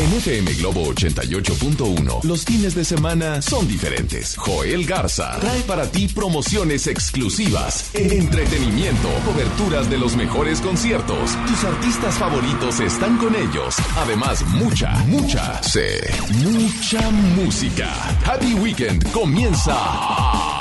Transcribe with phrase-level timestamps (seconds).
[0.00, 4.36] En FM Globo 88.1, los fines de semana son diferentes.
[4.36, 11.36] Joel Garza trae para ti promociones exclusivas, entretenimiento, coberturas de los mejores conciertos.
[11.48, 13.74] Tus artistas favoritos están con ellos.
[13.96, 16.08] Además, mucha, mucha, sé,
[16.44, 17.92] mucha música.
[18.24, 20.57] Happy Weekend comienza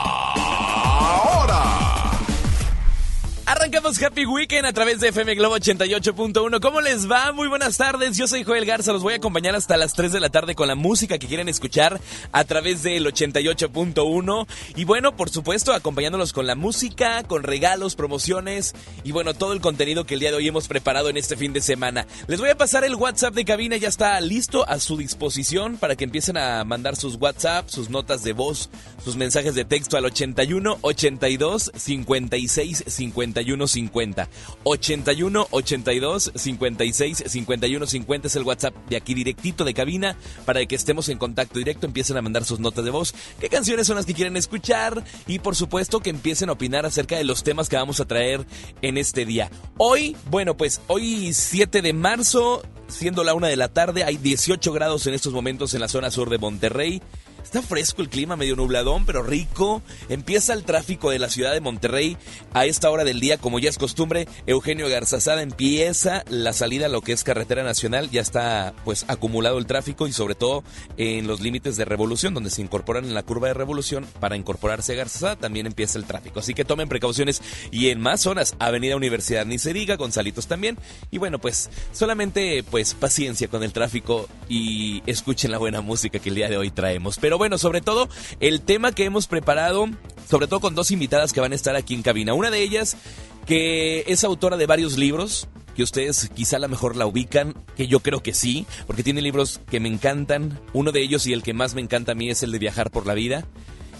[3.49, 6.59] Arrancamos Happy Weekend a través de FM Globo 88.1.
[6.59, 7.31] ¿Cómo les va?
[7.31, 8.17] Muy buenas tardes.
[8.17, 8.91] Yo soy Joel Garza.
[8.91, 11.47] Los voy a acompañar hasta las 3 de la tarde con la música que quieren
[11.47, 12.01] escuchar
[12.33, 14.47] a través del 88.1.
[14.75, 18.75] Y bueno, por supuesto, acompañándolos con la música, con regalos, promociones
[19.05, 21.53] y bueno, todo el contenido que el día de hoy hemos preparado en este fin
[21.53, 22.05] de semana.
[22.27, 23.77] Les voy a pasar el WhatsApp de cabina.
[23.77, 28.25] Ya está listo a su disposición para que empiecen a mandar sus WhatsApp, sus notas
[28.25, 28.69] de voz,
[29.05, 34.29] sus mensajes de texto al 81 82 56 50 51 50.
[34.63, 40.75] 81 82 56 51 50 es el WhatsApp de aquí directito de cabina para que
[40.75, 41.85] estemos en contacto directo.
[41.85, 45.39] Empiecen a mandar sus notas de voz, qué canciones son las que quieren escuchar y
[45.39, 48.45] por supuesto que empiecen a opinar acerca de los temas que vamos a traer
[48.81, 49.51] en este día.
[49.77, 54.71] Hoy, bueno, pues hoy 7 de marzo, siendo la una de la tarde, hay 18
[54.73, 57.01] grados en estos momentos en la zona sur de Monterrey.
[57.47, 59.81] Está fresco el clima, medio nubladón, pero rico.
[60.09, 62.17] Empieza el tráfico de la ciudad de Monterrey
[62.51, 64.27] a esta hora del día, como ya es costumbre.
[64.47, 68.09] Eugenio Garzazada empieza la salida a lo que es carretera nacional.
[68.11, 70.65] Ya está pues acumulado el tráfico y sobre todo
[70.97, 74.91] en los límites de revolución, donde se incorporan en la curva de revolución para incorporarse
[74.91, 76.41] a Garzazada, también empieza el tráfico.
[76.41, 80.77] Así que tomen precauciones y en más zonas, Avenida Universidad ni se diga, Gonzalitos también.
[81.11, 86.27] Y bueno, pues solamente pues paciencia con el tráfico y escuchen la buena música que
[86.27, 87.17] el día de hoy traemos.
[87.19, 89.87] Pero bueno, sobre todo el tema que hemos preparado,
[90.29, 92.33] sobre todo con dos invitadas que van a estar aquí en cabina.
[92.33, 92.97] Una de ellas
[93.45, 97.87] que es autora de varios libros, que ustedes quizá a lo mejor la ubican, que
[97.87, 100.59] yo creo que sí, porque tiene libros que me encantan.
[100.73, 102.91] Uno de ellos y el que más me encanta a mí es el de Viajar
[102.91, 103.45] por la Vida.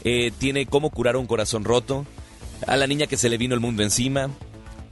[0.04, 2.06] Eh, tiene Cómo curar un corazón roto,
[2.66, 4.30] a la niña que se le vino el mundo encima,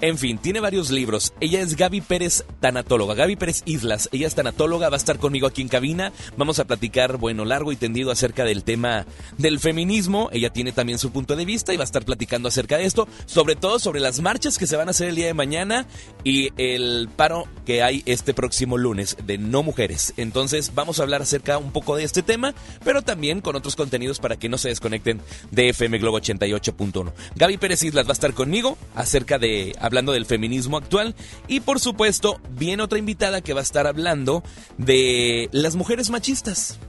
[0.01, 1.33] en fin, tiene varios libros.
[1.39, 3.13] Ella es Gaby Pérez, tanatóloga.
[3.13, 4.09] Gaby Pérez Islas.
[4.11, 6.11] Ella es tanatóloga, va a estar conmigo aquí en cabina.
[6.37, 9.05] Vamos a platicar, bueno, largo y tendido acerca del tema
[9.37, 10.29] del feminismo.
[10.31, 13.07] Ella tiene también su punto de vista y va a estar platicando acerca de esto.
[13.25, 15.87] Sobre todo sobre las marchas que se van a hacer el día de mañana
[16.23, 20.13] y el paro que hay este próximo lunes de no mujeres.
[20.17, 22.53] Entonces, vamos a hablar acerca un poco de este tema,
[22.83, 27.13] pero también con otros contenidos para que no se desconecten de FM Globo 88.1.
[27.35, 31.15] Gaby Pérez Islas va a estar conmigo acerca de hablando del feminismo actual.
[31.47, 34.43] Y por supuesto, viene otra invitada que va a estar hablando
[34.77, 36.79] de las mujeres machistas.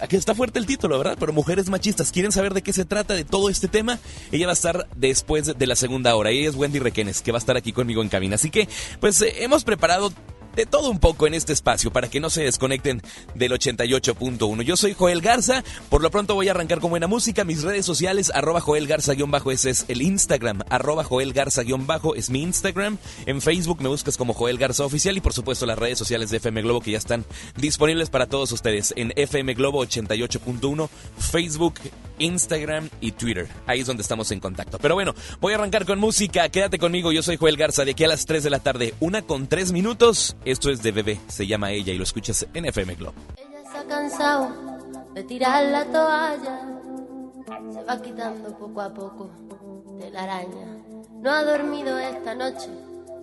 [0.00, 1.16] Aquí está fuerte el título, ¿verdad?
[1.18, 2.12] Pero mujeres machistas.
[2.12, 3.98] ¿Quieren saber de qué se trata de todo este tema?
[4.30, 6.30] Ella va a estar después de la segunda hora.
[6.30, 8.36] Ella es Wendy Requenes, que va a estar aquí conmigo en cabina.
[8.36, 8.68] Así que,
[9.00, 10.12] pues, eh, hemos preparado
[10.60, 13.00] de todo un poco en este espacio para que no se desconecten
[13.34, 14.60] del 88.1.
[14.60, 17.86] Yo soy Joel Garza, por lo pronto voy a arrancar con buena música, mis redes
[17.86, 23.40] sociales, arroba Joel Garza-bajo, ese es el Instagram, arroba Joel Garza-bajo es mi Instagram, en
[23.40, 26.60] Facebook me buscas como Joel Garza Oficial y por supuesto las redes sociales de FM
[26.60, 27.24] Globo que ya están
[27.56, 31.74] disponibles para todos ustedes en FM Globo 88.1, Facebook,
[32.20, 33.48] Instagram y Twitter.
[33.66, 34.78] Ahí es donde estamos en contacto.
[34.78, 36.48] Pero bueno, voy a arrancar con música.
[36.48, 39.22] Quédate conmigo, yo soy Joel Garza, de aquí a las 3 de la tarde, una
[39.22, 40.36] con 3 minutos.
[40.44, 43.14] Esto es de bebé, se llama ella y lo escuchas en FM Globo.
[43.36, 44.52] Ella ha cansado
[45.14, 46.60] de tirar la toalla.
[47.72, 49.30] Se va quitando poco a poco
[49.98, 50.78] de la araña.
[51.14, 52.68] No ha dormido esta noche,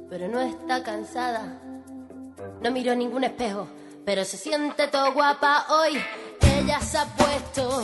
[0.09, 1.62] pero no está cansada.
[2.62, 3.68] No miró ningún espejo,
[4.06, 5.97] pero se siente todo guapa hoy.
[6.41, 7.84] Ella se ha puesto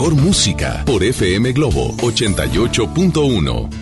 [0.00, 3.79] Mejor música por FM Globo 88.1.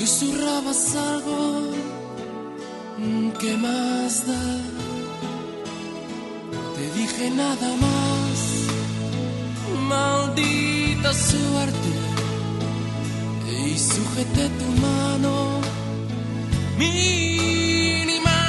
[0.00, 1.72] susurrabas algo
[3.38, 4.44] que más da.
[6.74, 8.38] Te dije nada más,
[9.92, 11.92] maldita suerte,
[13.62, 15.60] y sujeté tu mano
[16.78, 18.40] mínima.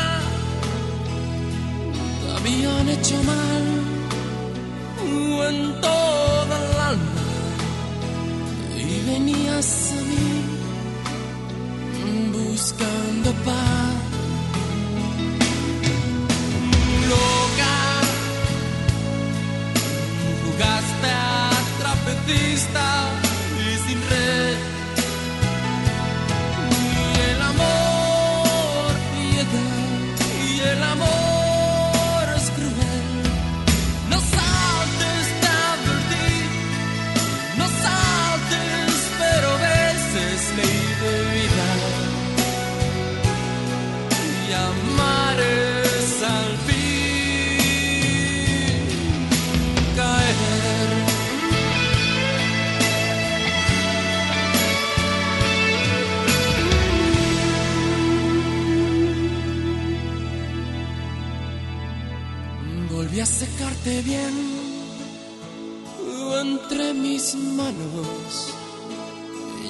[2.20, 3.66] Te habían hecho mal
[5.50, 7.26] en toda el alma
[8.78, 10.01] y venías
[22.32, 23.11] vista.
[64.02, 64.62] Bien
[66.42, 68.54] entre mis manos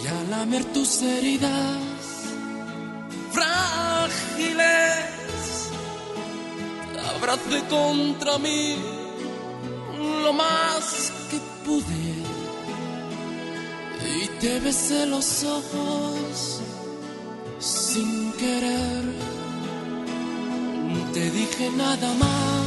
[0.04, 1.82] y a lamer tus heridas
[3.32, 4.62] frágiles.
[6.94, 8.76] Te abracé contra mí
[10.24, 12.14] lo más que pude
[14.24, 16.62] y te besé los ojos
[17.60, 19.04] sin querer.
[21.14, 22.61] Te dije nada más,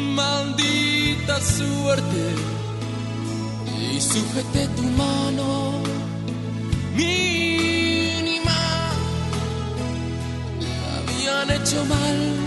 [0.00, 2.34] maldita suerte,
[3.92, 5.82] y sujeté tu mano
[6.94, 8.60] mínima.
[10.96, 12.40] Habían hecho mal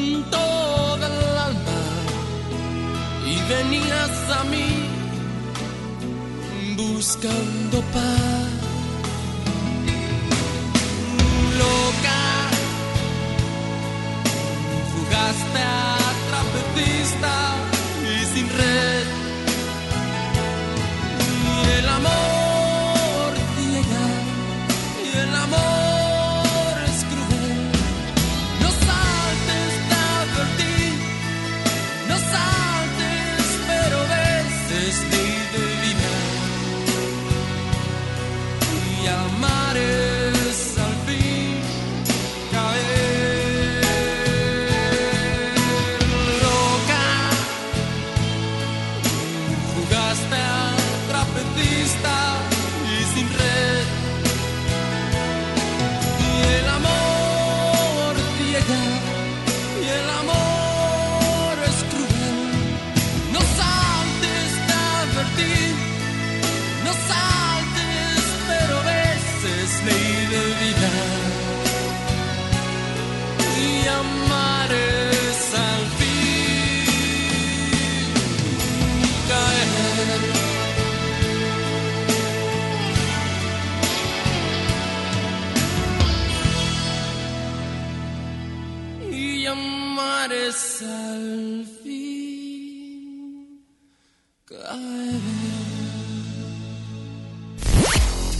[0.00, 1.80] en toda el alma
[3.26, 4.68] y venías a mí
[6.76, 8.19] buscando paz.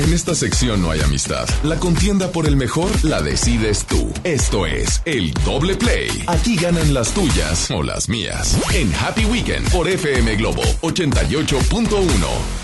[0.00, 1.46] En esta sección no hay amistad.
[1.62, 4.10] La contienda por el mejor la decides tú.
[4.24, 6.08] Esto es el doble play.
[6.26, 8.58] Aquí ganan las tuyas o las mías.
[8.72, 12.59] En Happy Weekend por FM Globo 88.1.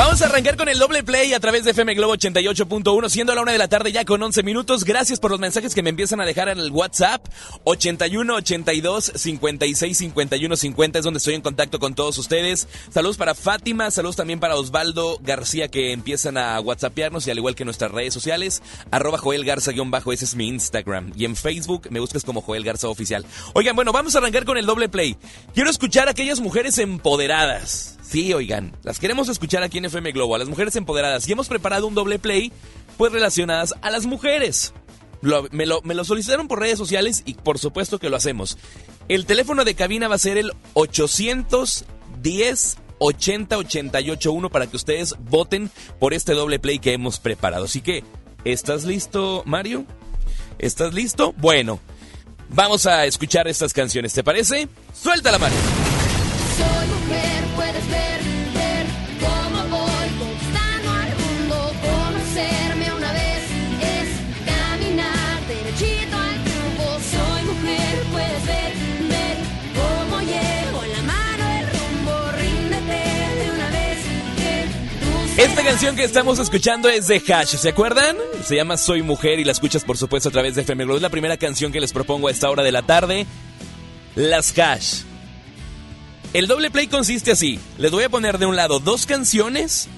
[0.00, 3.42] Vamos a arrancar con el doble play a través de FM Globo 88.1, siendo la
[3.42, 4.84] una de la tarde ya con 11 minutos.
[4.84, 7.22] Gracias por los mensajes que me empiezan a dejar en el WhatsApp.
[7.64, 12.66] 81 82 56 51 50 es donde estoy en contacto con todos ustedes.
[12.88, 17.54] Saludos para Fátima, saludos también para Osvaldo García que empiezan a WhatsAppearnos y al igual
[17.54, 18.62] que nuestras redes sociales.
[18.90, 21.12] Arroba Joel Garza-bajo, ese es mi Instagram.
[21.14, 23.26] Y en Facebook me buscas como Joel Garza Oficial.
[23.52, 25.18] Oigan, bueno, vamos a arrancar con el doble play.
[25.52, 30.34] Quiero escuchar a aquellas mujeres empoderadas Sí, oigan, las queremos escuchar aquí en FM Globo,
[30.34, 31.28] a las mujeres empoderadas.
[31.28, 32.50] Y hemos preparado un doble play,
[32.96, 34.72] pues relacionadas a las mujeres.
[35.50, 38.56] me, lo, solicitaron por redes sociales y por supuesto que lo hacemos.
[39.08, 45.70] El teléfono de cabina va a ser el 810 80 881 para que ustedes voten
[45.98, 47.64] por este doble play que hemos preparado.
[47.64, 48.04] Así que,
[48.44, 49.86] ¿estás listo, Mario?
[50.58, 51.34] ¿Estás listo?
[51.38, 51.80] Bueno,
[52.50, 54.68] vamos a escuchar estas canciones, ¿te parece?
[54.94, 55.58] Suéltala, Mario.
[56.56, 56.99] Soy
[75.40, 78.14] Esta canción que estamos escuchando es de Hash, ¿se acuerdan?
[78.44, 80.94] Se llama Soy Mujer y la escuchas por supuesto a través de FM.
[80.94, 83.24] Es la primera canción que les propongo a esta hora de la tarde.
[84.16, 85.00] Las Hash.
[86.34, 87.58] El doble play consiste así.
[87.78, 89.88] Les voy a poner de un lado dos canciones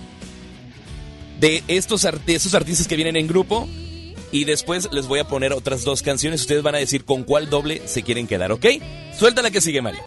[1.41, 3.69] de estos, estos artistas que vienen en grupo.
[4.31, 6.43] Y después les voy a poner otras dos canciones.
[6.43, 8.67] Ustedes van a decir con cuál doble se quieren quedar, ¿ok?
[9.19, 10.05] Suelta la que sigue, Mario.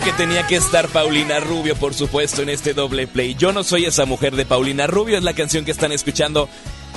[0.00, 3.34] Que tenía que estar Paulina Rubio, por supuesto, en este doble play.
[3.34, 6.48] Yo no soy esa mujer de Paulina Rubio, es la canción que están escuchando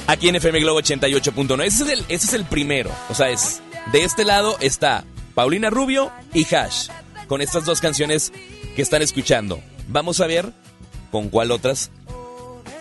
[0.08, 1.64] aquí en FM Globo 88.1.
[1.64, 2.92] Ese, es ese es el primero.
[3.10, 5.04] O sea, es de este lado está
[5.36, 6.90] Paulina Rubio y Hash,
[7.28, 8.32] con estas dos canciones
[8.76, 9.62] que están escuchando.
[9.88, 10.54] Vamos a ver
[11.12, 11.92] con cuál otras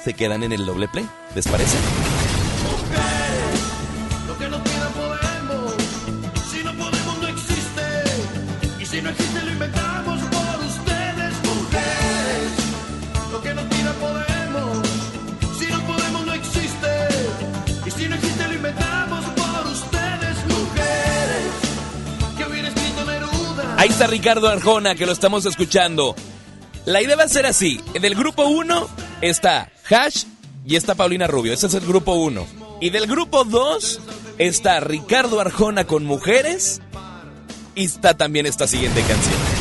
[0.05, 1.09] se quedan en el doble play.
[1.35, 1.77] ¿Les parece?
[23.83, 26.15] Ahí está Ricardo Arjona, que lo estamos escuchando.
[26.85, 27.81] La idea va a ser así.
[27.95, 28.89] En el grupo 1
[29.23, 30.23] está Hash
[30.65, 31.53] y está Paulina Rubio.
[31.53, 32.47] Ese es el grupo 1.
[32.81, 34.01] Y del grupo 2
[34.39, 36.81] está Ricardo Arjona con mujeres.
[37.75, 39.52] Y está también esta siguiente canción.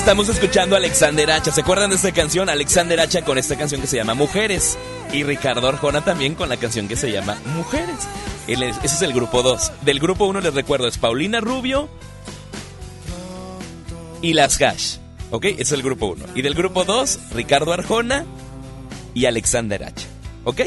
[0.00, 1.52] Estamos escuchando a Alexander Hacha.
[1.52, 2.48] ¿Se acuerdan de esta canción?
[2.48, 4.78] Alexander Hacha con esta canción que se llama Mujeres.
[5.12, 8.08] Y Ricardo Arjona también con la canción que se llama Mujeres.
[8.48, 9.70] ese es el grupo 2.
[9.82, 11.90] Del grupo 1 les recuerdo, es Paulina Rubio
[14.22, 14.96] y Las Hash.
[15.30, 15.44] ¿Ok?
[15.44, 16.24] Ese es el grupo 1.
[16.34, 18.24] Y del grupo 2, Ricardo Arjona
[19.12, 20.06] y Alexander Hacha.
[20.44, 20.62] ¿Ok?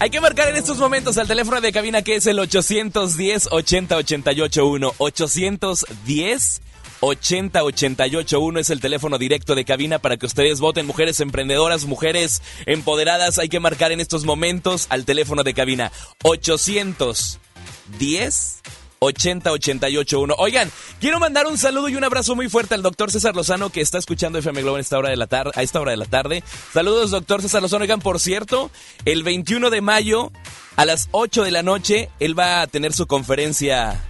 [0.00, 3.96] Hay que marcar en estos momentos al teléfono de cabina que es el 810 80
[3.96, 6.62] 881 810
[7.00, 10.86] 80881 es el teléfono directo de cabina para que ustedes voten.
[10.86, 15.92] Mujeres emprendedoras, mujeres empoderadas, hay que marcar en estos momentos al teléfono de cabina
[16.24, 18.62] 810
[19.00, 20.34] 80881.
[20.38, 23.80] Oigan, quiero mandar un saludo y un abrazo muy fuerte al doctor César Lozano que
[23.80, 26.06] está escuchando FM Globo en esta hora de la tarde, a esta hora de la
[26.06, 26.42] tarde.
[26.72, 27.82] Saludos, doctor César Lozano.
[27.82, 28.70] Oigan, por cierto,
[29.04, 30.32] el 21 de mayo
[30.76, 34.04] a las 8 de la noche él va a tener su conferencia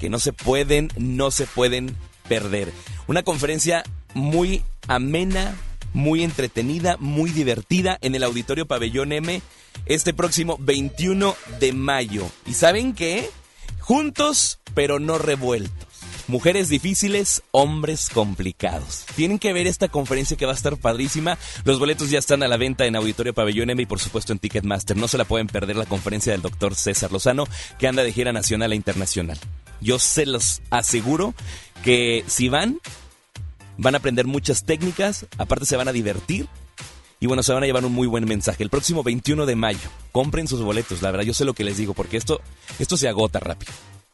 [0.00, 1.94] que no se pueden, no se pueden
[2.28, 2.72] perder.
[3.06, 5.54] Una conferencia muy amena,
[5.92, 9.40] muy entretenida, muy divertida en el Auditorio Pabellón M
[9.86, 12.28] este próximo 21 de mayo.
[12.46, 13.28] ¿Y saben qué?
[13.78, 15.90] Juntos, pero no revueltos.
[16.28, 19.04] Mujeres difíciles, hombres complicados.
[19.16, 21.36] Tienen que ver esta conferencia que va a estar padrísima.
[21.64, 24.38] Los boletos ya están a la venta en Auditorio Pabellón M y por supuesto en
[24.38, 24.96] Ticketmaster.
[24.96, 27.48] No se la pueden perder la conferencia del doctor César Lozano
[27.80, 29.38] que anda de gira nacional e internacional.
[29.80, 31.34] Yo se los aseguro
[31.82, 32.78] que si van,
[33.78, 36.46] van a aprender muchas técnicas, aparte se van a divertir
[37.18, 38.62] y bueno, se van a llevar un muy buen mensaje.
[38.62, 41.76] El próximo 21 de mayo, compren sus boletos, la verdad, yo sé lo que les
[41.76, 42.40] digo, porque esto,
[42.78, 43.72] esto se agota rápido.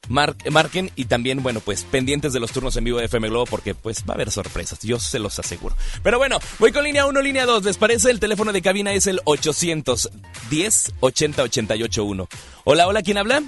[0.09, 3.75] marquen y también, bueno, pues pendientes de los turnos en vivo de FM Globo porque
[3.75, 5.77] pues va a haber sorpresas, yo se los aseguro.
[6.03, 8.11] Pero bueno, voy con línea 1, línea 2, ¿les parece?
[8.11, 12.29] El teléfono de cabina es el 810 80 881.
[12.65, 13.43] Hola, hola, ¿quién habla?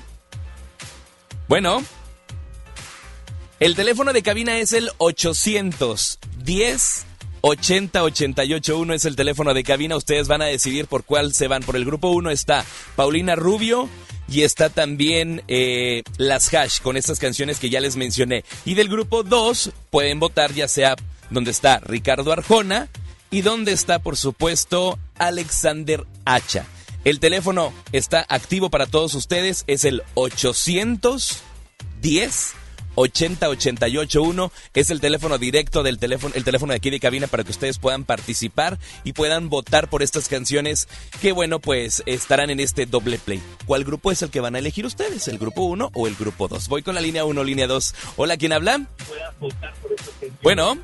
[1.49, 1.83] Bueno.
[3.61, 7.07] El teléfono de cabina es el 810
[7.41, 9.97] 80 881 es el teléfono de cabina.
[9.97, 11.65] Ustedes van a decidir por cuál se van.
[11.65, 13.89] Por el grupo 1 está Paulina Rubio
[14.29, 18.45] y está también eh, Las Hash con estas canciones que ya les mencioné.
[18.65, 20.95] Y del grupo 2 pueden votar ya sea
[21.31, 22.89] donde está Ricardo Arjona
[23.31, 26.65] y donde está, por supuesto, Alexander Hacha.
[27.05, 29.65] El teléfono está activo para todos ustedes.
[29.67, 32.55] Es el 810
[32.99, 37.53] 80881 es el teléfono directo del teléfono, el teléfono de aquí de cabina para que
[37.53, 40.89] ustedes puedan participar y puedan votar por estas canciones
[41.21, 43.41] que bueno, pues estarán en este doble play.
[43.67, 45.29] ¿Cuál grupo es el que van a elegir ustedes?
[45.29, 46.69] ¿El grupo 1 o el grupo 2?
[46.69, 47.95] Voy con la línea 1, línea 2.
[48.17, 48.87] Hola, ¿quién habla?
[50.43, 50.79] Bueno.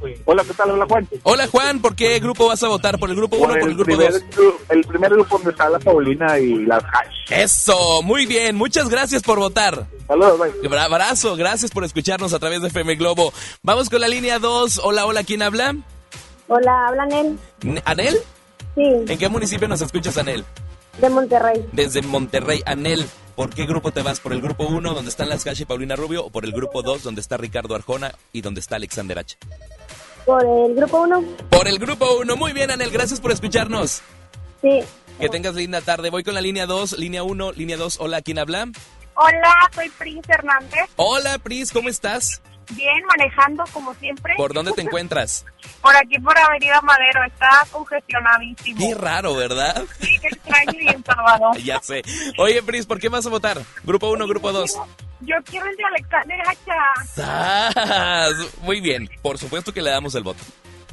[0.00, 0.18] Pues.
[0.24, 0.70] Hola, ¿qué tal?
[0.70, 1.08] Hola, Juan.
[1.24, 1.80] Hola, Juan.
[1.80, 2.98] ¿Por qué grupo vas a votar?
[2.98, 4.22] ¿Por el grupo 1 o por el grupo 2?
[4.70, 7.30] El primer grupo donde está la Paulina y las Hash.
[7.30, 8.56] Eso, muy bien.
[8.56, 9.86] Muchas gracias por votar.
[10.06, 10.78] Saludos, bye.
[10.78, 13.32] Abrazo, gracias por escucharnos a través de FM Globo.
[13.62, 14.80] Vamos con la línea 2.
[14.84, 15.76] Hola, hola, ¿quién habla?
[16.48, 17.38] Hola, habla Anel.
[17.84, 18.18] ¿Anel?
[18.74, 18.82] Sí.
[18.82, 20.44] ¿En qué municipio nos escuchas, Anel?
[20.98, 21.64] De Monterrey.
[21.72, 23.06] Desde Monterrey, Anel.
[23.36, 24.20] ¿Por qué grupo te vas?
[24.20, 26.82] ¿Por el grupo 1, donde están las Calle y Paulina Rubio, o por el grupo
[26.82, 29.38] 2, donde está Ricardo Arjona y donde está Alexander H?
[30.26, 31.24] Por el grupo 1.
[31.48, 32.36] Por el grupo 1.
[32.36, 34.02] Muy bien, Anel, gracias por escucharnos.
[34.60, 34.80] Sí.
[35.18, 36.10] Que tengas linda tarde.
[36.10, 37.98] Voy con la línea 2, línea 1, línea 2.
[38.00, 38.68] Hola, ¿quién habla?
[39.14, 40.84] Hola, soy Pris Hernández.
[40.96, 42.42] Hola, Pris, ¿cómo estás?
[42.70, 44.34] Bien, manejando como siempre.
[44.36, 45.44] ¿Por dónde te encuentras?
[45.80, 48.78] Por aquí, por Avenida Madero, está congestionadísimo.
[48.78, 49.84] Qué raro, ¿verdad?
[50.00, 51.58] Sí, qué extraño y Salvador.
[51.62, 52.02] ya sé.
[52.38, 53.60] Oye, Pris, ¿por qué vas a votar?
[53.84, 54.78] ¿Grupo 1 grupo 2?
[55.20, 56.38] Yo quiero el de Alexander
[57.16, 58.30] Hacha.
[58.62, 60.42] Muy bien, por supuesto que le damos el voto.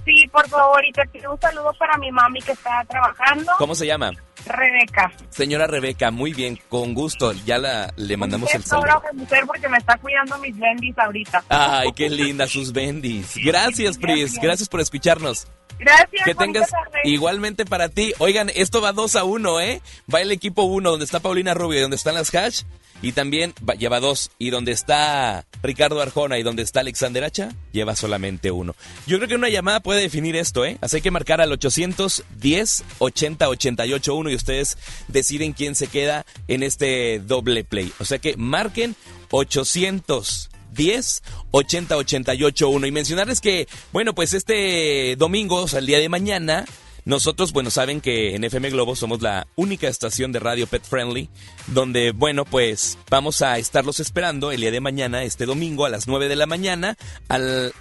[0.06, 3.52] Sí, por favor, y te pido un saludo para mi mami que está trabajando.
[3.58, 4.12] ¿Cómo se llama?
[4.46, 5.12] Rebeca.
[5.30, 7.34] Señora Rebeca, muy bien, con gusto.
[7.46, 9.02] Ya la, le mandamos el saludo.
[9.14, 11.44] mujer porque me está cuidando mis bendis ahorita.
[11.50, 13.36] Ay, qué linda sus bendis.
[13.44, 14.40] Gracias, Pris.
[14.42, 15.48] Gracias por escucharnos.
[15.80, 16.26] Gracias.
[16.26, 16.70] Que tengas
[17.04, 18.14] igualmente para ti.
[18.20, 19.82] Oigan, esto va 2 a 1, ¿eh?
[20.14, 22.64] Va el equipo 1, donde está Paulina Rubio y donde están las Hash.
[23.02, 24.32] Y también lleva dos.
[24.40, 28.76] Y donde está Ricardo Arjona y donde está Alexander Hacha, lleva solamente uno.
[29.08, 30.78] Yo creo que una llamada puede definir esto, ¿eh?
[30.82, 36.64] Así que marcar al 810 80 88 1 y ustedes deciden quién se queda en
[36.64, 37.92] este doble play.
[38.00, 38.96] O sea que marquen
[39.32, 46.00] 810 80 88 1 y mencionarles que, bueno, pues este domingo, o sea, el día
[46.00, 46.66] de mañana,
[47.10, 51.28] nosotros, bueno, saben que en FM Globo somos la única estación de radio pet friendly,
[51.66, 56.08] donde, bueno, pues vamos a estarlos esperando el día de mañana, este domingo, a las
[56.08, 57.74] 9 de la mañana, al,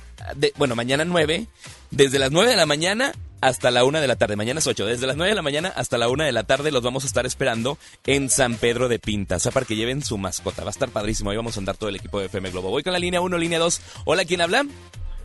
[0.57, 1.47] bueno, mañana 9,
[1.91, 3.13] desde las 9 de la mañana
[3.43, 4.35] hasta la 1 de la tarde.
[4.35, 4.87] Mañana es 8.
[4.87, 7.07] Desde las 9 de la mañana hasta la 1 de la tarde los vamos a
[7.07, 9.37] estar esperando en San Pedro de Pinta.
[9.37, 10.63] O sea, para que lleven su mascota.
[10.63, 11.31] Va a estar padrísimo.
[11.31, 12.71] Ahí vamos a andar todo el equipo de FM Globo.
[12.71, 13.81] Voy con la línea 1, línea 2.
[14.07, 14.65] Hola, ¿quién habla?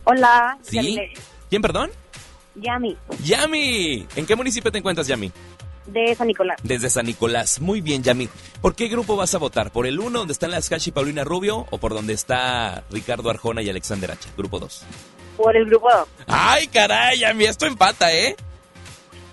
[0.04, 0.58] Hola.
[0.62, 1.00] ¿Sí?
[1.50, 1.90] ¿Quién, perdón?
[2.56, 4.06] Yami, Yami.
[4.16, 5.32] ¿En qué municipio te encuentras, Yami?
[5.86, 6.56] de San Nicolás.
[6.62, 7.60] Desde San Nicolás.
[7.60, 8.28] Muy bien, Yami.
[8.62, 9.70] ¿Por qué grupo vas a votar?
[9.70, 13.28] ¿Por el 1 donde están las Hash y Paulina Rubio o por donde está Ricardo
[13.28, 14.30] Arjona y Alexander Hacha?
[14.36, 14.82] Grupo 2.
[15.36, 16.08] Por el grupo 2.
[16.26, 18.34] Ay, caray, Yami, esto empata, ¿eh?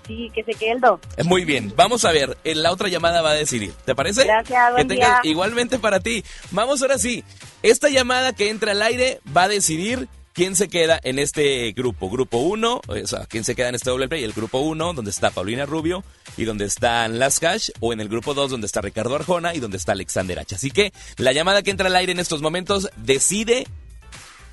[0.06, 1.00] Sí, que se quede el 2.
[1.16, 4.24] Eh, Muy bien, vamos a ver, en la otra llamada va a decidir, ¿te parece?
[4.24, 5.30] Gracias, que buen tengas día.
[5.30, 6.22] igualmente para ti.
[6.50, 7.24] Vamos ahora sí,
[7.62, 12.10] esta llamada que entra al aire va a decidir quién se queda en este grupo.
[12.10, 15.10] Grupo 1, o sea, quién se queda en este doble play, el grupo 1, donde
[15.10, 16.04] está Paulina Rubio
[16.36, 19.60] y donde están Las Cash, o en el grupo 2, donde está Ricardo Arjona y
[19.60, 20.56] donde está Alexander Hacha.
[20.56, 23.66] Así que la llamada que entra al aire en estos momentos decide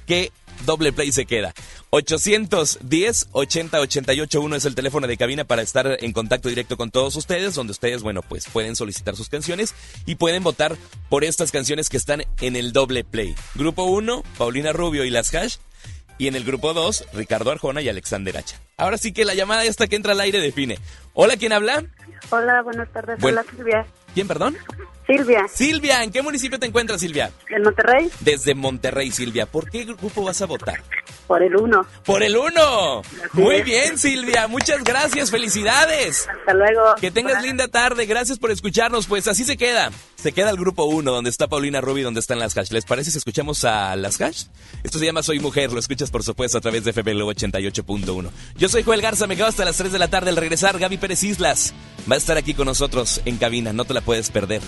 [0.06, 0.32] qué
[0.66, 1.54] doble play se queda.
[1.92, 6.92] 810 80 88 1 es el teléfono de cabina para estar en contacto directo con
[6.92, 9.74] todos ustedes, donde ustedes, bueno, pues pueden solicitar sus canciones
[10.06, 10.78] y pueden votar
[11.10, 13.36] por estas canciones que están en el doble play.
[13.56, 15.58] Grupo 1, Paulina Rubio y Las Hash.
[16.20, 18.60] Y en el grupo 2, Ricardo Arjona y Alexander Hacha.
[18.76, 20.78] Ahora sí que la llamada esta que entra al aire define.
[21.14, 21.86] Hola, ¿quién habla?
[22.30, 23.24] Hola, buenas tardes.
[23.24, 23.88] Hola, Silvia.
[24.14, 24.58] ¿Quién, perdón?
[25.10, 27.32] Silvia, Silvia, ¿en qué municipio te encuentras, Silvia?
[27.50, 29.46] en Monterrey, Desde Monterrey, Silvia.
[29.48, 30.84] ¿Por qué grupo vas a votar?
[31.26, 31.86] por el 1.
[32.06, 33.02] Por el 1.
[33.02, 33.66] Así Muy es.
[33.66, 34.48] bien, Silvia.
[34.48, 35.30] Muchas gracias.
[35.30, 36.28] Felicidades.
[36.28, 36.96] Hasta luego.
[37.00, 38.08] Que tengas linda tarde.
[38.08, 39.06] Gracias por escucharnos.
[39.06, 39.92] Pues así se queda.
[40.16, 42.72] Se queda el grupo 1, donde está Paulina Rubio y donde están las Hash.
[42.72, 44.46] ¿Les parece si escuchamos a las Hash?
[44.84, 45.72] Esto se llama Soy Mujer.
[45.72, 48.30] Lo escuchas, por supuesto, a través de Globo 88.1.
[48.58, 49.28] Yo soy Joel Garza.
[49.28, 50.32] Me quedo hasta las 3 de la tarde.
[50.32, 51.76] Al regresar, Gaby Pérez Islas
[52.12, 53.72] va a estar aquí con nosotros en cabina.
[53.72, 54.62] No te la puedes perder.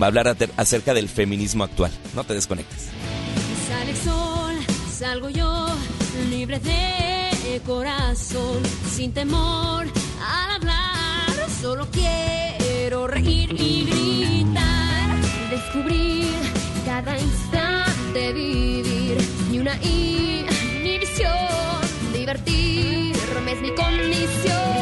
[0.00, 1.90] Va a hablar acerca del feminismo actual.
[2.14, 2.88] No te desconectes.
[3.68, 4.54] Sale el sol,
[4.92, 5.66] salgo yo,
[6.30, 9.86] libre de corazón, sin temor
[10.22, 11.48] al hablar.
[11.60, 16.32] Solo quiero reír y gritar, descubrir
[16.86, 19.18] cada instante, vivir
[19.50, 21.32] ni una inhibición,
[22.12, 24.77] divertirme es mi condición.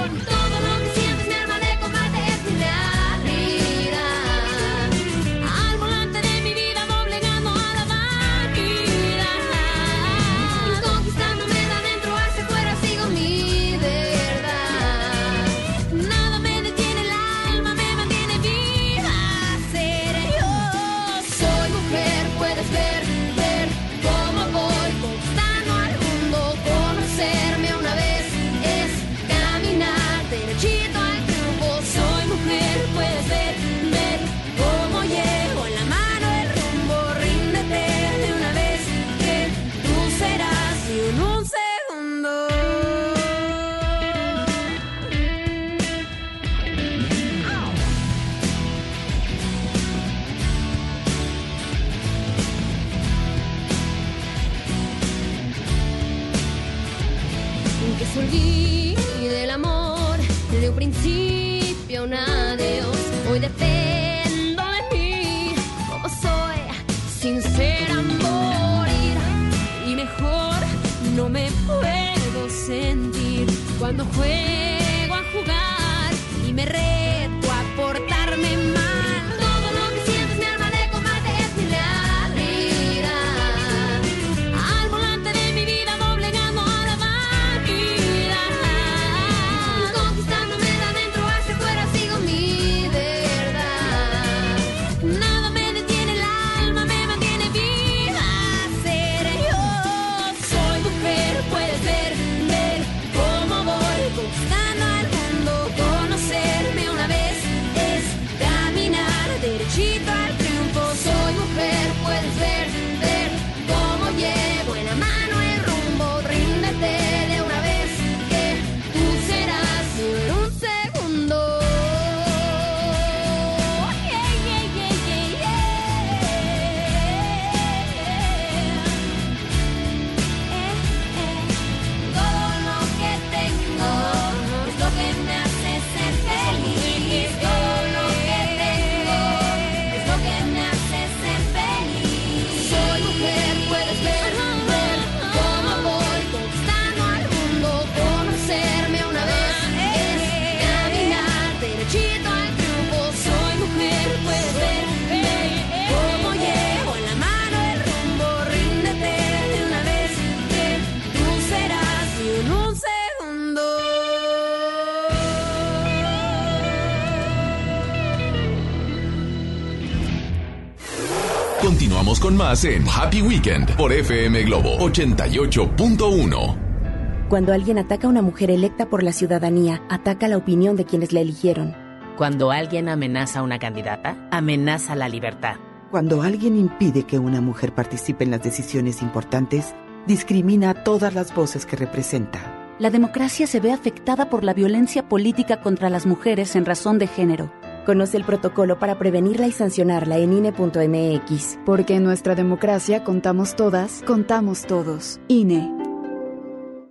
[172.65, 177.29] En Happy Weekend por FM Globo 88.1.
[177.29, 181.13] Cuando alguien ataca a una mujer electa por la ciudadanía, ataca la opinión de quienes
[181.13, 181.77] la eligieron.
[182.17, 185.57] Cuando alguien amenaza a una candidata, amenaza la libertad.
[185.91, 189.75] Cuando alguien impide que una mujer participe en las decisiones importantes,
[190.07, 192.73] discrimina a todas las voces que representa.
[192.79, 197.07] La democracia se ve afectada por la violencia política contra las mujeres en razón de
[197.07, 197.53] género.
[197.87, 201.59] Conoce el protocolo para prevenirla y sancionarla en INE.mx.
[201.65, 205.21] Porque en nuestra democracia contamos todas, contamos todos.
[205.29, 205.73] INE.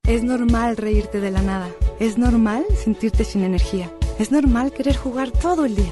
[0.07, 1.67] Es normal reírte de la nada.
[1.99, 3.91] Es normal sentirte sin energía.
[4.19, 5.91] Es normal querer jugar todo el día.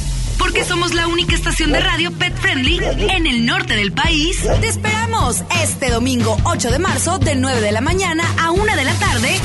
[0.51, 2.77] Porque somos la única estación de radio pet friendly
[3.09, 4.37] en el norte del país.
[4.59, 8.83] Te esperamos este domingo 8 de marzo de 9 de la mañana a 1 de
[8.83, 9.39] la tarde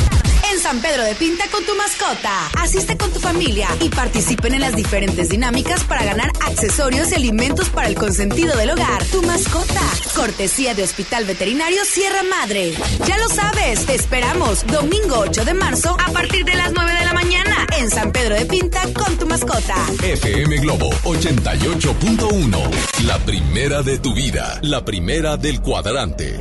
[0.52, 2.48] en San Pedro de Pinta con tu mascota.
[2.58, 7.88] Asiste con familia y participen en las diferentes dinámicas para ganar accesorios y alimentos para
[7.88, 9.04] el consentido del hogar.
[9.06, 9.80] Tu mascota.
[10.14, 12.72] Cortesía de Hospital Veterinario Sierra Madre.
[13.04, 17.04] Ya lo sabes, te esperamos domingo 8 de marzo a partir de las 9 de
[17.04, 19.74] la mañana en San Pedro de Pinta con tu mascota.
[20.00, 22.70] FM Globo 88.1.
[23.06, 24.60] La primera de tu vida.
[24.62, 26.38] La primera del cuadrante.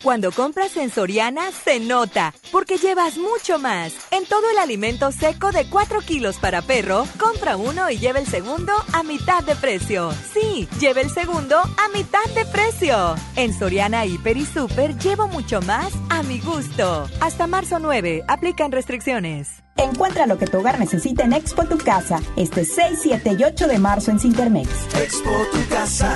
[0.00, 3.92] Cuando compras en Soriana, se nota, porque llevas mucho más.
[4.12, 8.26] En todo el alimento seco de 4 kilos para perro, compra uno y lleva el
[8.28, 10.12] segundo a mitad de precio.
[10.32, 13.16] Sí, lleva el segundo a mitad de precio.
[13.34, 17.10] En Soriana, Hiper y Super llevo mucho más a mi gusto.
[17.20, 19.64] Hasta marzo 9, aplican restricciones.
[19.76, 23.66] Encuentra lo que tu hogar necesita en Expo Tu Casa, este 6, 7 y 8
[23.66, 24.68] de marzo en Cintermex.
[24.94, 26.14] Expo Tu Casa,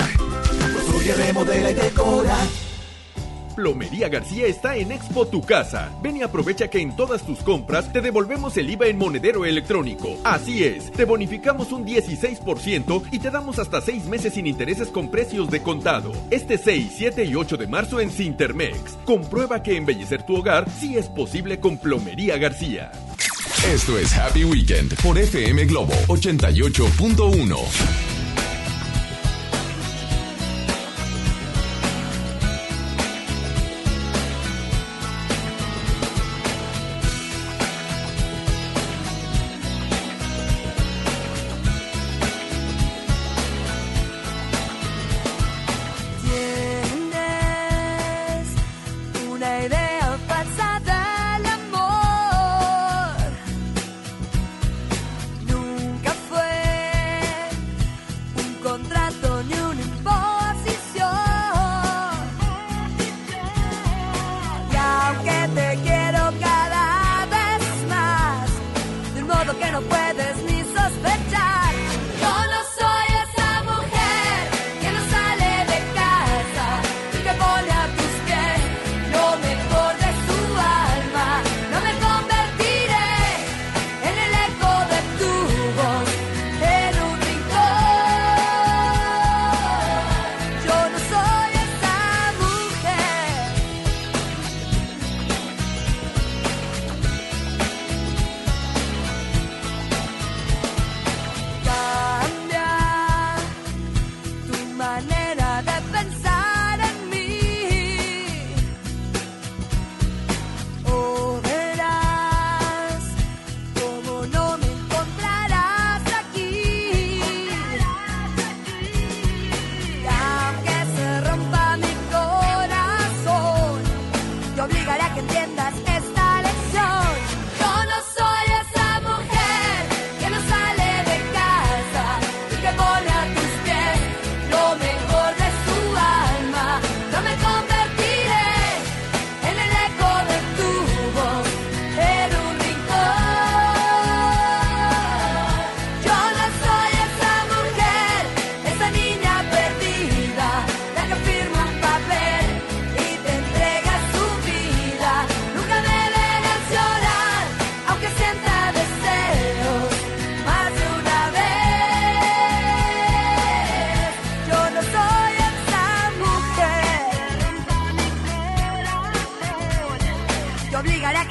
[0.72, 2.36] construye, remodela y decora.
[3.62, 5.88] Plomería García está en Expo Tu Casa.
[6.02, 10.18] Ven y aprovecha que en todas tus compras te devolvemos el IVA en monedero electrónico.
[10.24, 15.12] Así es, te bonificamos un 16% y te damos hasta 6 meses sin intereses con
[15.12, 16.10] precios de contado.
[16.30, 18.98] Este 6, 7 y 8 de marzo en Cintermex.
[19.04, 22.90] Comprueba que embellecer tu hogar sí es posible con Plomería García.
[23.72, 28.21] Esto es Happy Weekend por FM Globo 88.1.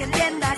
[0.02, 0.51] que entienda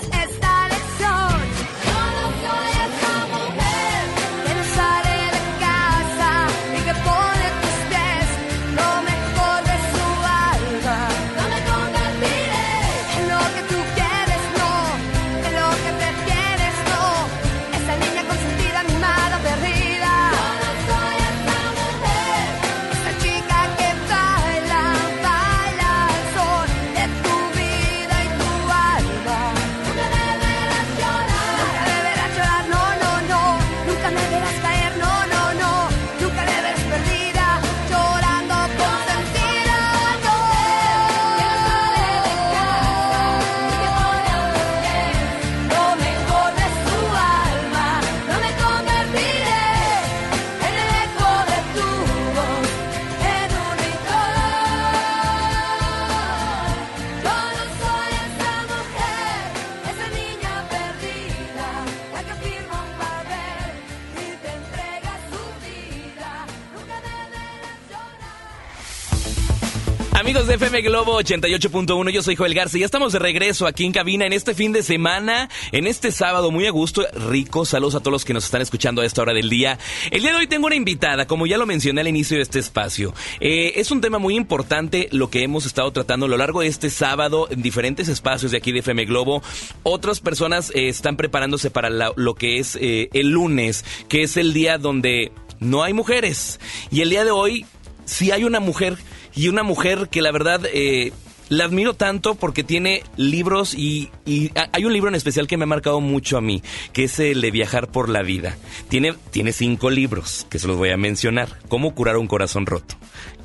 [70.73, 74.25] FM Globo 88.1, yo soy Joel Garza y ya estamos de regreso aquí en cabina
[74.25, 77.63] en este fin de semana, en este sábado muy a gusto, rico.
[77.63, 79.77] Saludos a todos los que nos están escuchando a esta hora del día.
[80.09, 82.57] El día de hoy tengo una invitada, como ya lo mencioné al inicio de este
[82.57, 83.13] espacio.
[83.39, 86.67] Eh, es un tema muy importante lo que hemos estado tratando a lo largo de
[86.69, 89.43] este sábado en diferentes espacios de aquí de FM Globo.
[89.83, 94.53] Otras personas eh, están preparándose para lo que es eh, el lunes, que es el
[94.53, 96.59] día donde no hay mujeres.
[96.89, 97.67] Y el día de hoy
[98.05, 98.97] sí hay una mujer
[99.35, 101.11] y una mujer que la verdad eh,
[101.49, 105.63] la admiro tanto porque tiene libros y, y hay un libro en especial que me
[105.63, 108.57] ha marcado mucho a mí, que es el de Viajar por la Vida.
[108.89, 111.59] Tiene, tiene cinco libros que se los voy a mencionar.
[111.67, 112.95] Cómo curar un corazón roto.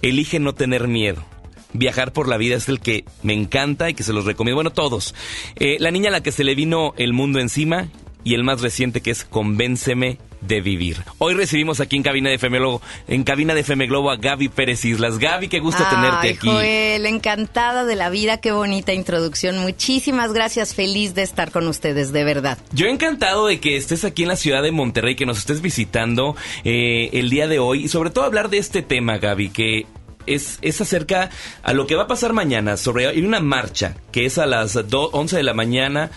[0.03, 1.25] Elige no tener miedo.
[1.75, 4.57] Viajar por la vida es el que me encanta y que se los recomiendo.
[4.57, 5.15] Bueno, todos.
[5.57, 7.89] Eh, la niña a la que se le vino el mundo encima
[8.25, 10.99] y el más reciente que es Convénceme de vivir.
[11.19, 14.49] Hoy recibimos aquí en cabina de FM Globo, en cabina de FM Globo a Gaby
[14.49, 15.19] Pérez Islas.
[15.19, 16.49] Gaby, qué gusto tenerte aquí.
[16.49, 19.59] Joel, encantada de la vida, qué bonita introducción.
[19.59, 22.57] Muchísimas gracias, feliz de estar con ustedes, de verdad.
[22.73, 26.37] Yo encantado de que estés aquí en la ciudad de Monterrey, que nos estés visitando
[26.63, 29.87] eh, el día de hoy y sobre todo hablar de este tema, Gaby, que
[30.27, 31.31] es, es acerca
[31.63, 34.75] a lo que va a pasar mañana sobre hay una marcha que es a las
[34.89, 36.11] do- 11 de la mañana,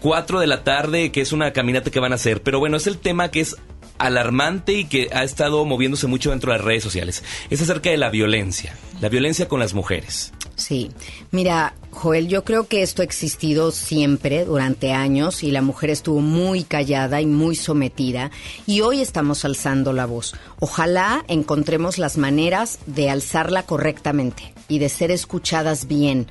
[0.00, 2.42] 4 de la tarde, que es una caminata que van a hacer.
[2.42, 3.56] Pero bueno, es el tema que es
[3.98, 7.22] alarmante y que ha estado moviéndose mucho dentro de las redes sociales.
[7.50, 10.32] Es acerca de la violencia, la violencia con las mujeres.
[10.56, 10.90] Sí,
[11.30, 16.20] mira, Joel, yo creo que esto ha existido siempre durante años y la mujer estuvo
[16.20, 18.30] muy callada y muy sometida
[18.66, 20.34] y hoy estamos alzando la voz.
[20.58, 26.26] Ojalá encontremos las maneras de alzarla correctamente y de ser escuchadas bien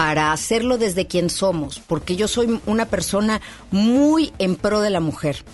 [0.00, 5.00] para hacerlo desde quien somos, porque yo soy una persona muy en pro de la
[5.00, 5.44] mujer.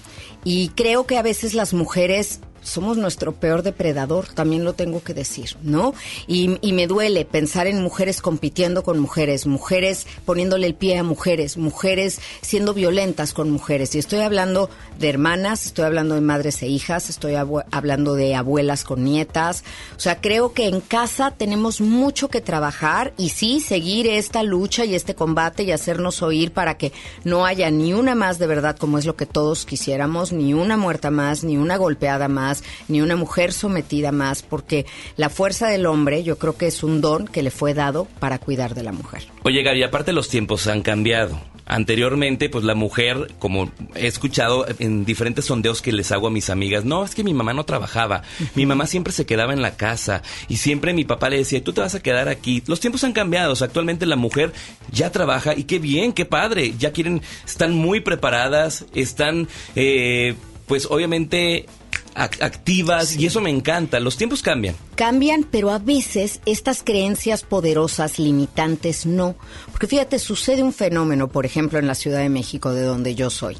[0.44, 5.14] Y creo que a veces las mujeres somos nuestro peor depredador, también lo tengo que
[5.14, 5.94] decir, ¿no?
[6.26, 11.02] Y, y me duele pensar en mujeres compitiendo con mujeres, mujeres poniéndole el pie a
[11.02, 13.94] mujeres, mujeres siendo violentas con mujeres.
[13.94, 18.85] Y estoy hablando de hermanas, estoy hablando de madres e hijas, estoy hablando de abuelas
[18.85, 19.64] con nietas.
[19.96, 24.85] O sea, creo que en casa tenemos mucho que trabajar y sí, seguir esta lucha
[24.85, 26.92] y este combate y hacernos oír para que
[27.24, 30.76] no haya ni una más de verdad como es lo que todos quisiéramos, ni una
[30.76, 32.55] muerta más, ni una golpeada más,
[32.88, 37.00] ni una mujer sometida más, porque la fuerza del hombre yo creo que es un
[37.00, 39.24] don que le fue dado para cuidar de la mujer.
[39.44, 41.40] Oye, Gaby, aparte los tiempos han cambiado.
[41.68, 46.48] Anteriormente, pues la mujer, como he escuchado en diferentes sondeos que les hago a mis
[46.48, 48.22] amigas, no, es que mi mamá no trabajaba,
[48.54, 51.72] mi mamá siempre se quedaba en la casa y siempre mi papá le decía, tú
[51.72, 52.62] te vas a quedar aquí.
[52.68, 54.52] Los tiempos han cambiado, o sea, actualmente la mujer
[54.92, 60.36] ya trabaja y qué bien, qué padre, ya quieren, están muy preparadas, están, eh,
[60.68, 61.66] pues obviamente
[62.16, 64.00] ac- activas y eso me encanta.
[64.00, 64.74] Los tiempos cambian.
[64.94, 69.36] Cambian, pero a veces estas creencias poderosas, limitantes, no.
[69.70, 73.28] Porque fíjate, sucede un fenómeno, por ejemplo, en la Ciudad de México, de donde yo
[73.30, 73.56] soy.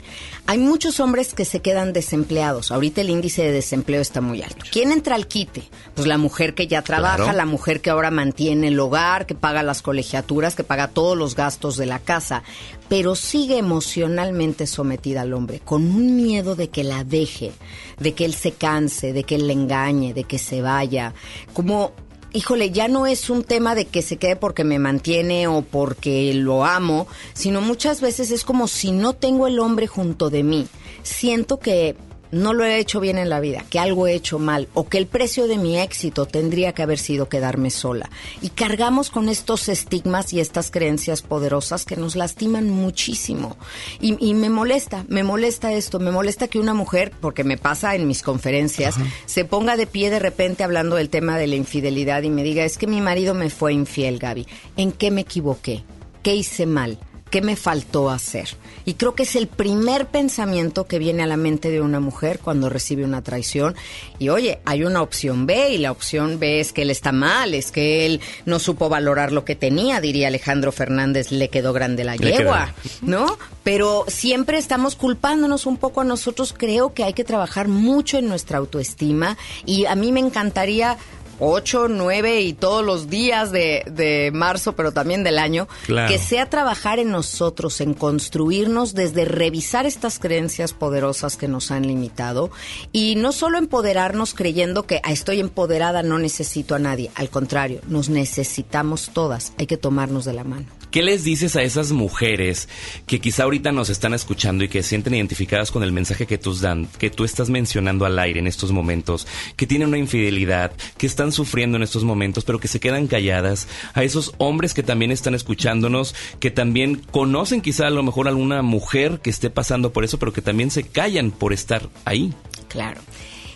[0.47, 2.71] Hay muchos hombres que se quedan desempleados.
[2.73, 4.65] Ahorita el índice de desempleo está muy alto.
[4.73, 5.65] ¿Quién entra al quite?
[5.95, 7.33] Pues la mujer que ya trabaja, Claro.
[7.37, 11.35] la mujer que ahora mantiene el hogar, que paga las colegiaturas, que paga todos los
[11.35, 12.43] gastos de la casa,
[12.89, 17.53] pero sigue emocionalmente sometida al hombre, con un miedo de que la deje,
[17.99, 21.15] de que él se canse, de que él le engañe, de que se vaya.
[21.53, 21.93] Como
[22.33, 26.35] híjole, ya no es un tema de que se quede porque me mantiene o porque
[26.35, 30.67] lo amo, sino muchas veces es como si no tengo el hombre junto de mí.
[31.03, 31.97] Siento que
[32.31, 34.99] no lo he hecho bien en la vida, que algo he hecho mal o que
[34.99, 38.11] el precio de mi éxito tendría que haber sido quedarme sola.
[38.43, 43.57] Y cargamos con estos estigmas y estas creencias poderosas que nos lastiman muchísimo.
[44.01, 47.95] Y, y me molesta, me molesta esto, me molesta que una mujer, porque me pasa
[47.95, 48.97] en mis conferencias,
[49.27, 52.65] se ponga de pie de repente hablando del tema de la infidelidad y me diga,
[52.65, 54.47] es que mi marido me fue infiel, Gaby.
[54.77, 55.85] ¿En qué me equivoqué?
[56.23, 56.99] ¿Qué hice mal?
[57.31, 58.51] ¿Qué me faltó hacer?
[58.85, 62.39] Y creo que es el primer pensamiento que viene a la mente de una mujer
[62.39, 63.75] cuando recibe una traición.
[64.21, 67.53] Y oye, hay una opción B y la opción B es que él está mal,
[67.53, 72.05] es que él no supo valorar lo que tenía, diría Alejandro Fernández, le quedó grande
[72.05, 72.39] la Le quedó.
[72.39, 73.37] yegua, ¿no?
[73.65, 76.55] Pero siempre estamos culpándonos un poco a nosotros.
[76.57, 80.97] Creo que hay que trabajar mucho en nuestra autoestima y a mí me encantaría
[81.39, 86.09] 8, 9 y todos los días de, de marzo, pero también del año, Claro.
[86.11, 91.87] que sea trabajar en nosotros, en construirnos desde revisar estas creencias poderosas que nos han
[91.87, 92.51] limitado
[92.93, 97.81] y no solo empoderarnos creyendo que "Ah, estoy empoderada, no necesito a nadie, al contrario,
[97.89, 100.67] nos necesitamos todas, hay que tomarnos de la mano.
[100.93, 102.71] ¿qué les dices a esas mujeres
[103.07, 106.39] que quizá ahorita nos están escuchando y que se sienten identificadas con el mensaje que
[106.39, 109.27] tú, dan, que tú estás mencionando al aire en estos momentos,
[109.57, 113.69] que tienen una infidelidad, que están sufriendo en estos momentos, pero que se quedan calladas,
[113.95, 118.63] a esos hombres que también están escuchándonos, que también conocen quizá a lo mejor alguna
[118.63, 122.33] mujer que esté pasando por eso, pero que también se callan por estar ahí?
[122.69, 123.01] Claro.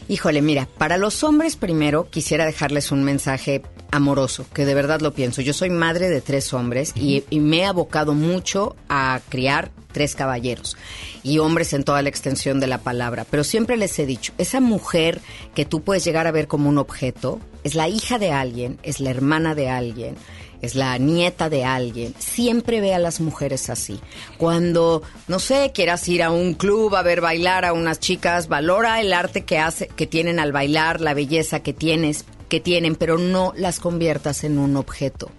[0.09, 3.62] Híjole, mira, para los hombres primero quisiera dejarles un mensaje
[3.93, 5.41] amoroso, que de verdad lo pienso.
[5.41, 10.14] Yo soy madre de tres hombres y, y me he abocado mucho a criar tres
[10.14, 10.76] caballeros
[11.22, 13.26] y hombres en toda la extensión de la palabra.
[13.28, 15.20] Pero siempre les he dicho, esa mujer
[15.55, 19.01] que tú puedes llegar a ver como un objeto, es la hija de alguien, es
[19.01, 20.16] la hermana de alguien,
[20.62, 22.14] es la nieta de alguien.
[22.18, 24.01] Siempre ve a las mujeres así.
[24.36, 29.01] Cuando, no sé, quieras ir a un club a ver bailar a unas chicas, valora
[29.01, 33.16] el arte que hace, que tienen al bailar, la belleza que tienes, que tienen, pero
[33.16, 35.30] no las conviertas en un objeto.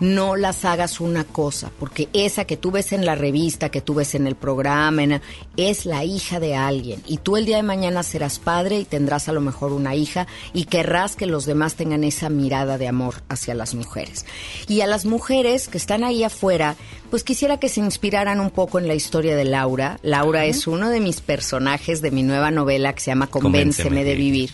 [0.00, 3.94] No las hagas una cosa, porque esa que tú ves en la revista, que tú
[3.94, 5.20] ves en el programa, en-
[5.56, 7.02] es la hija de alguien.
[7.06, 10.26] Y tú el día de mañana serás padre y tendrás a lo mejor una hija
[10.54, 14.24] y querrás que los demás tengan esa mirada de amor hacia las mujeres.
[14.68, 16.76] Y a las mujeres que están ahí afuera,
[17.10, 19.98] pues quisiera que se inspiraran un poco en la historia de Laura.
[20.02, 24.04] Laura es uno de mis personajes de mi nueva novela que se llama Convénceme, Convénceme
[24.04, 24.50] de de vivir.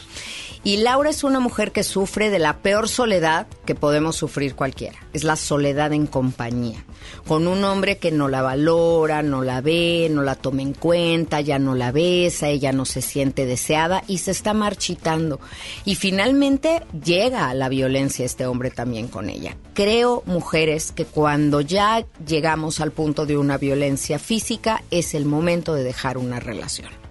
[0.65, 4.99] Y Laura es una mujer que sufre de la peor soledad que podemos sufrir cualquiera.
[5.13, 6.85] Es la soledad en compañía.
[7.27, 11.41] Con un hombre que no la valora, no la ve, no la toma en cuenta,
[11.41, 15.41] ya no la besa, ella no se siente deseada y se está marchitando.
[15.85, 19.57] Y finalmente llega a la violencia este hombre también con ella.
[19.75, 25.75] Creo, mujeres, que cuando ya llegamos al punto de una violencia física es el momento
[25.75, 27.08] de dejar una relación.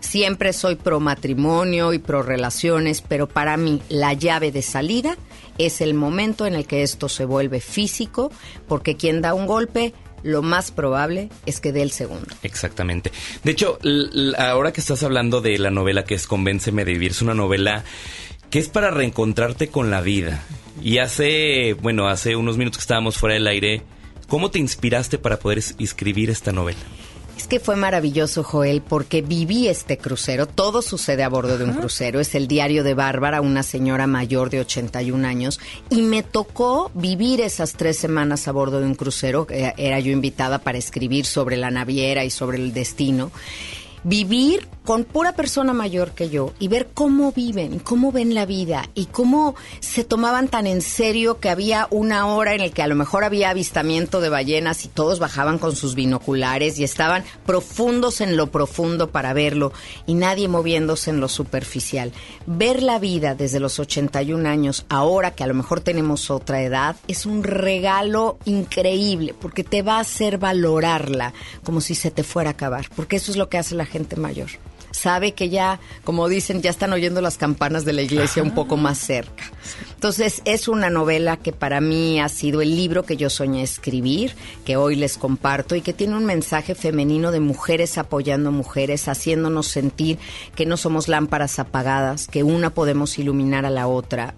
[0.00, 5.16] Siempre soy pro matrimonio y pro relaciones, pero para mí la llave de salida
[5.58, 8.30] es el momento en el que esto se vuelve físico,
[8.68, 9.92] porque quien da un golpe,
[10.22, 12.26] lo más probable es que dé el segundo.
[12.42, 13.12] Exactamente.
[13.44, 13.78] De hecho,
[14.38, 17.84] ahora que estás hablando de la novela que es Convénceme de vivir, es una novela
[18.50, 20.42] que es para reencontrarte con la vida.
[20.82, 23.82] Y hace, bueno, hace unos minutos que estábamos fuera del aire,
[24.28, 26.78] ¿cómo te inspiraste para poder es- escribir esta novela?
[27.36, 30.46] Es que fue maravilloso, Joel, porque viví este crucero.
[30.46, 32.18] Todo sucede a bordo de un crucero.
[32.18, 35.60] Es el diario de Bárbara, una señora mayor de 81 años.
[35.90, 39.46] Y me tocó vivir esas tres semanas a bordo de un crucero.
[39.50, 43.30] Eh, Era yo invitada para escribir sobre la naviera y sobre el destino.
[44.08, 48.88] Vivir con pura persona mayor que yo y ver cómo viven, cómo ven la vida
[48.94, 52.86] y cómo se tomaban tan en serio que había una hora en la que a
[52.86, 58.20] lo mejor había avistamiento de ballenas y todos bajaban con sus binoculares y estaban profundos
[58.20, 59.72] en lo profundo para verlo
[60.06, 62.12] y nadie moviéndose en lo superficial.
[62.46, 66.94] Ver la vida desde los 81 años, ahora que a lo mejor tenemos otra edad,
[67.08, 71.34] es un regalo increíble porque te va a hacer valorarla
[71.64, 73.95] como si se te fuera a acabar, porque eso es lo que hace la gente
[74.16, 74.50] mayor
[74.96, 78.76] sabe que ya, como dicen, ya están oyendo las campanas de la iglesia un poco
[78.76, 79.44] más cerca.
[79.94, 84.34] Entonces, es una novela que para mí ha sido el libro que yo soñé escribir,
[84.64, 89.66] que hoy les comparto y que tiene un mensaje femenino de mujeres apoyando mujeres, haciéndonos
[89.66, 90.18] sentir
[90.54, 94.34] que no somos lámparas apagadas, que una podemos iluminar a la otra.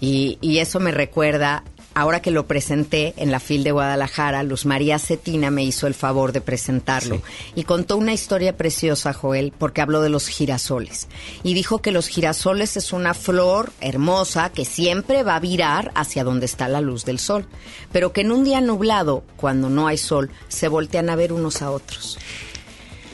[0.00, 1.64] Y, y eso me recuerda
[1.96, 5.94] ahora que lo presenté en la FIL de Guadalajara, Luz María Cetina me hizo el
[5.94, 7.22] favor de presentarlo
[7.54, 11.08] y contó una historia preciosa, Joel, porque habló de los girasoles.
[11.42, 16.22] Y dijo que los girasoles es una flor hermosa que siempre va a virar hacia
[16.22, 17.46] donde está la luz del sol,
[17.92, 21.62] pero que en un día nublado, cuando no hay sol, se voltean a ver unos
[21.62, 22.18] a otros.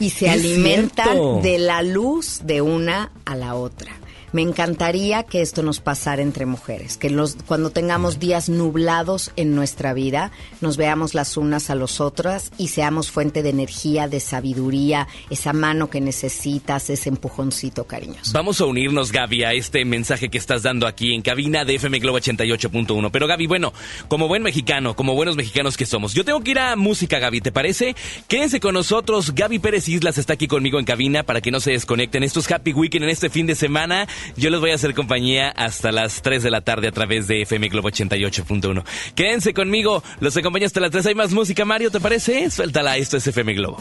[0.00, 1.40] Y se alimentan cierto.
[1.40, 4.01] de la luz de una a la otra.
[4.32, 9.54] Me encantaría que esto nos pasara entre mujeres, que los, cuando tengamos días nublados en
[9.54, 14.20] nuestra vida, nos veamos las unas a las otras y seamos fuente de energía, de
[14.20, 18.32] sabiduría, esa mano que necesitas, ese empujoncito cariñoso.
[18.32, 21.98] Vamos a unirnos, Gaby, a este mensaje que estás dando aquí en cabina de FM
[21.98, 23.10] Globo 88.1.
[23.12, 23.74] Pero Gaby, bueno,
[24.08, 27.42] como buen mexicano, como buenos mexicanos que somos, yo tengo que ir a música, Gaby,
[27.42, 27.94] ¿te parece?
[28.28, 29.34] Quédense con nosotros.
[29.34, 32.22] Gaby Pérez Islas está aquí conmigo en cabina para que no se desconecten.
[32.22, 34.08] Esto es Happy Weekend en este fin de semana.
[34.36, 37.42] Yo les voy a hacer compañía hasta las 3 de la tarde a través de
[37.42, 38.84] FM Globo 88.1.
[39.14, 41.06] Quédense conmigo, los acompaño hasta las 3.
[41.06, 42.50] Hay más música, Mario, ¿te parece?
[42.50, 43.78] Suéltala, esto es FM Globo.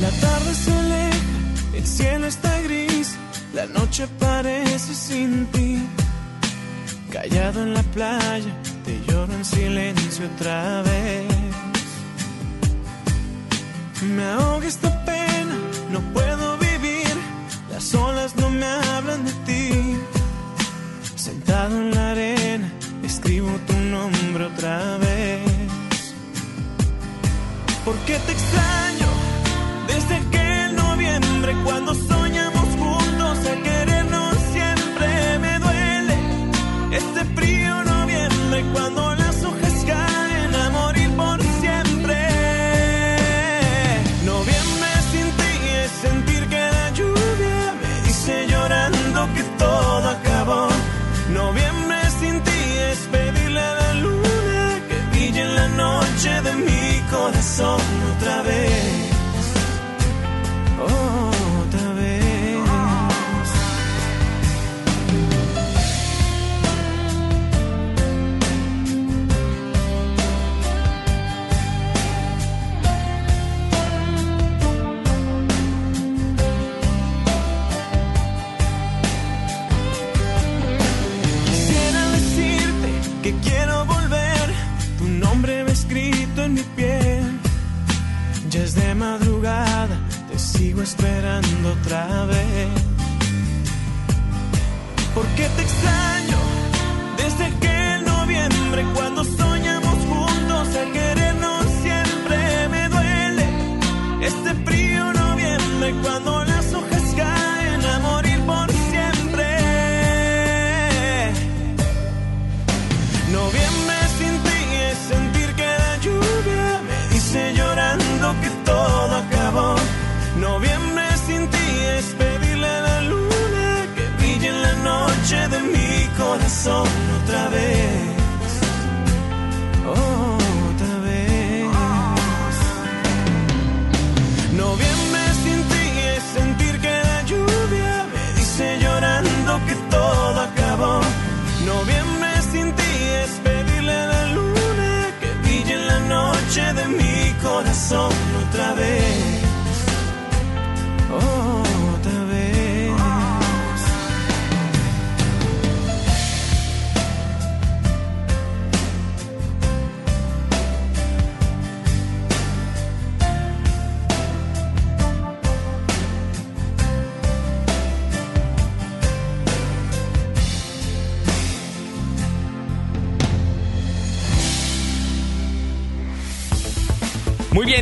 [0.00, 1.18] La tarde se aleja,
[1.74, 3.16] el cielo está gris,
[3.52, 5.78] la noche parece sin ti.
[7.10, 8.52] Callado en la playa,
[8.84, 11.26] te lloro en silencio otra vez.
[14.02, 15.56] Me ahoga esta pena,
[15.90, 17.14] no puedo vivir.
[17.72, 19.96] Las olas no me hablan de ti.
[21.16, 25.40] Sentado en la arena, escribo tu nombre otra vez.
[27.84, 29.08] Porque te extraño
[29.88, 31.92] desde aquel noviembre cuando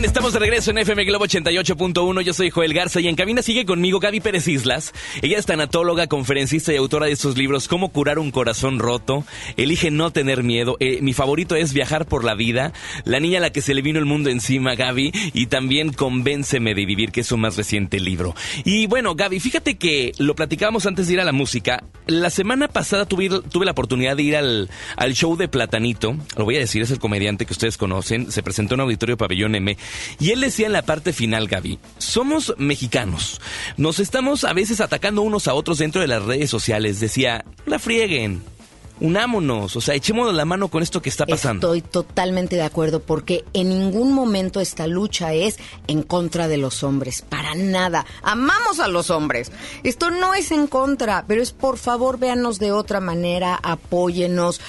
[0.04, 2.22] estamos de regreso en FM Globo 88.1.
[2.22, 4.92] Yo soy Joel Garza y en cabina sigue conmigo Gaby Pérez Islas.
[5.22, 9.24] Ella es tanatóloga, conferencista y autora de estos libros Cómo curar un corazón roto,
[9.56, 10.76] Elige no tener miedo.
[10.78, 12.72] Eh, mi favorito es Viajar por la vida,
[13.04, 16.74] La niña a la que se le vino el mundo encima, Gaby, y también Convénceme
[16.74, 18.34] de vivir, que es su más reciente libro.
[18.64, 21.82] Y bueno, Gaby, fíjate que lo platicábamos antes de ir a la música.
[22.06, 24.68] La semana pasada tuve, la oportunidad de ir al
[25.14, 26.16] show de Platanito.
[26.36, 28.30] Lo voy a decir, es el comediante que ustedes conocen.
[28.30, 29.76] Se presentó en Auditorio Pabellón M.
[30.18, 33.40] Y él decía en la parte final, Gaby, somos mexicanos.
[33.76, 37.00] Nos estamos a veces atacando unos a otros dentro de las redes sociales.
[37.00, 38.42] Decía, la frieguen.
[39.00, 41.72] Unámonos, o sea, echémonos la mano con esto que está pasando.
[41.72, 46.82] Estoy totalmente de acuerdo porque en ningún momento esta lucha es en contra de los
[46.82, 48.06] hombres, para nada.
[48.22, 49.52] Amamos a los hombres.
[49.84, 54.60] Esto no es en contra, pero es por favor véanos de otra manera, apóyenos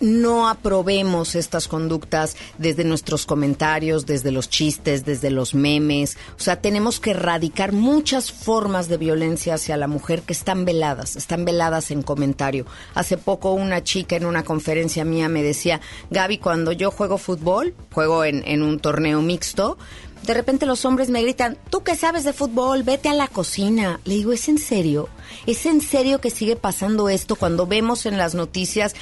[0.00, 6.16] no aprobemos estas conductas desde nuestros comentarios, desde los chistes, desde los memes.
[6.36, 11.16] O sea, tenemos que erradicar muchas formas de violencia hacia la mujer que están veladas,
[11.16, 12.66] están veladas en comentario.
[12.94, 15.80] Hace poco una chica en una conferencia mía me decía,
[16.10, 19.78] Gaby, cuando yo juego fútbol, juego en, en un torneo mixto,
[20.26, 24.00] de repente los hombres me gritan, tú que sabes de fútbol, vete a la cocina.
[24.04, 25.08] Le digo, ¿es en serio?
[25.46, 28.94] ¿Es en serio que sigue pasando esto cuando vemos en las noticias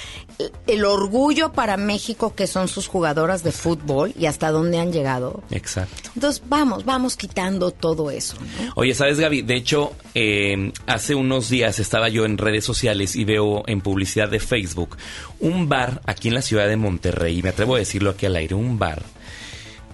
[0.66, 5.42] el orgullo para México que son sus jugadoras de fútbol y hasta dónde han llegado?
[5.50, 6.10] Exacto.
[6.14, 8.36] Entonces, vamos, vamos quitando todo eso.
[8.36, 8.72] ¿no?
[8.76, 9.42] Oye, ¿sabes, Gaby?
[9.42, 14.28] De hecho, eh, hace unos días estaba yo en redes sociales y veo en publicidad
[14.28, 14.98] de Facebook
[15.40, 18.54] un bar aquí en la ciudad de Monterrey, me atrevo a decirlo aquí al aire,
[18.54, 19.02] un bar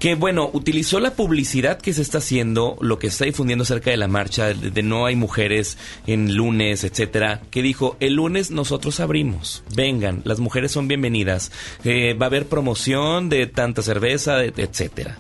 [0.01, 3.91] que bueno, utilizó la publicidad que se está haciendo, lo que se está difundiendo acerca
[3.91, 5.77] de la marcha, de, de, no hay mujeres
[6.07, 11.53] en lunes, etcétera, que dijo, el lunes nosotros abrimos, vengan, las mujeres son bienvenidas,
[11.85, 15.19] eh, va a haber promoción de tanta cerveza, de, etcétera.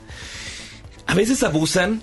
[1.06, 2.00] A veces abusan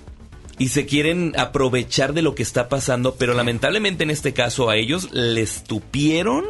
[0.56, 4.76] y se quieren aprovechar de lo que está pasando, pero lamentablemente en este caso a
[4.76, 6.44] ellos les tupieron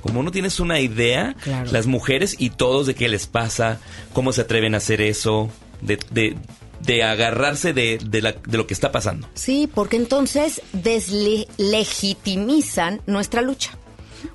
[0.00, 1.70] como no tienes una idea, claro.
[1.70, 3.78] las mujeres y todos de qué les pasa,
[4.12, 5.48] cómo se atreven a hacer eso,
[5.82, 6.36] de, de,
[6.80, 9.28] de agarrarse de, de, la- de lo que está pasando.
[9.34, 13.76] Sí, porque entonces deslegitimizan nuestra lucha.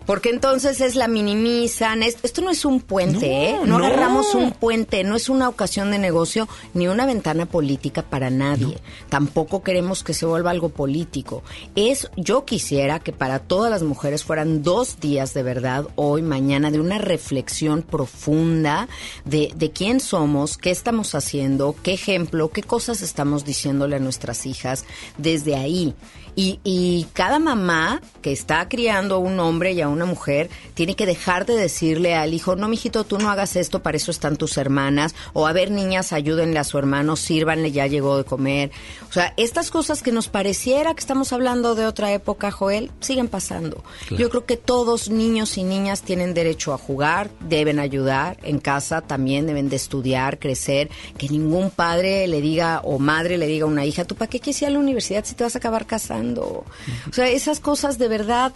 [0.08, 2.02] Porque entonces es la minimizan.
[2.02, 3.68] es- esto no es un puente, No, ¿eh?
[3.68, 3.86] No, no.
[3.86, 8.80] agarramos un puente, no es una ocasión de negocio ni una ventana política para nadie.
[9.10, 11.44] Tampoco queremos que se vuelva algo político.
[11.76, 16.72] Es, yo quisiera que para todas las mujeres fueran dos días de verdad, hoy, mañana,
[16.72, 18.88] de una reflexión profunda
[19.26, 24.46] de, de quién somos, qué estamos haciendo, qué ejemplo, qué cosas estamos diciéndole a nuestras
[24.46, 24.86] hijas
[25.18, 25.94] desde ahí.
[26.40, 30.96] Y, y cada mamá que está criando a un hombre y a una mujer tiene
[30.96, 34.38] que dejar de decirle al hijo, no, mijito, tú no hagas esto, para eso están
[34.38, 35.16] tus hermanas.
[35.34, 38.70] O a ver, niñas, ayúdenle a su hermano, sírvanle, ya llegó de comer.
[39.10, 43.30] O sea, estas cosas que nos pareciera que estamos hablando de otra época, Joel, siguen
[43.30, 43.84] pasando.
[44.08, 44.22] Claro.
[44.22, 49.02] Yo creo que todos, niños y niñas, tienen derecho a jugar, deben ayudar en casa,
[49.02, 50.92] también deben de estudiar, crecer.
[51.18, 54.40] Que ningún padre le diga o madre le diga a una hija, ¿tú para qué
[54.40, 56.27] quieres ir a la universidad si te vas a acabar casando?
[56.36, 56.66] O
[57.12, 58.54] sea, esas cosas de verdad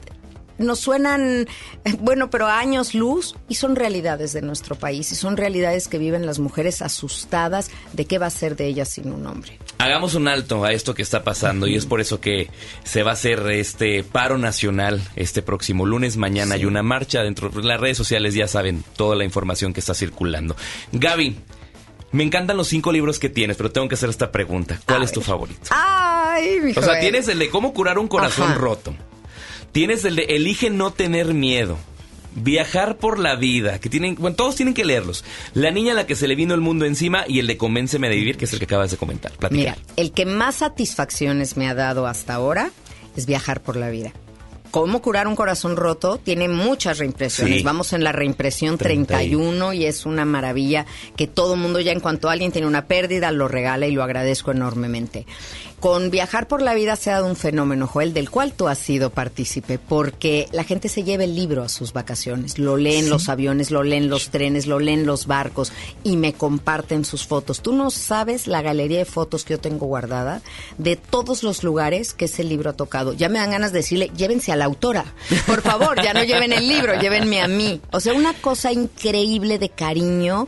[0.61, 1.47] nos suenan,
[1.99, 5.97] bueno, pero a años luz y son realidades de nuestro país y son realidades que
[5.97, 9.59] viven las mujeres asustadas de qué va a ser de ellas sin un hombre.
[9.80, 12.49] Hagamos un alto a esto que está pasando y es por eso que
[12.84, 16.17] se va a hacer este paro nacional este próximo lunes.
[16.17, 19.80] Mañana hay una marcha dentro de las redes sociales, ya saben toda la información que
[19.80, 20.55] está circulando.
[20.91, 21.38] Gaby,
[22.12, 24.80] me encantan los cinco libros que tienes, pero tengo que hacer esta pregunta.
[24.86, 25.62] ¿Cuál es tu favorito?
[25.70, 28.55] Ay, mi O sea, tienes el de cómo curar un corazón Ajá.
[28.55, 28.93] roto.
[29.72, 31.78] Tienes el de elige no tener miedo.
[32.34, 35.26] Viajar por la vida, que tienen, bueno, todos tienen que leerlos.
[35.53, 38.07] La niña a la que se le vino el mundo encima y el de convénceme
[38.07, 39.34] de vivir, que es el que acabas de comentar.
[39.34, 39.57] Platica.
[39.59, 42.72] Mira, el que más satisfacciones me ha dado hasta ahora
[43.18, 44.14] es viajar por la vida.
[44.72, 46.17] ¿Cómo curar un corazón roto?
[46.17, 47.57] Tiene muchas reimpresiones.
[47.57, 47.63] Sí.
[47.63, 50.86] Vamos en la reimpresión 31 y es una maravilla
[51.17, 54.51] que todo mundo ya en cuanto alguien tiene una pérdida lo regala y lo agradezco
[54.51, 55.26] enormemente.
[55.82, 58.77] Con Viajar por la Vida se ha dado un fenómeno, Joel, del cual tú has
[58.77, 63.29] sido partícipe, porque la gente se lleva el libro a sus vacaciones, lo leen los
[63.29, 65.73] aviones, lo leen los trenes, lo leen los barcos
[66.03, 67.61] y me comparten sus fotos.
[67.61, 70.43] Tú no sabes la galería de fotos que yo tengo guardada
[70.77, 73.13] de todos los lugares que ese libro ha tocado.
[73.13, 75.05] Ya me dan ganas de decirle, llévense a la autora.
[75.47, 77.82] Por favor, ya no lleven el libro, llévenme a mí.
[77.91, 80.47] O sea, una cosa increíble de cariño.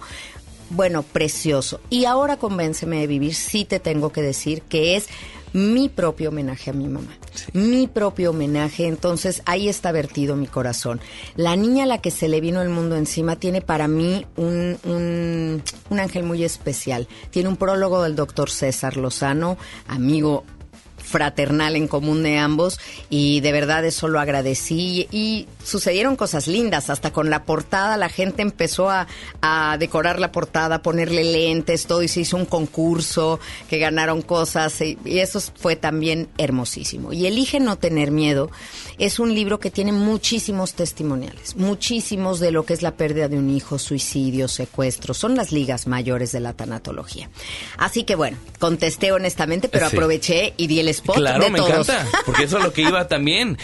[0.73, 1.79] Bueno, precioso.
[1.91, 5.07] Y ahora convénceme de vivir, sí te tengo que decir que es
[5.53, 7.15] mi propio homenaje a mi mamá.
[7.53, 10.99] Mi propio homenaje, entonces ahí está vertido mi corazón.
[11.35, 14.77] La niña a la que se le vino el mundo encima tiene para mí un,
[14.83, 17.07] un, un ángel muy especial.
[17.29, 19.57] Tiene un prólogo del doctor César Lozano,
[19.87, 20.43] amigo
[21.13, 22.79] fraternal en común de ambos
[23.11, 28.09] y de verdad eso lo agradecí y sucedieron cosas lindas, hasta con la portada la
[28.09, 29.05] gente empezó a,
[29.43, 33.39] a decorar la portada, ponerle lentes, todo y se hizo un concurso
[33.69, 37.13] que ganaron cosas y, y eso fue también hermosísimo.
[37.13, 38.49] Y Elige no tener miedo
[38.97, 43.37] es un libro que tiene muchísimos testimoniales, muchísimos de lo que es la pérdida de
[43.37, 47.29] un hijo, suicidio, secuestro, son las ligas mayores de la tanatología.
[47.77, 49.95] Así que bueno, contesté honestamente, pero Sí.
[49.95, 51.89] aproveché y di el spot Claro, de me todos.
[51.89, 53.57] encanta, porque eso es lo que iba también.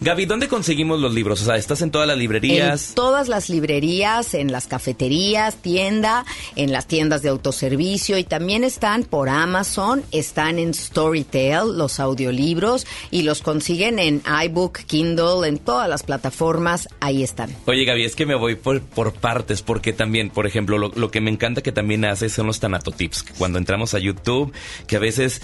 [0.00, 1.42] Gaby, ¿dónde conseguimos los libros?
[1.42, 2.90] O sea, ¿estás en todas las librerías?
[2.90, 6.24] En todas las librerías, en las cafeterías, tienda,
[6.56, 12.86] en las tiendas de autoservicio y también están por Amazon, están en Storytel, los audiolibros
[13.10, 17.54] y los consiguen en iBook, Kindle, en todas las plataformas, ahí están.
[17.66, 21.10] Oye, Gaby, es que me voy por, por partes, porque también, por ejemplo, lo, lo
[21.10, 23.22] que me encanta que también haces son los tanatotips.
[23.22, 24.52] que Cuando entramos a YouTube,
[24.86, 25.40] que a veces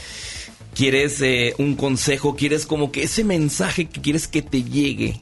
[0.75, 5.21] quieres eh, un consejo, quieres como que ese mensaje que quieres que te llegue.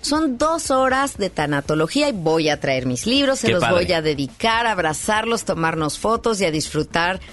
[0.00, 3.84] Son dos horas de tanatología y voy a traer mis libros, se Qué los padre.
[3.84, 6.85] voy a dedicar, a abrazarlos, tomarnos fotos y a disfrutar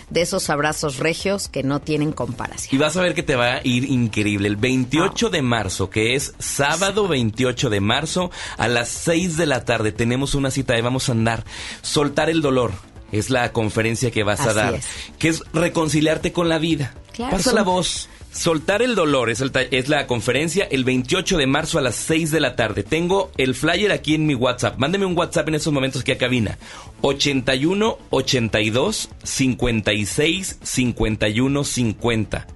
[0.09, 2.75] de esos abrazos regios que no tienen comparación.
[2.75, 4.47] Y vas a ver que te va a ir increíble.
[4.47, 9.65] El 28 de marzo, que es sábado 28 de marzo, a las 6 de la
[9.65, 11.43] tarde, tenemos una cita y vamos a andar.
[11.81, 12.71] Soltar el dolor.
[13.11, 14.73] Es la conferencia que vas a dar.
[14.73, 14.85] es.
[15.19, 16.95] Que es reconciliarte con la vida.
[17.13, 18.09] Claro, Pasa la voz.
[18.34, 21.95] Soltar el dolor es, el ta- es la conferencia el 28 de marzo a las
[21.95, 22.81] 6 de la tarde.
[22.84, 24.77] Tengo el flyer aquí en mi WhatsApp.
[24.79, 26.57] Mándeme un WhatsApp en estos momentos aquí a cabina.
[27.01, 32.47] 81 82 56 51 50.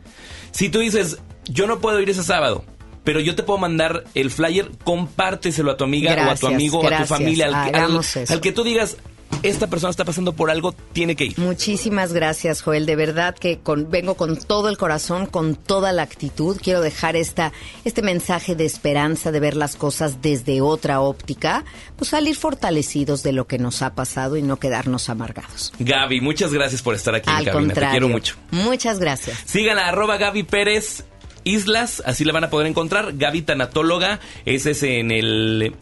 [0.52, 2.66] Si tú dices, yo no puedo ir ese sábado,
[3.04, 6.48] pero yo te puedo mandar el flyer, compárteselo a tu amiga o a Gracias, tu
[6.48, 7.10] amigo o a tu gracias.
[7.10, 7.72] familia, al,
[8.04, 8.98] que- al que tú digas,
[9.44, 11.40] esta persona está pasando por algo, tiene que ir.
[11.40, 12.86] Muchísimas gracias, Joel.
[12.86, 16.58] De verdad que con- vengo con todo el corazón, con toda la actitud.
[16.62, 17.52] Quiero dejar esta,
[17.86, 21.64] este mensaje de esperanza, de ver las cosas desde otra óptica,
[21.96, 25.72] pues salir fortalecidos de lo que nos ha pasado y no quedarnos amargados.
[25.80, 27.60] Gaby, muchas gracias por estar aquí Al en cabina.
[27.74, 27.90] contrario.
[27.90, 28.36] Te quiero mucho.
[28.52, 29.38] Muchas gracias.
[29.46, 31.04] Sigan a arroba Gaby Pérez
[31.44, 33.14] Islas, así la van a poder encontrar.
[33.16, 35.74] Gaby Tanatóloga, ese es en el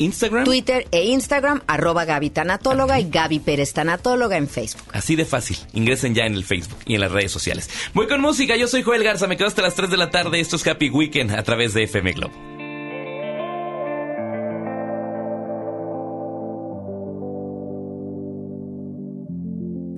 [0.00, 0.44] Instagram.
[0.44, 4.88] Twitter e Instagram, arroba Gaby Tanatóloga y Gaby Pérez Tanatóloga en Facebook.
[4.92, 5.58] Así de fácil.
[5.72, 7.70] Ingresen ya en el Facebook y en las redes sociales.
[7.94, 8.56] Voy con música.
[8.56, 9.26] Yo soy Joel Garza.
[9.26, 10.40] Me quedo hasta las 3 de la tarde.
[10.40, 12.34] Esto es Happy Weekend a través de FM Globo.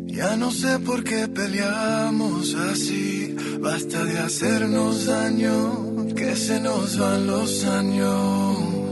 [0.06, 7.26] Ya no sé por qué peleamos así, basta de hacernos daño, que se nos van
[7.26, 8.91] los años.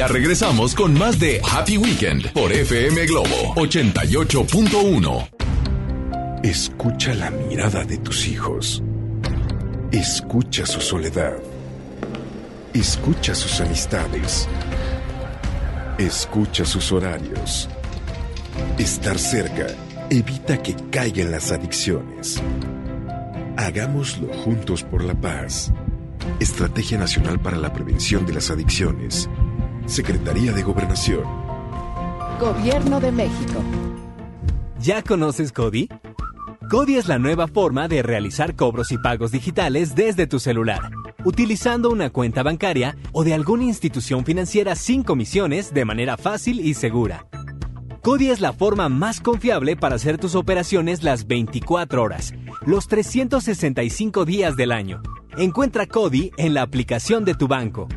[0.00, 5.28] Ya regresamos con más de Happy Weekend por FM Globo 88.1.
[6.42, 8.82] Escucha la mirada de tus hijos.
[9.92, 11.34] Escucha su soledad.
[12.72, 14.48] Escucha sus amistades.
[15.98, 17.68] Escucha sus horarios.
[18.78, 19.66] Estar cerca
[20.08, 22.40] evita que caigan las adicciones.
[23.58, 25.70] Hagámoslo juntos por la paz.
[26.40, 29.28] Estrategia Nacional para la Prevención de las Adicciones.
[29.86, 31.24] Secretaría de Gobernación.
[32.38, 33.62] Gobierno de México.
[34.80, 35.88] ¿Ya conoces Cody?
[36.70, 40.90] Cody es la nueva forma de realizar cobros y pagos digitales desde tu celular,
[41.24, 46.74] utilizando una cuenta bancaria o de alguna institución financiera sin comisiones de manera fácil y
[46.74, 47.26] segura.
[48.02, 52.32] Cody es la forma más confiable para hacer tus operaciones las 24 horas,
[52.64, 55.02] los 365 días del año.
[55.36, 57.88] Encuentra Cody en la aplicación de tu banco.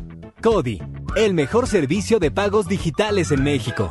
[0.44, 0.78] Cody,
[1.16, 3.90] el mejor servicio de pagos digitales en México.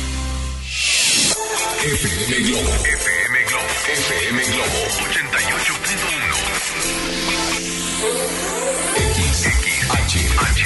[1.81, 2.69] FM Globo.
[2.69, 3.73] FM Globo.
[3.89, 6.21] FM Globo 88.1.
[9.17, 9.49] X,
[9.89, 10.61] H, J,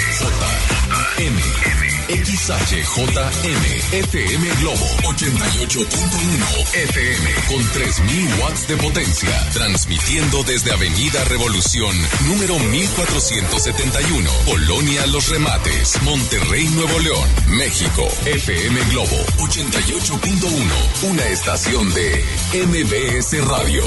[1.23, 1.74] M.
[2.07, 3.65] XHJM.
[3.91, 9.49] FM Globo 88.1 FM con 3.000 watts de potencia.
[9.53, 11.95] Transmitiendo desde Avenida Revolución,
[12.27, 14.29] número 1471.
[14.45, 18.07] Colonia Los Remates, Monterrey, Nuevo León, México.
[18.25, 21.09] FM Globo 88.1.
[21.09, 22.23] Una estación de
[22.65, 23.83] MBS Radio.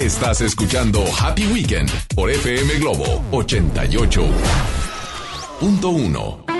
[0.00, 3.22] Estás escuchando Happy Weekend por FM Globo
[5.58, 6.55] Punto 1.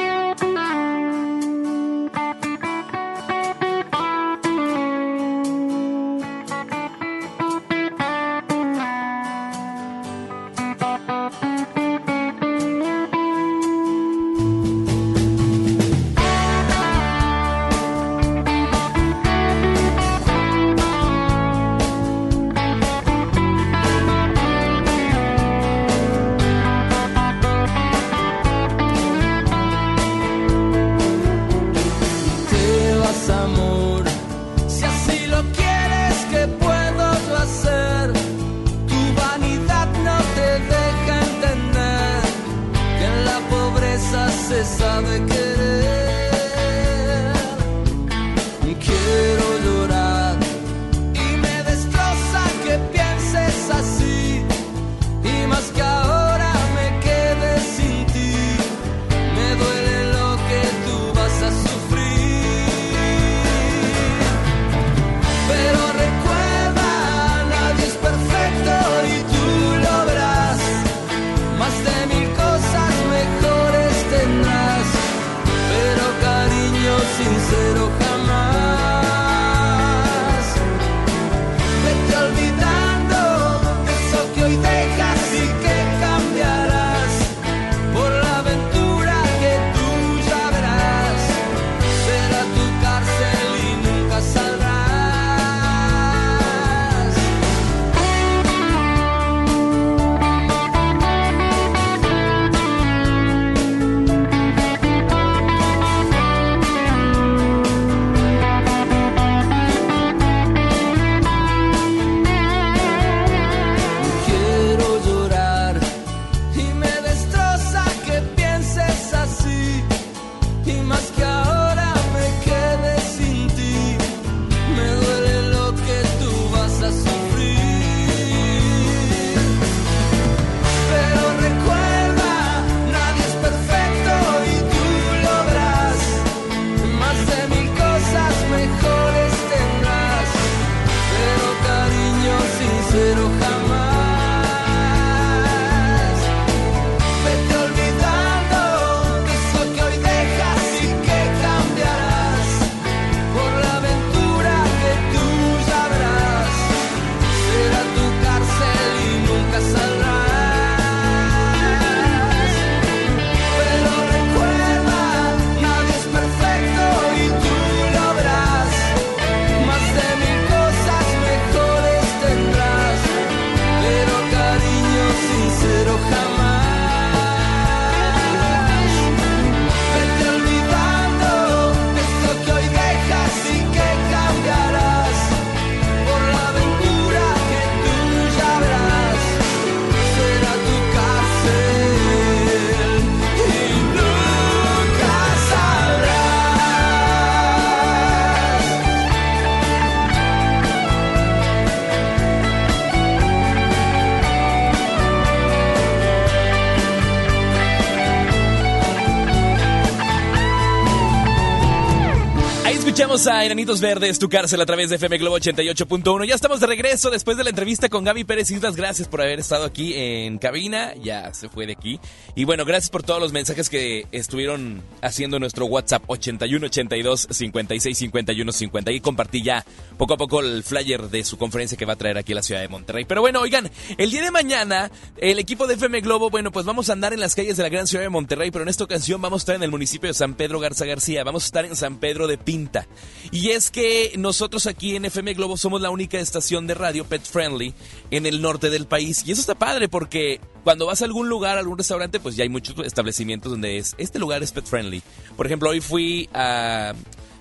[213.16, 216.26] Escuchamos a Enanitos Verdes, tu cárcel a través de FM Globo 88.1.
[216.26, 218.76] Ya estamos de regreso después de la entrevista con Gaby Pérez Islas.
[218.76, 220.92] Gracias por haber estado aquí en cabina.
[220.96, 221.98] Ya se fue de aquí.
[222.34, 227.96] Y bueno, gracias por todos los mensajes que estuvieron haciendo nuestro WhatsApp 81 82 56
[227.96, 228.92] 51 50.
[228.92, 229.64] Y compartí ya
[229.96, 232.42] poco a poco el flyer de su conferencia que va a traer aquí a la
[232.42, 233.06] ciudad de Monterrey.
[233.06, 236.90] Pero bueno, oigan, el día de mañana, el equipo de FM Globo, bueno, pues vamos
[236.90, 239.22] a andar en las calles de la gran ciudad de Monterrey, pero en esta ocasión
[239.22, 241.24] vamos a estar en el municipio de San Pedro Garza García.
[241.24, 242.86] Vamos a estar en San Pedro de Pinta.
[243.30, 247.22] Y es que nosotros aquí en FM Globo somos la única estación de radio pet
[247.22, 247.74] friendly
[248.10, 249.22] en el norte del país.
[249.26, 252.44] Y eso está padre porque cuando vas a algún lugar, a algún restaurante, pues ya
[252.44, 255.02] hay muchos establecimientos donde es, este lugar es pet friendly.
[255.36, 256.94] Por ejemplo, hoy fui a,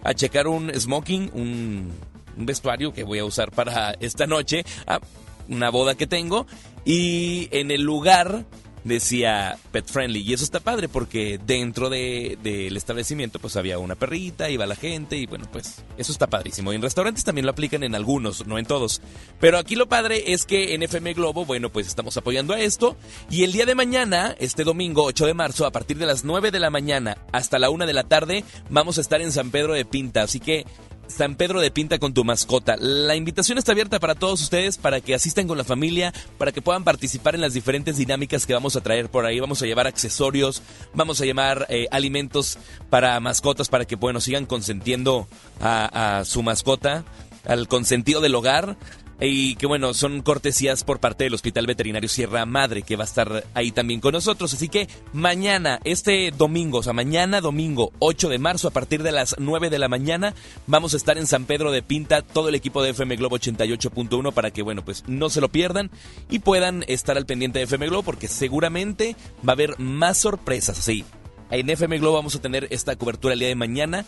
[0.03, 1.91] a checar un smoking, un,
[2.37, 4.99] un vestuario que voy a usar para esta noche, a
[5.47, 6.45] una boda que tengo.
[6.83, 8.45] Y en el lugar
[8.85, 13.95] decía pet friendly y eso está padre porque dentro de- del establecimiento pues había una
[13.95, 16.71] perrita, iba la gente y bueno pues eso está padrísimo.
[16.71, 19.01] Y en restaurantes también lo aplican en algunos, no en todos.
[19.39, 22.95] Pero aquí lo padre es que en FM Globo, bueno pues estamos apoyando a esto
[23.29, 26.51] y el día de mañana, este domingo 8 de marzo, a partir de las 9
[26.51, 29.73] de la mañana hasta la 1 de la tarde, vamos a estar en San Pedro
[29.73, 30.65] de Pinta, así que
[31.07, 32.75] San Pedro de Pinta con tu mascota.
[32.77, 36.61] La invitación está abierta para todos ustedes, para que asistan con la familia, para que
[36.61, 39.39] puedan participar en las diferentes dinámicas que vamos a traer por ahí.
[39.39, 40.61] Vamos a llevar accesorios,
[40.93, 42.57] vamos a llevar eh, alimentos
[42.89, 45.27] para mascotas, para que bueno, sigan consentiendo
[45.61, 47.05] a, a su mascota,
[47.45, 48.77] al consentido del hogar.
[49.19, 53.07] Y que bueno, son cortesías por parte del Hospital Veterinario Sierra Madre, que va a
[53.07, 54.53] estar ahí también con nosotros.
[54.53, 59.13] Así que mañana, este domingo, o sea, mañana domingo 8 de marzo, a partir de
[59.13, 60.33] las 9 de la mañana,
[60.67, 64.33] vamos a estar en San Pedro de Pinta, todo el equipo de FM Globo 88.1,
[64.33, 65.91] para que bueno, pues no se lo pierdan
[66.29, 69.15] y puedan estar al pendiente de FM Globo, porque seguramente
[69.47, 70.77] va a haber más sorpresas.
[70.77, 71.05] Sí,
[71.51, 74.05] en FM Globo vamos a tener esta cobertura el día de mañana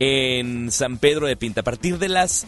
[0.00, 2.46] en San Pedro de Pinta, a partir de las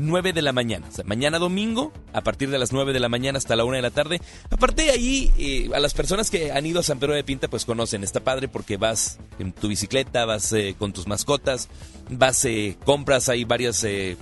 [0.00, 0.86] 9 de la mañana.
[0.88, 3.76] O sea, mañana domingo, a partir de las 9 de la mañana hasta la 1
[3.76, 4.20] de la tarde.
[4.50, 7.48] Aparte de ahí, eh, a las personas que han ido a San Pedro de Pinta,
[7.48, 8.02] pues conocen.
[8.02, 11.68] Está padre porque vas en tu bicicleta, vas eh, con tus mascotas,
[12.08, 14.16] vas, eh, compras, hay varias eh,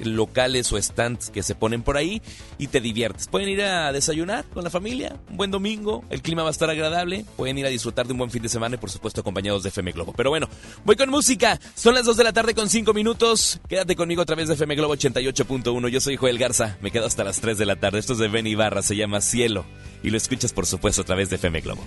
[0.00, 2.22] locales o stands que se ponen por ahí
[2.58, 3.28] y te diviertes.
[3.28, 6.70] Pueden ir a desayunar con la familia, un buen domingo, el clima va a estar
[6.70, 9.62] agradable, pueden ir a disfrutar de un buen fin de semana y por supuesto acompañados
[9.62, 10.12] de FM Globo.
[10.16, 10.48] Pero bueno,
[10.84, 14.26] voy con música, son las 2 de la tarde con 5 minutos, quédate conmigo a
[14.26, 17.66] través de FM Globo 88.1, yo soy Joel Garza, me quedo hasta las 3 de
[17.66, 19.64] la tarde, esto es de Ben Ibarra, se llama Cielo.
[20.02, 21.84] Y lo escuchas por supuesto a través de FM Globo.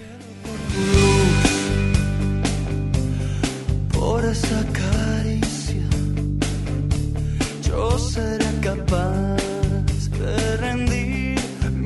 [4.16, 4.24] por
[7.76, 9.36] yo seré capaz
[10.20, 11.40] de rendir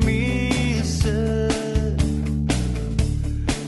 [0.04, 1.96] mi ser.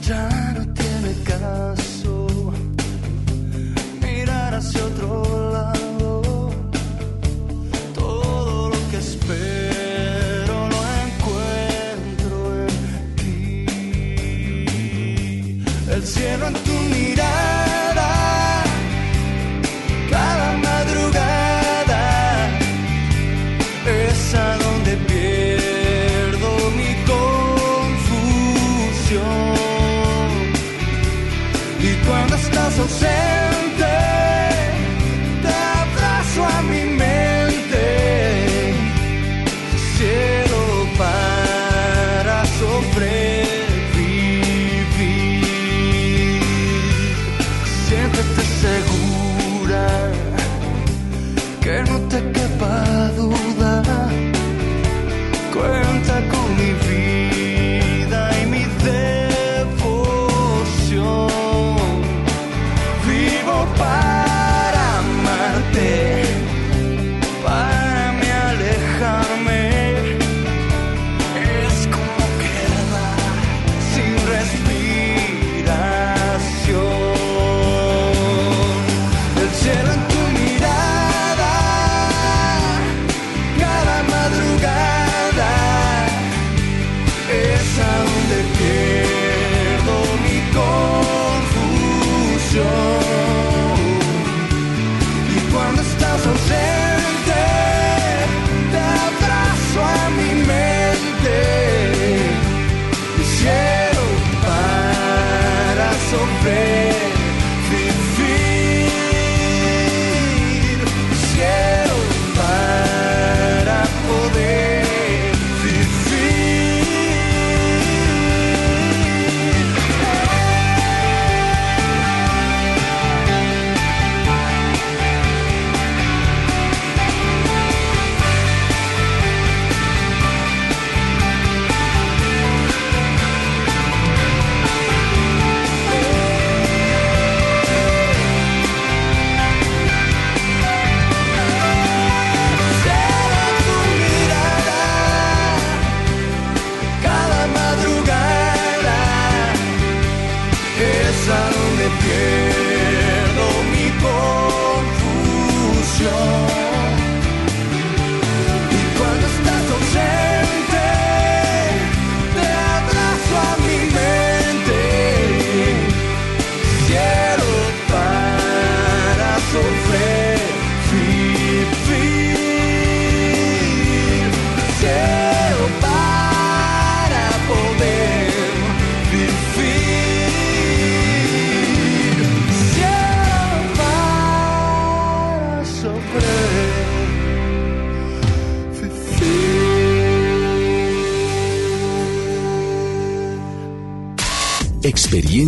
[0.08, 2.14] Ya no tiene caso
[4.04, 5.10] mirar hacia otro
[5.56, 6.10] lado.
[7.94, 12.36] Todo lo que espero lo encuentro
[12.68, 12.74] en
[13.18, 13.66] ti.
[15.94, 16.71] El cielo en tu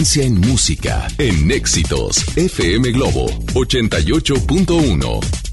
[0.04, 5.43] En música en Éxitos FM Globo 88.1.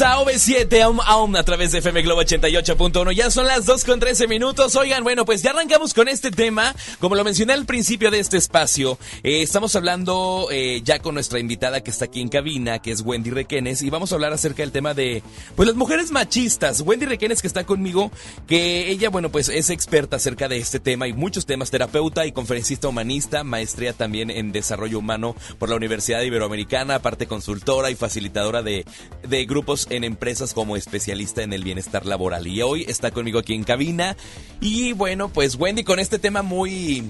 [0.00, 3.12] a OV7 Aum Aum a través de FM Globo 88.1.
[3.12, 4.74] Ya son las 2 con 13 minutos.
[4.74, 6.74] Oigan, bueno, pues ya arrancamos con este tema.
[6.98, 11.40] Como lo mencioné al principio de este espacio, eh, estamos hablando eh, ya con nuestra
[11.40, 14.62] invitada que está aquí en cabina, que es Wendy Requenes, y vamos a hablar acerca
[14.62, 15.22] del tema de,
[15.56, 16.80] pues las mujeres machistas.
[16.80, 18.10] Wendy Requenes que está conmigo,
[18.46, 22.32] que ella, bueno, pues es experta acerca de este tema y muchos temas, terapeuta y
[22.32, 28.62] conferencista humanista, maestría también en desarrollo humano por la Universidad Iberoamericana, aparte consultora y facilitadora
[28.62, 28.86] de,
[29.28, 32.46] de grupos en empresas como especialista en el bienestar laboral.
[32.46, 34.16] Y hoy está conmigo aquí en cabina.
[34.60, 37.04] Y bueno, pues Wendy con este tema muy,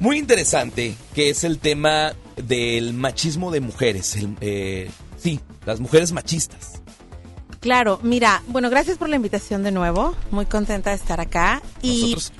[0.00, 4.16] muy interesante, que es el tema del machismo de mujeres.
[4.16, 6.82] El, eh, sí, las mujeres machistas.
[7.60, 10.14] Claro, mira, bueno, gracias por la invitación de nuevo.
[10.30, 11.60] Muy contenta de estar acá.
[11.82, 12.32] Y Nosotros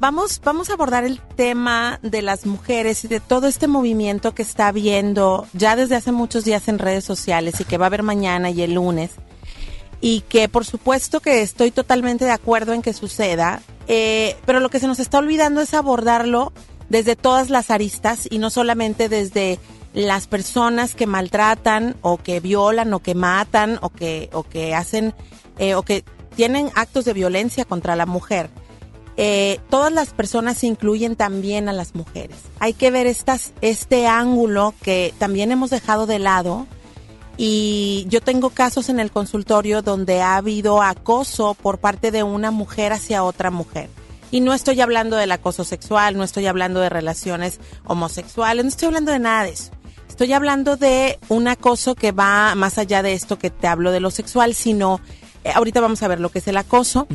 [0.00, 4.42] vamos, vamos a abordar el tema de las mujeres y de todo este movimiento que
[4.42, 8.02] está habiendo ya desde hace muchos días en redes sociales y que va a haber
[8.02, 9.12] mañana y el lunes.
[10.00, 14.70] Y que por supuesto que estoy totalmente de acuerdo en que suceda, eh, pero lo
[14.70, 16.52] que se nos está olvidando es abordarlo
[16.88, 19.58] desde todas las aristas y no solamente desde
[19.94, 25.14] las personas que maltratan o que violan o que matan o que, o que hacen
[25.58, 26.04] eh, o que
[26.36, 28.50] tienen actos de violencia contra la mujer.
[29.20, 32.36] Eh, todas las personas incluyen también a las mujeres.
[32.60, 36.68] Hay que ver estas, este ángulo que también hemos dejado de lado.
[37.36, 42.52] Y yo tengo casos en el consultorio donde ha habido acoso por parte de una
[42.52, 43.90] mujer hacia otra mujer.
[44.30, 48.86] Y no estoy hablando del acoso sexual, no estoy hablando de relaciones homosexuales, no estoy
[48.86, 49.72] hablando de nada de eso.
[50.08, 54.00] Estoy hablando de un acoso que va más allá de esto que te hablo de
[54.00, 55.00] lo sexual, sino
[55.42, 57.06] eh, ahorita vamos a ver lo que es el acoso,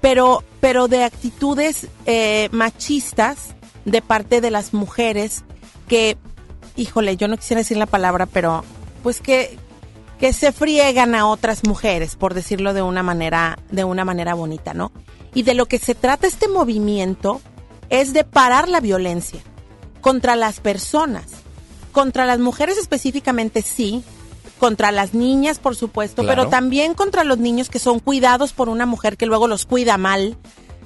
[0.00, 3.54] pero, pero de actitudes eh, machistas
[3.84, 5.44] de parte de las mujeres
[5.88, 6.16] que,
[6.76, 8.64] híjole, yo no quisiera decir la palabra, pero
[9.02, 9.58] pues que,
[10.18, 14.74] que se friegan a otras mujeres, por decirlo de una manera, de una manera bonita,
[14.74, 14.92] ¿no?
[15.34, 17.40] Y de lo que se trata este movimiento
[17.88, 19.40] es de parar la violencia
[20.00, 21.26] contra las personas,
[21.92, 24.04] contra las mujeres específicamente sí,
[24.60, 26.42] contra las niñas por supuesto, Claro.
[26.42, 29.96] pero también contra los niños que son cuidados por una mujer que luego los cuida
[29.98, 30.36] mal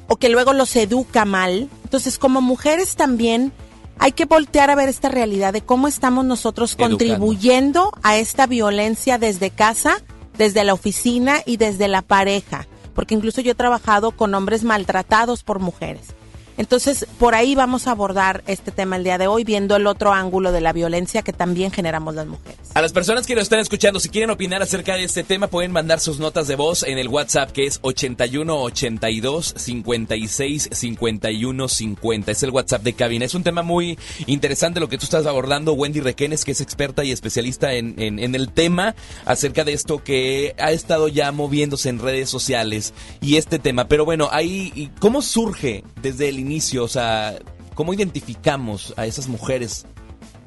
[0.08, 1.68] o que luego los educa mal.
[1.82, 3.52] Entonces, como mujeres también
[3.98, 6.96] hay que voltear a ver esta realidad de cómo estamos nosotros Educando.
[6.98, 9.96] contribuyendo a esta violencia desde casa,
[10.38, 15.42] desde la oficina y desde la pareja, porque incluso yo he trabajado con hombres maltratados
[15.42, 16.08] por mujeres.
[16.56, 20.12] Entonces, por ahí vamos a abordar este tema el día de hoy, viendo el otro
[20.12, 22.58] ángulo de la violencia que también generamos las mujeres.
[22.74, 25.72] A las personas que nos están escuchando, si quieren opinar acerca de este tema, pueden
[25.72, 32.32] mandar sus notas de voz en el WhatsApp que es 81 82 56 51 50.
[32.32, 33.24] Es el WhatsApp de cabina.
[33.24, 37.04] Es un tema muy interesante lo que tú estás abordando, Wendy Requenes, que es experta
[37.04, 38.94] y especialista en, en, el tema
[39.24, 43.86] acerca de esto que ha estado ya moviéndose en redes sociales y este tema.
[43.86, 46.84] Pero bueno, ahí, ¿y ¿cómo surge desde el inicio?
[46.84, 47.34] O sea,
[47.74, 49.86] ¿cómo identificamos a esas mujeres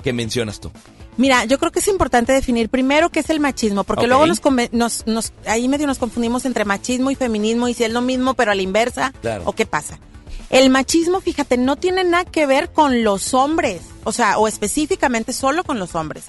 [0.03, 0.71] que mencionas tú?
[1.17, 4.07] Mira, yo creo que es importante definir primero qué es el machismo, porque Ok.
[4.09, 4.39] luego nos,
[4.71, 8.35] nos, nos- ahí medio nos confundimos entre machismo y feminismo y si es lo mismo
[8.35, 9.43] pero a la inversa Claro.
[9.45, 9.99] o qué pasa.
[10.51, 15.33] El machismo, fíjate, no tiene nada que ver con los hombres, o sea, o específicamente
[15.33, 16.25] solo con los hombres.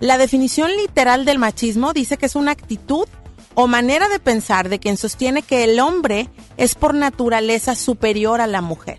[0.00, 3.06] La definición literal del machismo dice que es una actitud
[3.54, 8.46] o manera de pensar de quien sostiene que el hombre es por naturaleza superior a
[8.46, 8.98] la mujer.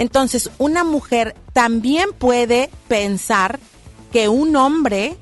[0.00, 3.60] Entonces, una mujer también puede pensar
[4.10, 5.18] que un hombre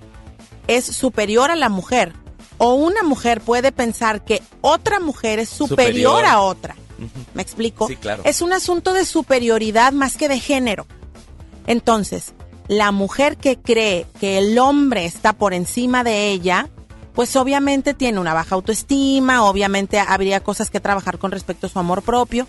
[0.68, 2.12] es superior a la mujer.
[2.58, 6.24] O una mujer puede pensar que otra mujer es superior, Superior.
[6.24, 6.76] a otra.
[7.34, 7.88] ¿Me explico?
[7.88, 8.22] Sí, claro.
[8.24, 10.86] Es un asunto de superioridad más que de género.
[11.66, 12.32] Entonces,
[12.68, 16.68] la mujer que cree que el hombre está por encima de ella,
[17.14, 21.80] pues obviamente tiene una baja autoestima, obviamente habría cosas que trabajar con respecto a su
[21.80, 22.46] amor propio,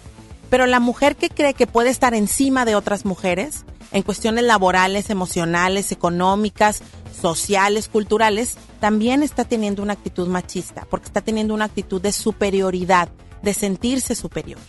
[0.49, 5.09] pero la mujer que cree que puede estar encima de otras mujeres, en cuestiones laborales,
[5.09, 6.81] emocionales, económicas,
[7.19, 13.09] sociales, culturales, también está teniendo una actitud machista, porque está teniendo una actitud de superioridad,
[13.41, 14.59] de sentirse superior.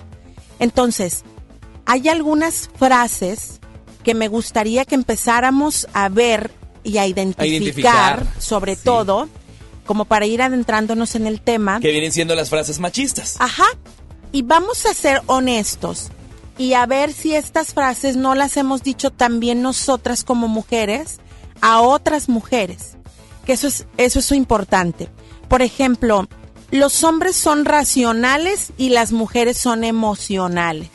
[0.58, 1.24] Entonces,
[1.86, 3.60] hay algunas frases
[4.02, 6.50] que me gustaría que empezáramos a ver
[6.82, 9.28] y a identificar, identificar, sobre todo,
[9.84, 11.80] como para ir adentrándonos en el tema.
[11.80, 13.36] Que vienen siendo las frases machistas.
[13.38, 13.64] Ajá.
[14.32, 16.10] Y vamos a ser honestos
[16.58, 21.18] y a ver si estas frases no las hemos dicho también nosotras como mujeres
[21.60, 22.96] a otras mujeres.
[23.44, 25.08] Que eso es, eso es importante.
[25.48, 26.28] Por ejemplo,
[26.70, 30.90] los hombres son racionales y las mujeres son emocionales.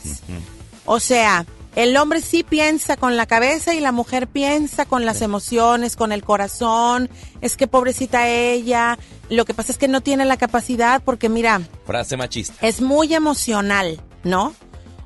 [0.86, 1.46] O sea,
[1.76, 6.14] el hombre sí piensa con la cabeza y la mujer piensa con las emociones, con
[6.14, 7.10] el corazón.
[7.42, 8.98] Es que pobrecita ella.
[9.30, 12.56] Lo que pasa es que no tiene la capacidad porque mira, Frase machista.
[12.66, 14.54] es muy emocional, ¿no?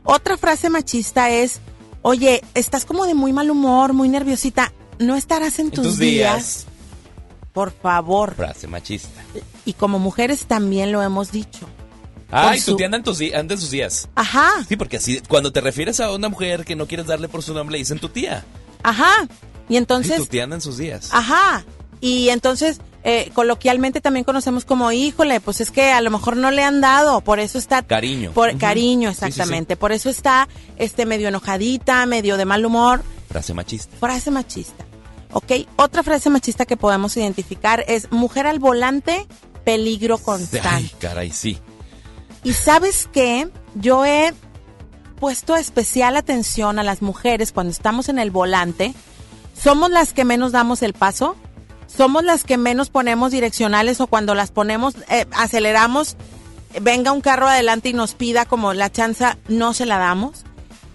[0.03, 1.59] Otra frase machista es,
[2.01, 4.73] oye, estás como de muy mal humor, muy nerviosita.
[4.97, 6.35] ¿No estarás en En tus, tus días?
[6.35, 6.65] días.
[7.53, 8.35] Por favor.
[8.35, 9.21] Frase machista.
[9.65, 11.67] Y como mujeres también lo hemos dicho.
[12.31, 14.07] Ay, Con tu su- tía anda en, tus di- anda en sus días.
[14.15, 17.41] Ajá, Sí, porque así, cuando te refieres a una mujer que no quieres darle por
[17.41, 18.43] su nombre, le dicen tu tía.
[18.83, 19.27] ajá.
[19.67, 21.09] Y Ay, entonces, tu tía anda en sus días.
[21.11, 21.63] Ajá.
[22.01, 26.51] Y entonces, eh, coloquialmente también conocemos como, híjole, pues es que a lo mejor no
[26.51, 27.81] le han dado, por eso está...
[27.83, 28.31] Cariño.
[28.31, 29.25] Por cariño, Sí, sí, sí.
[29.27, 29.75] exactamente.
[29.75, 30.47] Por eso está
[30.77, 33.03] este medio enojadita, medio de mal humor.
[33.29, 33.95] Frase machista.
[33.97, 34.85] Frase machista.
[35.31, 35.51] ¿Ok?
[35.75, 39.27] Otra frase machista que podemos identificar es mujer al volante,
[39.63, 40.67] peligro constante.
[40.67, 41.59] Ay, caray, sí.
[42.43, 43.49] Y sabes qué?
[43.75, 44.33] Yo he
[45.19, 48.93] puesto especial atención a las mujeres cuando estamos en el volante.
[49.61, 51.35] Somos las que menos damos el paso.
[51.95, 56.15] Somos las que menos ponemos direccionales o cuando las ponemos, eh, aceleramos,
[56.81, 60.45] venga un carro adelante y nos pida como la chanza, no se la damos.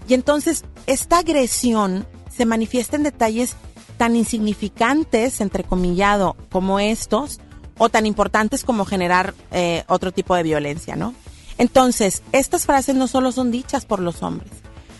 [0.07, 3.55] Y entonces esta agresión se manifiesta en detalles
[3.97, 7.39] tan insignificantes, entrecomillado, como estos,
[7.77, 11.13] o tan importantes como generar eh, otro tipo de violencia, ¿no?
[11.57, 14.51] Entonces, estas frases no solo son dichas por los hombres.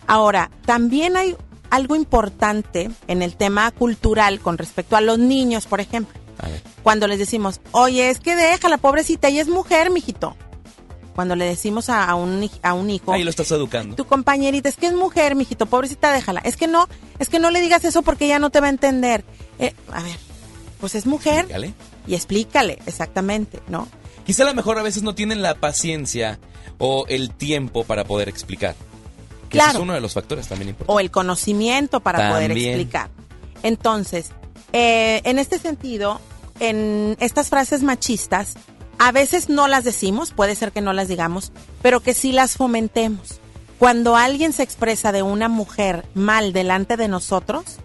[0.07, 1.35] Ahora, también hay
[1.75, 6.19] algo importante en el tema cultural con respecto a los niños, por ejemplo.
[6.39, 6.61] A ver.
[6.83, 10.35] Cuando les decimos, oye, es que deja la pobrecita, ella es mujer, mijito.
[11.15, 13.95] Cuando le decimos a, a un, a un hijo, Ahí lo estás educando.
[13.95, 16.41] tu compañerita, es que es mujer, mijito, pobrecita, déjala.
[16.41, 16.89] Es que no,
[17.19, 19.23] es que no le digas eso porque ella no te va a entender.
[19.59, 20.17] Eh, a ver,
[20.81, 21.73] pues es mujer Explícale.
[22.05, 23.87] y explícale, exactamente, ¿no?
[24.25, 26.37] Quizá a lo mejor a veces no tienen la paciencia
[26.79, 28.75] o el tiempo para poder explicar.
[29.55, 29.77] Ese Claro.
[29.79, 30.95] es uno de los factores también importantes.
[30.95, 33.09] o el conocimiento para poder explicar.
[33.63, 34.31] Entonces,
[34.73, 36.19] eh, en este sentido,
[36.59, 38.53] en estas frases machistas,
[38.97, 41.51] a veces no las decimos, puede ser que no las digamos,
[41.81, 43.39] pero que sí las fomentemos.
[43.79, 47.77] Cuando alguien se expresa de una mujer mal delante de nosotros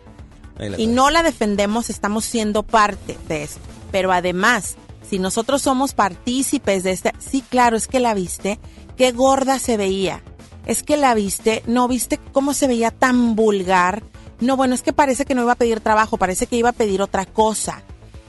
[0.78, 3.60] y no la defendemos, estamos siendo parte de esto.
[3.90, 4.76] Pero además,
[5.08, 8.60] si nosotros somos partícipes de esta, sí, claro, es que la viste,
[8.96, 10.22] qué gorda se veía.
[10.70, 14.04] Es que la viste, no viste cómo se veía tan vulgar.
[14.38, 16.72] No, bueno, es que parece que no iba a pedir trabajo, parece que iba a
[16.72, 17.82] pedir otra cosa.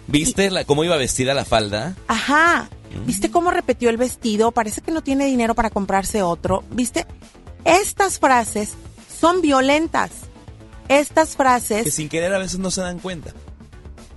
[0.08, 1.96] ¿Viste la, cómo iba vestida la falda?
[2.08, 2.68] Ajá.
[3.06, 4.52] ¿Viste cómo repetió el vestido?
[4.54, 6.64] Parece que no tiene dinero para comprarse otro.
[6.72, 7.06] ¿Viste?
[7.64, 8.72] Estas frases
[9.20, 10.10] son violentas.
[10.88, 11.84] Estas frases...
[11.84, 13.34] Que sin querer a veces no se dan cuenta.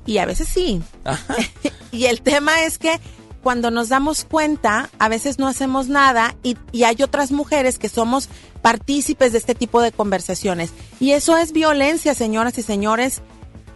[0.06, 0.80] Y a veces sí.
[1.92, 2.98] y el tema es que
[3.44, 8.30] cuando nos damos cuenta, a veces no hacemos nada y, hay otras mujeres que somos
[8.62, 10.72] partícipes de este tipo de conversaciones.
[10.98, 13.20] Y eso es violencia, señoras y señores,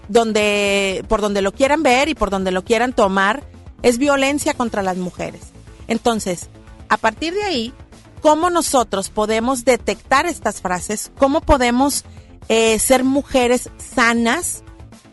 [0.09, 3.45] donde, por donde lo quieran ver y por donde lo quieran tomar,
[3.83, 5.43] es violencia contra las mujeres.
[5.87, 6.49] Entonces,
[6.89, 7.75] a partir de ahí,
[8.23, 11.13] ¿cómo nosotros podemos detectar estas frases?
[11.19, 12.07] ¿Cómo podemos
[12.49, 14.63] eh, ser mujeres sanas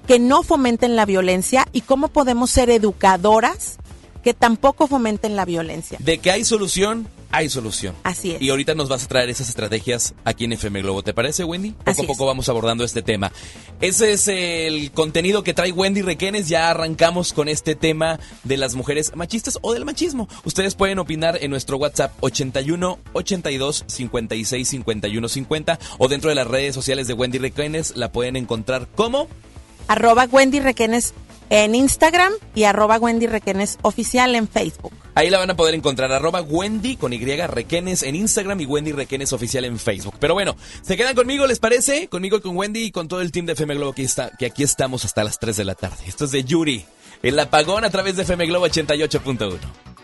[0.08, 1.68] que no fomenten la violencia?
[1.74, 3.80] ¿Y cómo podemos ser educadoras
[4.26, 6.00] que tampoco fomenten la violencia?
[6.02, 7.94] De que hay solución, hay solución.
[8.02, 8.42] Así es.
[8.42, 11.04] Y ahorita nos vas a traer esas estrategias aquí en FM Globo.
[11.04, 11.74] ¿Te parece, Wendy?
[11.74, 12.28] Poco Así a poco es.
[12.30, 13.32] vamos abordando este tema.
[13.82, 16.50] Ese es el contenido que trae Wendy Requenes.
[16.50, 20.28] Ya arrancamos con este tema de las mujeres machistas o del machismo.
[20.44, 26.48] Ustedes pueden opinar en nuestro WhatsApp 81 82 56 51 50 o dentro de las
[26.48, 29.28] redes sociales de Wendy Requenes la pueden encontrar como
[29.88, 31.14] Arroba Wendy Requenes
[31.50, 34.94] en Instagram y arroba Wendy Requenes oficial en Facebook.
[35.16, 38.92] Ahí la van a poder encontrar, arroba Wendy con Y Requenes en Instagram y Wendy
[38.92, 40.16] Requenes oficial en Facebook.
[40.20, 42.08] Pero bueno, ¿se quedan conmigo, les parece?
[42.10, 44.64] Conmigo, con Wendy y con todo el team de FM Globo que, está, que aquí
[44.64, 46.04] estamos hasta las 3 de la tarde.
[46.06, 46.86] Esto es de Yuri,
[47.24, 49.95] el apagón a través de FM Globo 88.1.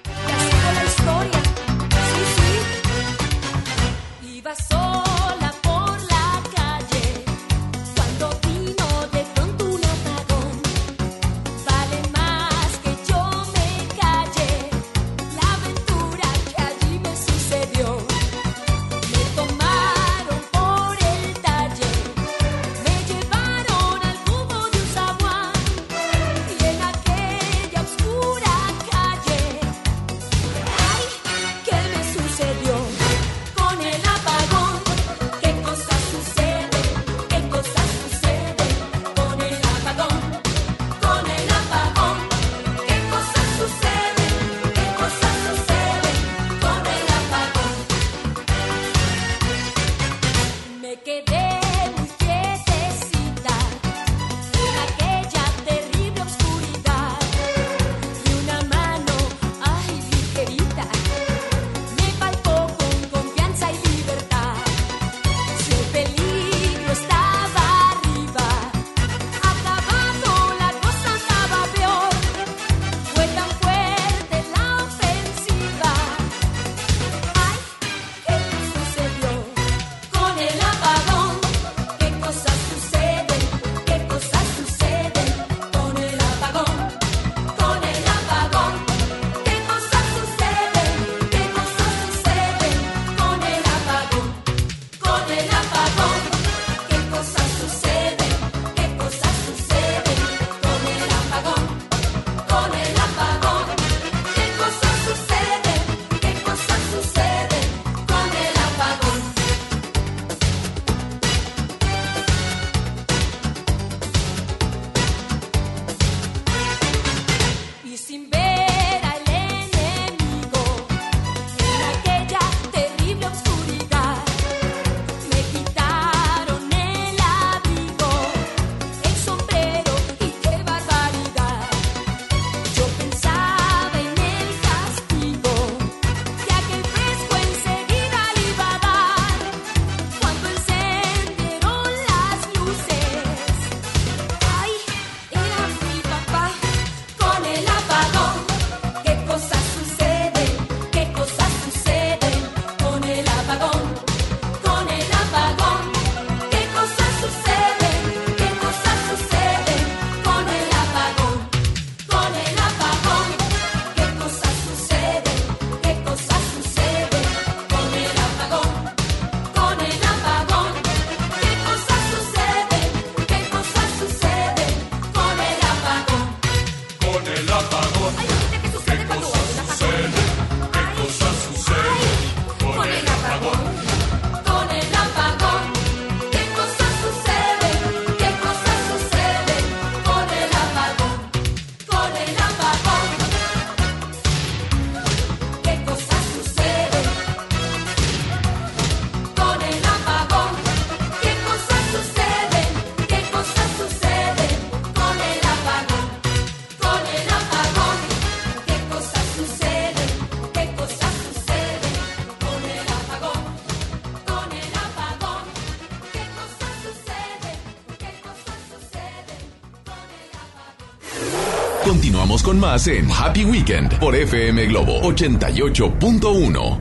[222.60, 226.81] más en Happy Weekend por FM Globo 88.1.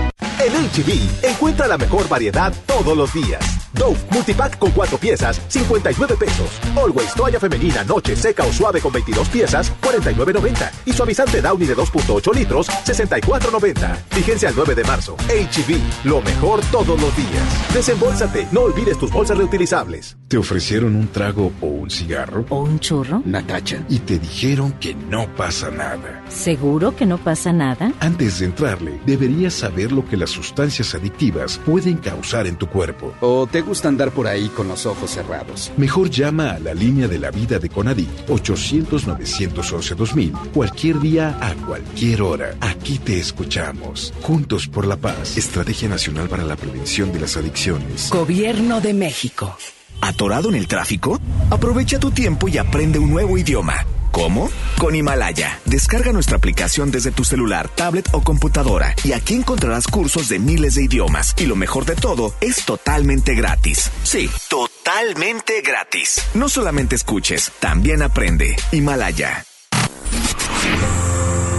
[0.43, 3.43] En HB, encuentra la mejor variedad todos los días.
[3.73, 6.49] Dove Multipack con 4 piezas, 59 pesos.
[6.81, 10.71] Always toalla femenina, noche, seca o suave con 22 piezas, 49.90.
[10.85, 13.97] Y suavizante Downy de 2.8 litros, 64.90.
[14.09, 15.15] Fíjense al 9 de marzo.
[15.27, 17.73] HB, lo mejor todos los días.
[17.73, 20.17] Desembolsate, no olvides tus bolsas reutilizables.
[20.27, 22.45] ¿Te ofrecieron un trago o un cigarro?
[22.49, 23.21] ¿O un churro?
[23.25, 23.83] Natacha.
[23.89, 26.23] Y te dijeron que no pasa nada.
[26.29, 27.91] ¿Seguro que no pasa nada?
[27.99, 33.13] Antes de entrarle, deberías saber lo que las sustancias adictivas pueden causar en tu cuerpo.
[33.19, 35.71] ¿O te gusta andar por ahí con los ojos cerrados?
[35.77, 42.21] Mejor llama a la línea de la vida de Conadic 800-911-2000 cualquier día a cualquier
[42.21, 42.55] hora.
[42.61, 44.13] Aquí te escuchamos.
[44.21, 45.37] Juntos por la paz.
[45.37, 48.09] Estrategia Nacional para la Prevención de las Adicciones.
[48.09, 49.57] Gobierno de México.
[50.01, 51.19] ¿Atorado en el tráfico?
[51.49, 53.85] Aprovecha tu tiempo y aprende un nuevo idioma.
[54.11, 54.49] ¿Cómo?
[54.77, 55.59] Con Himalaya.
[55.65, 60.75] Descarga nuestra aplicación desde tu celular, tablet o computadora y aquí encontrarás cursos de miles
[60.75, 61.33] de idiomas.
[61.37, 63.89] Y lo mejor de todo, es totalmente gratis.
[64.03, 66.21] Sí, totalmente gratis.
[66.33, 68.55] No solamente escuches, también aprende.
[68.71, 69.45] Himalaya.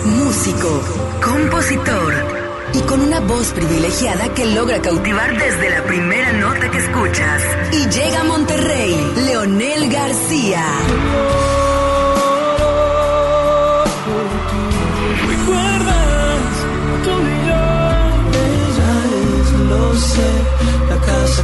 [0.05, 0.83] Músico,
[1.23, 2.43] compositor
[2.75, 7.43] y con una voz privilegiada que logra cautivar desde la primera nota que escuchas.
[7.73, 10.65] Y llega a Monterrey, Leonel García.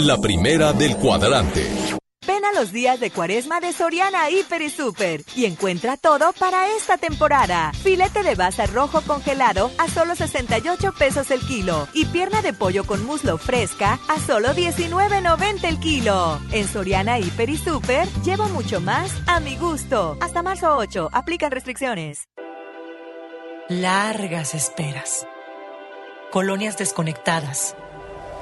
[0.00, 1.66] La primera del cuadrante.
[2.26, 6.68] Ven a los días de cuaresma de Soriana Hiper y Super y encuentra todo para
[6.76, 7.72] esta temporada.
[7.72, 12.84] Filete de baza rojo congelado a solo 68 pesos el kilo y pierna de pollo
[12.84, 16.38] con muslo fresca a solo 19.90 el kilo.
[16.52, 20.18] En Soriana Hiper y Super llevo mucho más a mi gusto.
[20.20, 22.24] Hasta marzo 8, aplican restricciones.
[23.68, 25.26] Largas esperas.
[26.30, 27.74] Colonias desconectadas.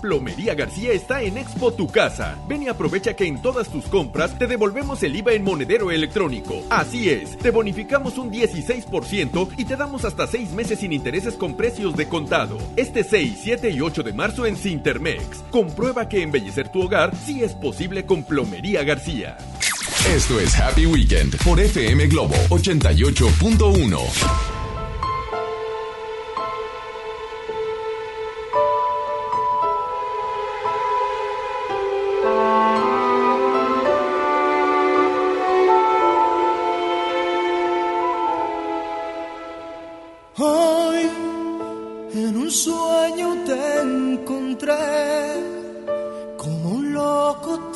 [0.00, 2.36] Plomería García está en Expo Tu Casa.
[2.48, 6.62] Ven y aprovecha que en todas tus compras te devolvemos el IVA en monedero electrónico.
[6.70, 11.56] Así es, te bonificamos un 16% y te damos hasta 6 meses sin intereses con
[11.56, 12.58] precios de contado.
[12.76, 15.42] Este 6, 7 y 8 de marzo en Cintermex.
[15.50, 19.36] Comprueba que embellecer tu hogar sí es posible con Plomería García.
[20.08, 24.69] Esto es Happy Weekend por FM Globo 88.1.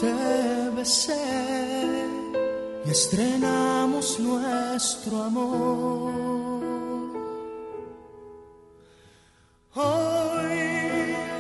[0.05, 1.25] te besé
[2.87, 6.13] y estrenamos nuestro amor.
[9.75, 10.57] Hoy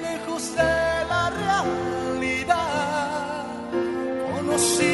[0.07, 0.75] lejos de
[1.13, 2.57] la realidad
[4.33, 4.94] conocí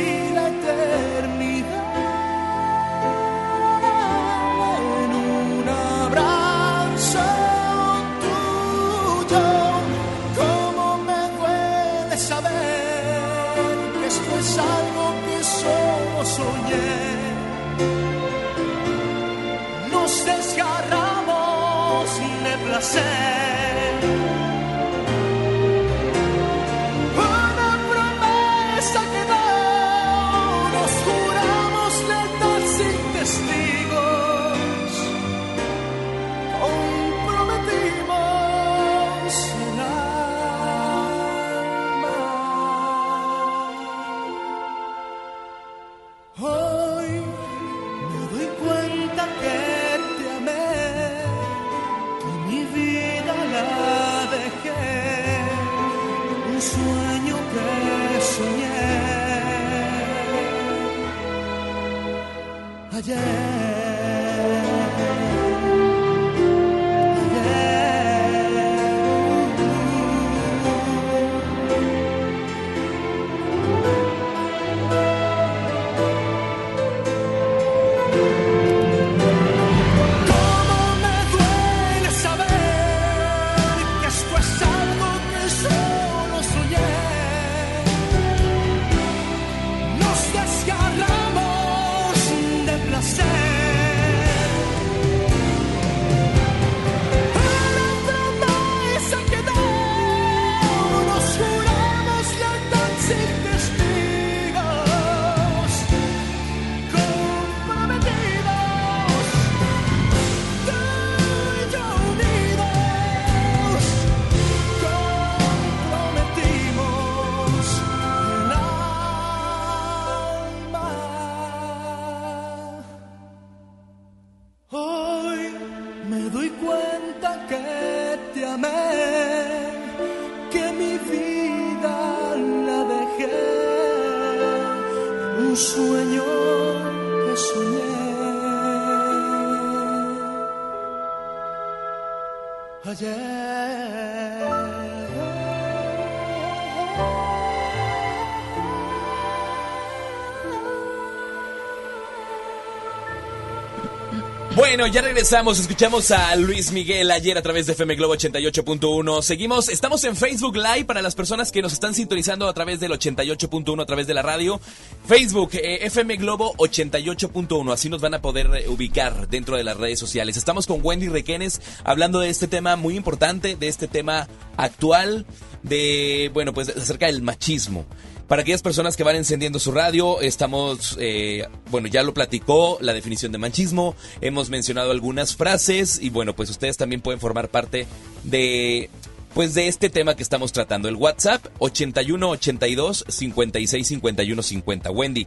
[154.87, 159.23] Ya regresamos, escuchamos a Luis Miguel ayer a través de FM Globo 88.1.
[159.23, 162.91] Seguimos, estamos en Facebook Live para las personas que nos están sintonizando a través del
[162.93, 164.59] 88.1 a través de la radio.
[165.07, 169.77] Facebook, eh, FM Globo 88.1, así nos van a poder eh, ubicar dentro de las
[169.77, 170.39] redes sociales.
[170.39, 175.27] Estamos con Wendy Requenes hablando de este tema muy importante, de este tema actual,
[175.63, 177.85] de, bueno, pues acerca del machismo.
[178.31, 182.93] Para aquellas personas que van encendiendo su radio, estamos, eh, bueno, ya lo platicó la
[182.93, 187.89] definición de machismo, hemos mencionado algunas frases y bueno, pues ustedes también pueden formar parte
[188.23, 188.89] de,
[189.35, 190.89] pues de este tema que estamos tratando.
[190.89, 194.91] El WhatsApp 81 82 56 51 50.
[194.93, 195.27] Wendy,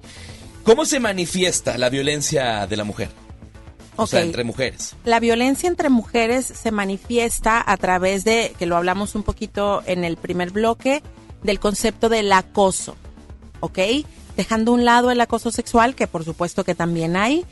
[0.64, 3.10] ¿cómo se manifiesta la violencia de la mujer?
[3.98, 4.96] O sea, entre mujeres.
[5.04, 10.06] La violencia entre mujeres se manifiesta a través de, que lo hablamos un poquito en
[10.06, 11.04] el primer bloque,
[11.44, 12.96] del concepto del acoso,
[13.60, 13.80] ¿ok?
[14.36, 17.46] Dejando a un lado el acoso sexual, que por supuesto que también hay,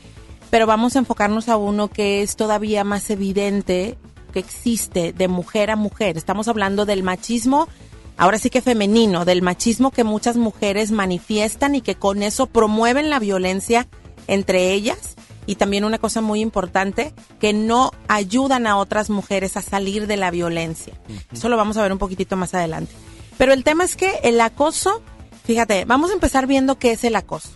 [0.50, 3.96] pero vamos a enfocarnos a uno que es todavía más evidente
[4.32, 6.16] que existe de mujer a mujer.
[6.16, 7.68] Estamos hablando del machismo,
[8.16, 13.10] ahora sí que femenino, del machismo que muchas mujeres manifiestan y que con eso promueven
[13.10, 13.86] la violencia
[14.26, 15.16] entre ellas.
[15.44, 20.16] Y también una cosa muy importante, que no ayudan a otras mujeres a salir de
[20.16, 20.94] la violencia.
[21.32, 22.92] Eso lo vamos a ver un poquitito más adelante.
[23.38, 25.02] Pero el tema es que el acoso,
[25.44, 27.50] fíjate, vamos a empezar viendo qué es el acoso.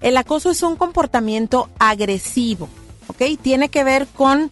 [0.00, 2.68] El acoso es un comportamiento agresivo,
[3.08, 3.22] ¿ok?
[3.40, 4.50] Tiene que ver con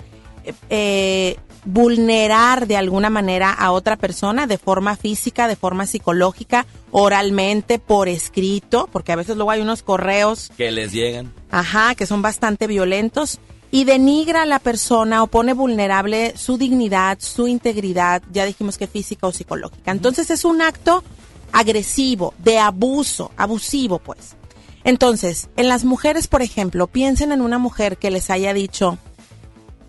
[0.70, 7.78] eh, vulnerar de alguna manera a otra persona de forma física, de forma psicológica, oralmente,
[7.78, 11.32] por escrito, porque a veces luego hay unos correos Que les llegan.
[11.50, 13.38] Ajá, que son bastante violentos
[13.74, 18.86] y denigra a la persona o pone vulnerable su dignidad, su integridad, ya dijimos que
[18.86, 19.90] física o psicológica.
[19.90, 21.02] Entonces es un acto
[21.50, 24.36] agresivo, de abuso, abusivo pues.
[24.84, 28.96] Entonces, en las mujeres, por ejemplo, piensen en una mujer que les haya dicho,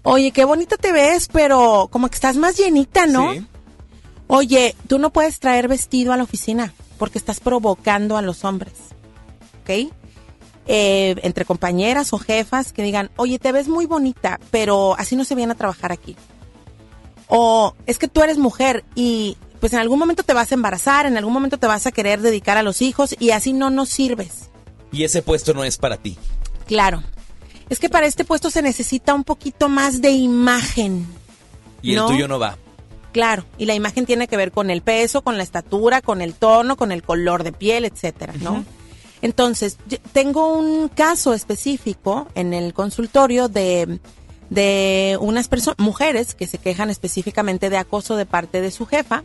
[0.02, 3.34] oye, qué bonita te ves, pero como que estás más llenita, ¿no?
[3.34, 3.46] Sí.
[4.26, 8.74] Oye, tú no puedes traer vestido a la oficina porque estás provocando a los hombres.
[9.62, 9.94] ¿Ok?
[10.68, 15.24] Eh, entre compañeras o jefas que digan, oye, te ves muy bonita, pero así no
[15.24, 16.16] se viene a trabajar aquí.
[17.28, 21.06] O es que tú eres mujer y pues en algún momento te vas a embarazar,
[21.06, 23.90] en algún momento te vas a querer dedicar a los hijos y así no nos
[23.90, 24.50] sirves.
[24.92, 26.18] Y ese puesto no es para ti.
[26.66, 27.04] Claro.
[27.70, 31.08] Es que para este puesto se necesita un poquito más de imagen.
[31.82, 32.58] Y el tuyo no va.
[33.12, 36.34] Claro, y la imagen tiene que ver con el peso, con la estatura, con el
[36.34, 38.66] tono, con el color de piel, etcétera, ¿no?
[39.26, 44.00] Entonces, yo tengo un caso específico en el consultorio de,
[44.52, 49.24] de unas personas, mujeres que se quejan específicamente de acoso de parte de su jefa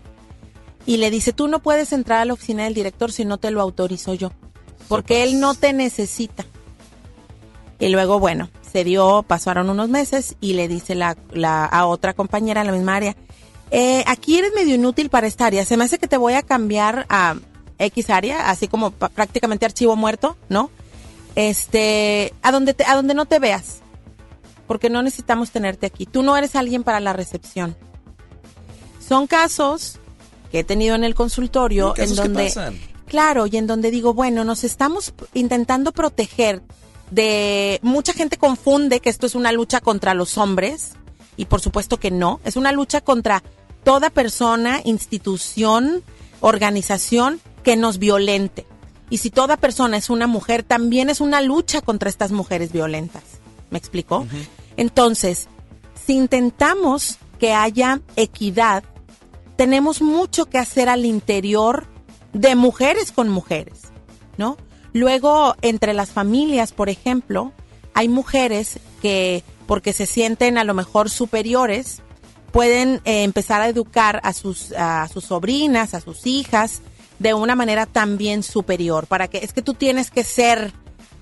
[0.86, 3.51] y le dice, tú no puedes entrar a la oficina del director si no te
[3.51, 4.32] lo autorizo yo,
[4.89, 6.47] porque él no te necesita.
[7.78, 12.14] Y luego, bueno, Se dio, pasaron unos meses y le dice la, la, a otra
[12.14, 13.16] compañera en la misma área,
[13.70, 16.43] eh, aquí eres medio inútil para esta área, se me hace que te voy a
[16.43, 17.35] cambiar a
[17.81, 20.70] X área, así como prácticamente archivo muerto, ¿no?
[21.35, 23.81] Este, a donde, te, a donde no te veas,
[24.66, 26.07] porque no necesitamos tenerte aquí.
[26.07, 27.77] Tú no eres alguien para la recepción.
[29.07, 29.98] Son casos
[30.52, 32.78] que he tenido en el consultorio en donde pasan.
[33.07, 36.62] Claro, y en donde digo, bueno, nos estamos intentando proteger
[37.11, 37.81] de...
[37.82, 40.93] Mucha gente confunde que esto es una lucha contra los hombres,
[41.36, 43.43] y por supuesto que no, es una lucha contra
[43.82, 46.05] toda persona, institución,
[46.40, 48.66] organización que nos violente.
[49.10, 53.22] Y si toda persona es una mujer, también es una lucha contra estas mujeres violentas.
[53.70, 54.26] ¿Me explicó?
[54.76, 55.48] Entonces,
[55.94, 58.84] si intentamos que haya equidad,
[59.56, 61.86] tenemos mucho que hacer al interior
[62.32, 63.80] de mujeres con mujeres,
[64.38, 64.56] ¿no?
[64.92, 67.52] Luego, entre las familias, por ejemplo,
[67.94, 72.02] hay mujeres que, porque se sienten a lo mejor superiores,
[72.52, 76.82] pueden eh, empezar a educar a sus, a sus sobrinas, a sus hijas,
[77.20, 80.72] de una manera también superior, para que es que tú tienes que ser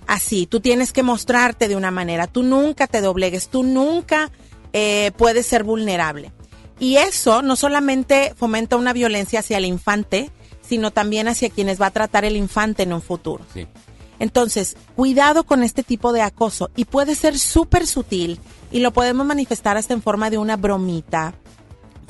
[0.07, 4.31] así, tú tienes que mostrarte de una manera, tú nunca te doblegues, tú nunca
[4.73, 6.33] eh, puedes ser vulnerable.
[6.79, 10.31] Y eso no solamente fomenta una violencia hacia el infante,
[10.62, 13.45] sino también hacia quienes va a tratar el infante en un futuro.
[13.53, 13.66] Sí.
[14.20, 18.39] Entonces, cuidado con este tipo de acoso y puede ser súper sutil
[18.70, 21.35] y lo podemos manifestar hasta en forma de una bromita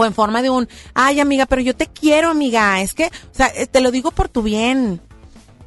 [0.07, 3.49] en forma de un, ay amiga, pero yo te quiero amiga, es que, o sea,
[3.49, 5.01] eh, te lo digo por tu bien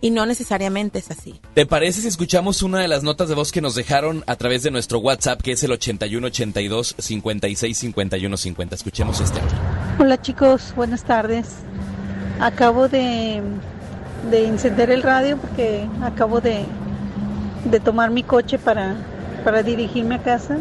[0.02, 1.40] y no necesariamente es así.
[1.54, 4.64] ¿Te parece si escuchamos una de las notas de voz que nos dejaron a través
[4.64, 8.76] de nuestro WhatsApp, que es el 8182 56 51 50?
[8.76, 9.40] Escuchemos este.
[10.00, 11.48] Hola chicos, buenas tardes.
[12.40, 13.44] Acabo de,
[14.32, 16.66] de encender el radio porque acabo de,
[17.66, 18.96] de tomar mi coche para,
[19.44, 20.58] para dirigirme a casa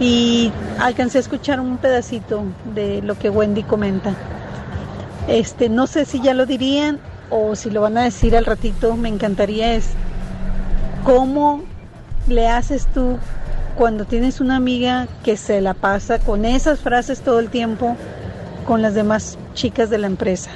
[0.00, 0.50] y
[0.80, 2.44] alcancé a escuchar un pedacito
[2.74, 4.14] de lo que Wendy comenta.
[5.28, 7.00] Este, no sé si ya lo dirían
[7.30, 9.86] o si lo van a decir al ratito, me encantaría es
[11.04, 11.62] cómo
[12.28, 13.18] le haces tú
[13.76, 17.96] cuando tienes una amiga que se la pasa con esas frases todo el tiempo
[18.66, 20.50] con las demás chicas de la empresa.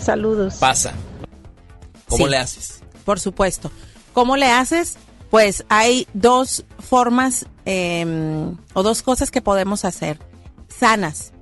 [0.00, 0.54] Saludos.
[0.56, 0.92] Pasa.
[2.08, 2.30] ¿Cómo Sí.
[2.30, 2.80] le haces?
[3.04, 3.70] Por supuesto.
[4.12, 4.96] ¿Cómo le haces?
[5.30, 8.04] Pues hay dos formas eh,
[8.74, 10.18] o dos cosas que podemos hacer
[10.68, 11.32] sanas.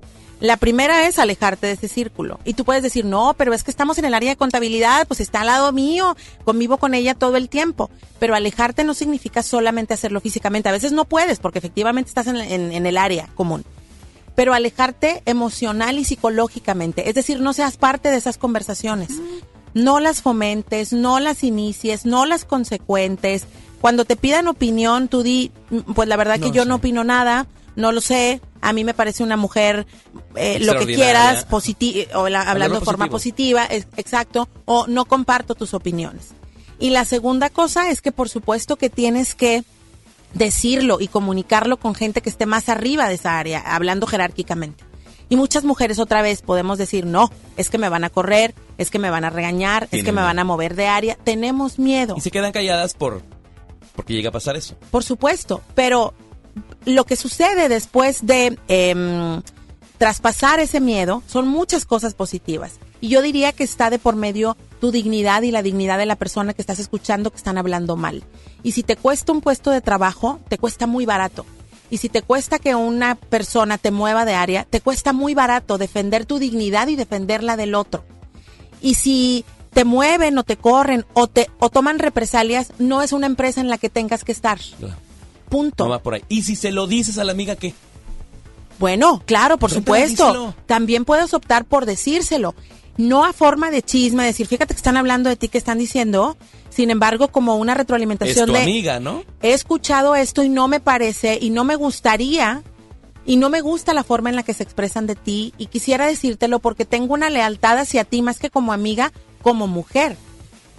[0.41, 2.41] La primera es alejarte de ese círculo.
[2.47, 5.21] Y tú puedes decir, no, pero es que estamos en el área de contabilidad, pues
[5.21, 7.91] está al lado mío, convivo con ella todo el tiempo.
[8.19, 10.71] Pero alejarte no significa solamente hacerlo físicamente.
[10.71, 12.39] A veces no puedes porque efectivamente estás en-
[12.73, 13.67] en el área común.
[14.35, 17.11] Pero alejarte emocional y psicológicamente.
[17.11, 19.11] Es decir, no seas parte de esas conversaciones.
[19.75, 23.45] No las fomentes, no las inicies, no las consecuentes.
[23.81, 26.69] Cuando te pidan opinión, tú di, "Mm, pues la verdad que yo sé.
[26.69, 28.41] no opino nada, no lo sé.
[28.61, 29.87] A mí me parece una mujer,
[30.35, 35.05] eh, lo que quieras, positi o la- hablando de forma positiva, es- exacto, o no
[35.07, 36.29] comparto tus opiniones.
[36.79, 39.65] Y la segunda cosa es que por supuesto que tienes que
[40.35, 44.85] decirlo y comunicarlo con gente que esté más arriba de esa área, hablando jerárquicamente.
[45.31, 48.91] Y muchas mujeres otra vez podemos decir, no, es que me van a correr, es
[48.91, 50.27] que me van a regañar, es que me miedo.
[50.27, 51.17] van a mover de área.
[51.17, 52.15] Tenemos miedo.
[52.19, 53.23] Y se quedan calladas por
[53.95, 54.77] porque llega a pasar eso.
[54.91, 56.15] Por supuesto, pero
[56.85, 59.43] lo que sucede después de em,
[59.99, 62.79] traspasar ese miedo son muchas cosas positivas.
[63.01, 66.17] Y yo diría que está de por medio tu dignidad y la dignidad de la
[66.17, 68.25] persona que estás escuchando que están hablando mal.
[68.63, 71.45] Y si te cuesta un puesto de trabajo, te cuesta muy barato.
[71.91, 75.77] Y si te cuesta que una persona te mueva de área, te cuesta muy barato
[75.77, 78.05] defender tu dignidad y defender la del otro.
[78.81, 83.27] Y si te mueven o te corren o te o toman represalias, no es una
[83.27, 84.59] empresa en la que tengas que estar.
[85.49, 85.85] Punto.
[85.85, 86.23] No va por ahí.
[86.29, 87.75] Y si se lo dices a la amiga, ¿qué?
[88.79, 90.27] Bueno, claro, por Pero supuesto.
[90.29, 90.55] díselo.
[90.67, 92.55] También puedes optar por decírselo.
[92.97, 96.37] No a forma de chisme, decir, fíjate que están hablando de ti, que están diciendo.
[96.71, 99.25] Sin embargo, como una Es retroalimentación tu de amiga, ¿no?
[99.43, 102.63] he escuchado esto y no me parece y no me gustaría
[103.27, 106.07] y no me gusta la forma en la que se expresan de ti y quisiera
[106.07, 110.17] decírtelo porque tengo una lealtad hacia ti más que como amiga, como mujer.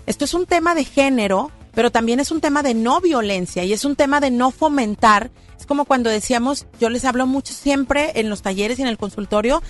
[0.05, 3.73] Esto es un tema de género, pero también es un tema de no violencia y
[3.73, 5.29] es un tema de no fomentar.
[5.59, 8.97] Es como cuando decíamos, yo les hablo mucho siempre en los talleres y en el
[8.97, 9.61] consultorio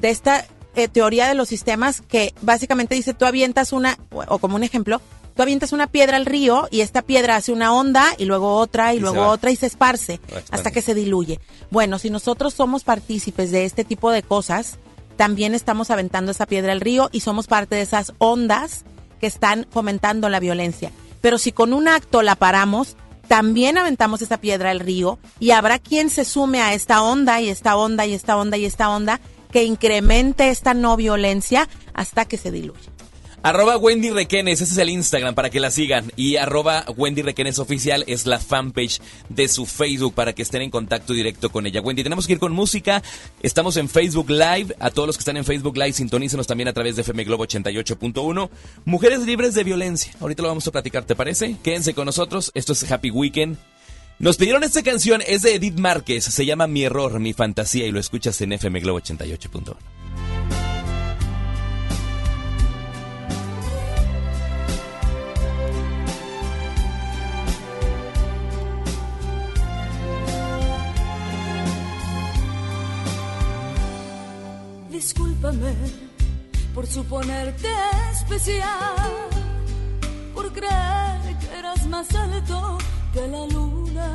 [0.00, 0.46] de esta
[0.76, 5.00] eh, teoría de los sistemas que básicamente dice tú avientas una, o como un ejemplo,
[5.38, 8.92] tú avientas una piedra al río y esta piedra hace una onda y luego otra
[8.92, 11.38] y, luego otra y se esparce Va hasta que se diluye.
[11.70, 14.80] Bueno, si nosotros somos partícipes de este tipo de cosas,
[15.16, 18.84] también estamos aventando esa piedra al río y somos parte de esas ondas
[19.20, 20.90] que están fomentando la violencia.
[21.20, 22.96] Pero si con un acto la paramos,
[23.28, 27.48] también aventamos esa piedra al río y habrá quien se sume a esta onda y
[27.48, 29.20] esta onda y esta onda y esta onda
[29.52, 32.97] que incremente esta no violencia hasta que se diluya.
[33.48, 36.12] Arroba Wendy Requenes, ese es el Instagram para que la sigan.
[36.16, 39.00] Y arroba Wendy Requenes Oficial es la fanpage
[39.30, 41.80] de su Facebook para que estén en contacto directo con ella.
[41.80, 43.02] Wendy, tenemos que ir con música.
[43.42, 44.76] Estamos en Facebook Live.
[44.80, 47.46] A todos los que están en Facebook Live, sintonícenos también a través de FM Globo
[47.46, 48.50] 88.1.
[48.84, 50.12] Mujeres libres de violencia.
[50.20, 51.56] Ahorita lo vamos a platicar, ¿te parece?
[51.62, 52.52] Quédense con nosotros.
[52.52, 53.56] Esto es Happy Weekend.
[54.18, 56.24] Nos pidieron esta canción, es de Edith Márquez.
[56.24, 59.97] Se llama Mi Error, Mi Fantasía y lo escuchas en FM Globo 88.1.
[74.98, 75.74] Discúlpame
[76.74, 77.68] por suponerte
[78.10, 79.28] especial,
[80.34, 82.78] por creer que eras más alto
[83.12, 84.08] que la luna.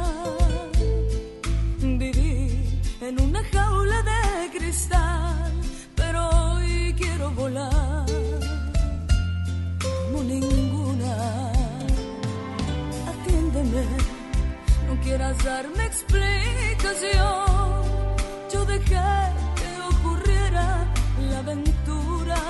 [1.80, 5.54] Viví en una jaula de cristal,
[5.96, 8.06] pero hoy quiero volar
[9.82, 11.14] como ninguna.
[13.12, 13.86] Atiéndeme,
[14.88, 17.24] no quieras darme explicación.
[18.52, 19.43] Yo dejé
[21.44, 22.42] aventura.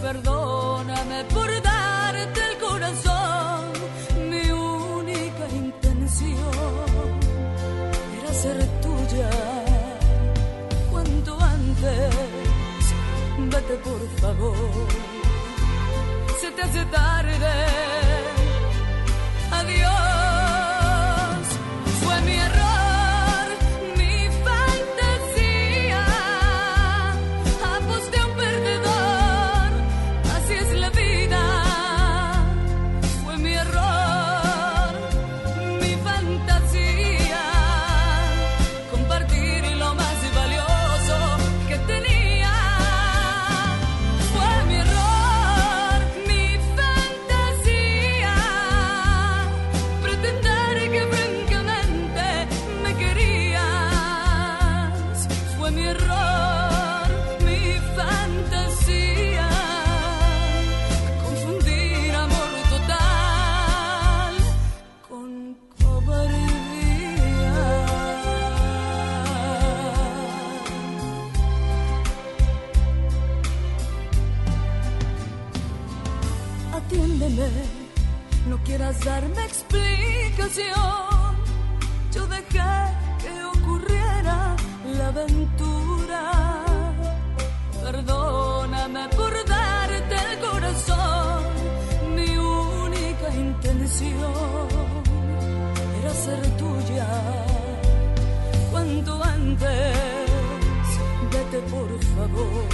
[0.00, 3.72] Perdóname por darte el corazón.
[4.30, 6.38] Mi única intención
[8.18, 9.30] era ser tuya.
[10.90, 12.14] Cuanto antes,
[13.52, 14.88] vete por favor.
[16.40, 17.52] Se te hace tarde.
[19.50, 20.13] Adiós.
[93.94, 94.32] Intención
[96.00, 97.06] era ser tuya.
[98.70, 99.96] Cuanto antes,
[101.30, 102.68] vete por favor.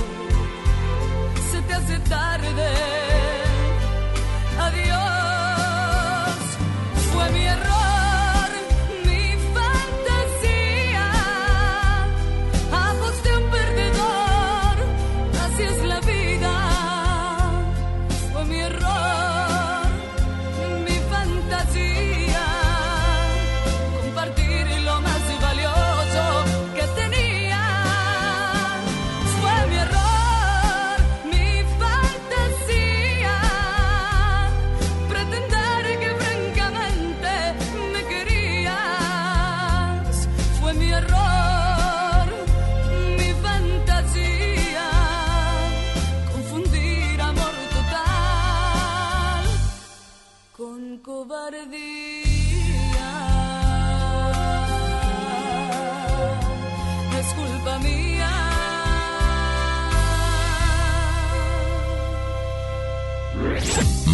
[1.50, 3.09] Se te hace tarde.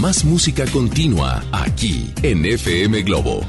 [0.06, 3.40] Más música continua aquí en FM Globo.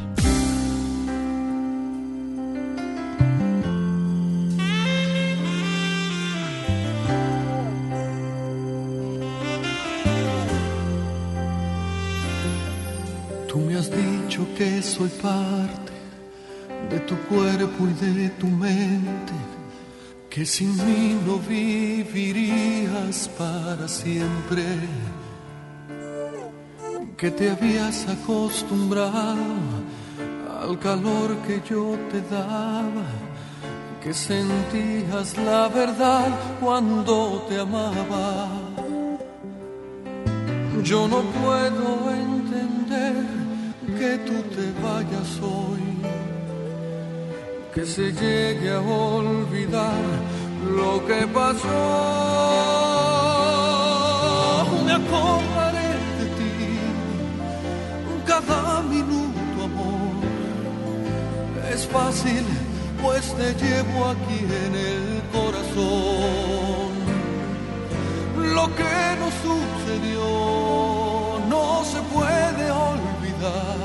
[13.47, 15.91] Tú me has dicho que soy parte
[16.89, 19.33] de tu cuerpo y de tu mente,
[20.27, 24.63] que sin mí no vivirías para siempre,
[27.17, 29.55] que te habías acostumbrado
[30.61, 33.07] al calor que yo te daba,
[34.03, 36.27] que sentías la verdad
[36.61, 38.49] cuando te amaba.
[40.83, 43.25] Yo no puedo entender
[43.97, 45.85] que tú te vayas hoy,
[47.73, 50.03] que se llegue a olvidar
[50.77, 51.67] lo que pasó.
[54.85, 54.99] Me
[58.47, 60.15] cada minuto, amor.
[61.73, 62.45] Es fácil,
[63.01, 66.91] pues te llevo aquí en el corazón.
[68.55, 70.27] Lo que nos sucedió
[71.49, 73.77] no se puede olvidar.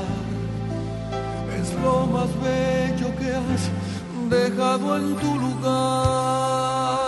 [1.59, 3.63] Es lo más bello que has
[4.29, 7.02] dejado en tu lugar.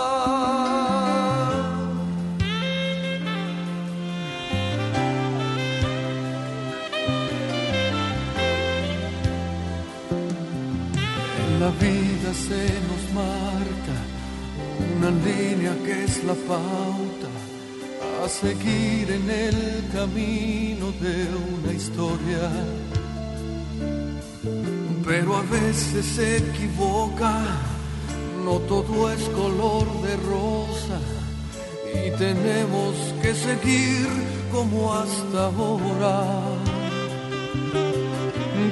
[11.66, 13.96] La vida se nos marca
[14.94, 17.30] una línea que es la pauta
[18.22, 19.58] a seguir en el
[19.92, 21.16] camino de
[21.54, 22.44] una historia.
[25.08, 27.34] Pero a veces se equivoca,
[28.44, 30.98] no todo es color de rosa
[32.06, 34.06] y tenemos que seguir
[34.52, 36.16] como hasta ahora.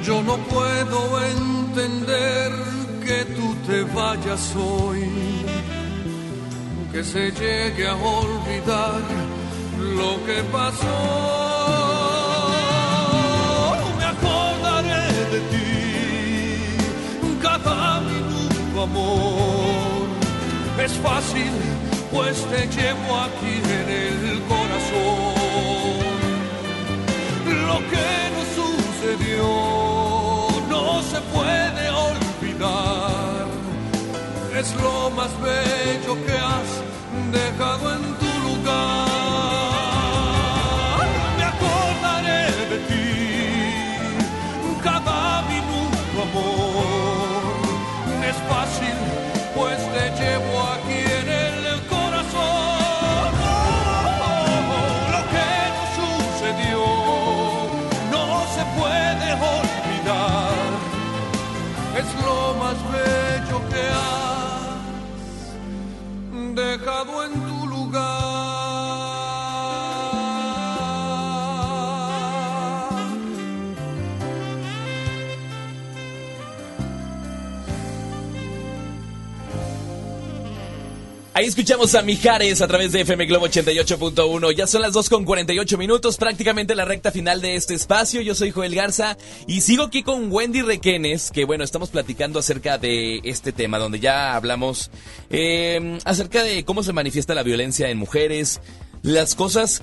[0.07, 0.99] Yo no puedo
[1.35, 2.74] entender
[3.05, 5.05] que tú te vayas hoy,
[6.91, 9.01] que se llegue a olvidar
[9.99, 10.97] lo que pasó.
[13.99, 15.67] Me acordaré de ti
[17.43, 20.07] cada minuto, amor.
[20.83, 21.53] Es fácil,
[22.11, 25.35] pues te llevo aquí en el corazón.
[27.67, 29.49] Lo que nos sucedió
[30.71, 31.74] no se puede.
[34.57, 36.81] Es lo más bello que has
[37.33, 39.04] dejado en tu lugar.
[81.37, 84.55] Ahí escuchamos a Mijares a través de FM Globo 88.1.
[84.55, 88.21] Ya son las 2 con 48 minutos, prácticamente la recta final de este espacio.
[88.21, 92.77] Yo soy Joel Garza y sigo aquí con Wendy Requenes, que bueno, estamos platicando acerca
[92.77, 94.91] de este tema, donde ya hablamos
[95.29, 98.61] eh, acerca de cómo se manifiesta la violencia en mujeres,
[99.01, 99.81] las cosas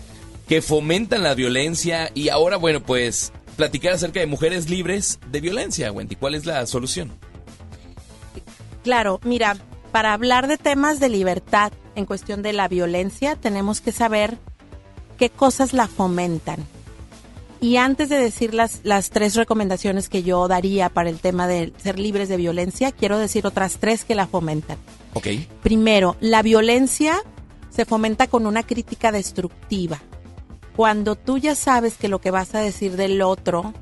[0.48, 5.92] que fomentan la violencia y ahora, bueno, pues platicar acerca de mujeres libres de violencia,
[5.92, 6.16] Wendy.
[6.16, 7.12] ¿Cuál es la solución?
[8.82, 9.58] Claro, mira,
[9.92, 14.38] para hablar de temas de libertad en cuestión de la violencia, tenemos que saber
[15.18, 16.66] qué cosas la fomentan.
[17.60, 21.72] Y antes de decir las, las tres recomendaciones que yo daría para el tema de
[21.76, 24.78] ser libres de violencia, quiero decir otras tres que la fomentan.
[25.14, 25.28] Ok.
[25.62, 27.20] Primero, la violencia
[27.70, 30.00] se fomenta con una crítica destructiva.
[30.74, 33.74] Cuando tú ya sabes que lo que vas a decir del otro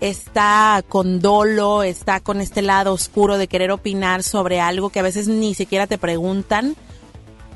[0.00, 5.02] está con dolo, está con este lado oscuro de querer opinar sobre algo que a
[5.02, 6.76] veces ni siquiera te preguntan,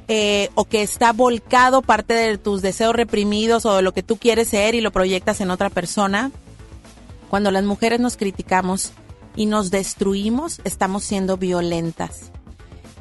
[0.09, 4.17] eh, o que está volcado parte de tus deseos reprimidos o de lo que tú
[4.17, 6.33] quieres ser y lo proyectas en otra persona.
[7.29, 8.93] Cuando las mujeres nos criticamos
[9.37, 12.33] y nos destruimos, estamos siendo violentas.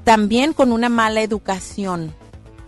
[0.03, 2.13] También con una mala educación.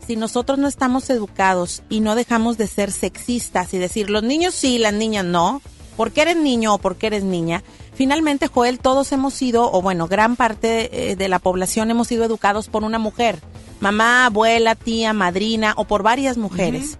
[0.08, 4.56] Si nosotros no estamos educados y no dejamos de ser sexistas y decir los niños
[4.56, 5.62] sí, las niñas no,
[5.96, 7.64] porque eres niño o porque eres niña,
[7.94, 12.24] finalmente, Joel, todos hemos sido, o bueno, gran parte eh, de la población hemos sido
[12.24, 13.40] educados por una mujer,
[13.80, 16.98] mamá, abuela, tía, madrina o por varias mujeres.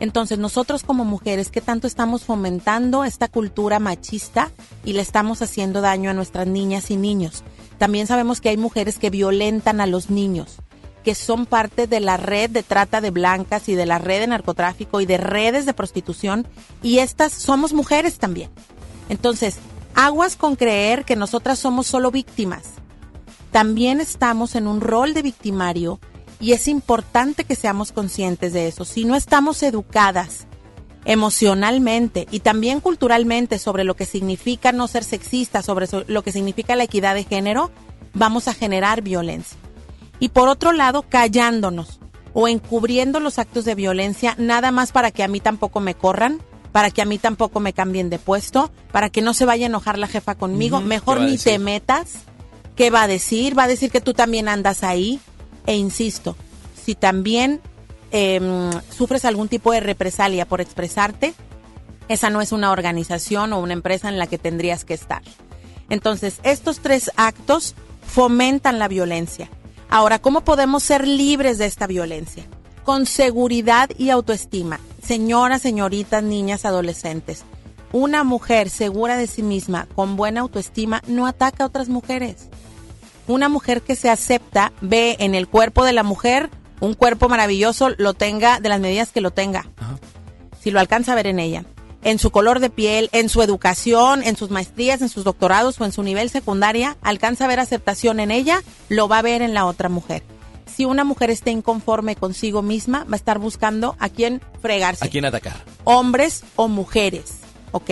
[0.00, 4.50] Entonces, nosotros como mujeres, ¿qué tanto estamos fomentando esta cultura machista
[4.84, 7.44] y le estamos haciendo daño a nuestras niñas y niños?
[7.78, 10.58] También sabemos que hay mujeres que violentan a los niños
[11.04, 14.26] que son parte de la red de trata de blancas y de la red de
[14.26, 16.46] narcotráfico y de redes de prostitución
[16.82, 18.50] y estas somos mujeres también.
[19.08, 19.58] Entonces,
[19.94, 22.62] aguas con creer que nosotras somos solo víctimas.
[23.52, 26.00] También estamos en un rol de victimario
[26.40, 28.84] y es importante que seamos conscientes de eso.
[28.84, 30.46] Si no estamos educadas
[31.04, 36.32] emocionalmente y también culturalmente sobre lo que significa no ser sexista, sobre so- lo que
[36.32, 37.70] significa la equidad de género,
[38.14, 39.58] vamos a generar violencia
[40.24, 42.00] y por otro lado callándonos
[42.32, 46.40] o encubriendo los actos de violencia nada más para que a mí tampoco me corran,
[46.72, 49.68] para que a mí tampoco me cambien de puesto, para que no se vaya a
[49.68, 50.80] enojar la jefa conmigo.
[50.80, 52.14] Mejor ¿qué va a ni te metas.
[52.74, 53.56] ¿Qué va a decir?
[53.56, 55.20] Va a decir que tú también andas ahí.
[55.66, 56.36] E insisto,
[56.74, 57.60] si también
[58.10, 61.34] em, sufres algún tipo de represalia por expresarte,
[62.08, 65.20] esa no es una organización o una empresa en la que tendrías que estar.
[65.90, 67.74] Entonces, estos tres actos
[68.06, 69.50] fomentan la violencia.
[69.88, 72.44] Ahora, ¿cómo podemos ser libres de esta violencia?
[72.84, 74.80] Con seguridad y autoestima.
[75.02, 77.44] Señoras, señoritas, niñas, adolescentes.
[77.92, 82.48] Una mujer segura de sí misma, con buena autoestima, no ataca a otras mujeres.
[83.26, 86.50] Una mujer que se acepta ve en el cuerpo de la mujer
[86.80, 89.66] un cuerpo maravilloso, lo tenga de las medidas que lo tenga.
[90.60, 91.64] Si lo alcanza a ver en ella.
[92.04, 95.86] En su color de piel, en su educación, en sus maestrías, en sus doctorados o
[95.86, 99.54] en su nivel secundaria, alcanza a ver aceptación en ella, lo va a ver en
[99.54, 100.22] la otra mujer.
[100.66, 105.08] Si una mujer está inconforme consigo misma, va a estar buscando a quién fregarse ¿A
[105.08, 105.64] quién atacar?
[105.84, 107.38] hombres o mujeres,
[107.72, 107.90] ¿ok?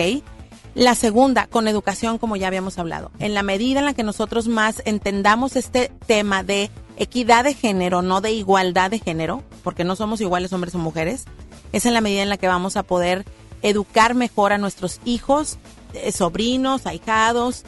[0.75, 3.09] La segunda, con educación, como ya habíamos hablado.
[3.19, 8.01] En la medida en la que nosotros más entendamos este tema de equidad de género,
[8.03, 11.25] no de igualdad de género, porque no somos iguales hombres o mujeres,
[11.71, 13.25] es en la medida en la que vamos a poder
[13.63, 15.57] educar mejor a nuestros hijos,
[15.93, 17.63] eh, sobrinos, ahijados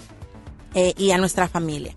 [0.75, 1.93] eh, y a nuestra familia.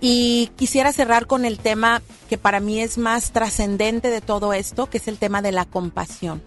[0.00, 4.88] Y quisiera cerrar con el tema que para mí es más trascendente de todo esto,
[4.90, 6.42] que es el tema de la compasión.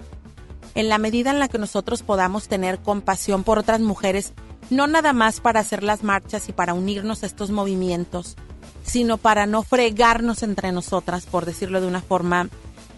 [0.75, 4.33] En la medida en la que nosotros podamos tener compasión por otras mujeres,
[4.69, 8.35] no nada más para hacer las marchas y para unirnos a estos movimientos,
[8.83, 12.49] sino para no fregarnos entre nosotras, por decirlo de una forma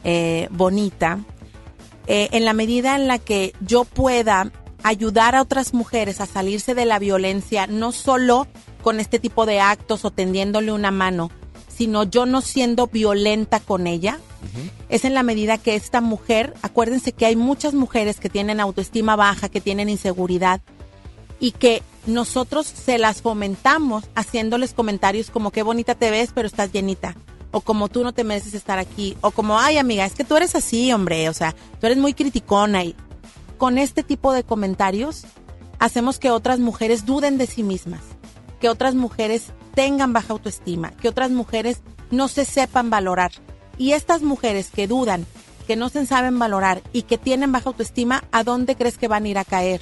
[0.04, 1.20] eh, bonita,
[2.08, 4.52] eh, en la medida en la que yo pueda
[4.84, 8.48] ayudar a otras mujeres a salirse de la violencia, no solo
[8.82, 11.30] con este tipo de actos o tendiéndole una mano,
[11.68, 14.20] sino yo no siendo violenta con ella,
[14.88, 19.16] es en la medida que esta mujer, acuérdense que hay muchas mujeres que tienen autoestima
[19.16, 20.62] baja, que tienen inseguridad
[21.40, 26.72] y que nosotros se las fomentamos haciéndoles comentarios como qué bonita te ves, pero estás
[26.72, 27.16] llenita.
[27.58, 29.18] O como tú no te mereces estar aquí.
[29.22, 31.28] O como, ay amiga, es que tú eres así, hombre.
[31.30, 32.84] O sea, tú eres muy criticona.
[32.84, 32.96] Y
[33.58, 35.26] con este tipo de comentarios
[35.80, 38.02] hacemos que otras mujeres duden de sí mismas.
[38.60, 40.92] Que otras mujeres tengan baja autoestima.
[40.92, 41.82] Que otras mujeres
[42.12, 43.32] no se sepan valorar.
[43.78, 45.26] Y estas mujeres que dudan,
[45.66, 49.26] que no se saben valorar y que tienen baja autoestima, ¿a dónde crees que van
[49.26, 49.82] a ir a caer?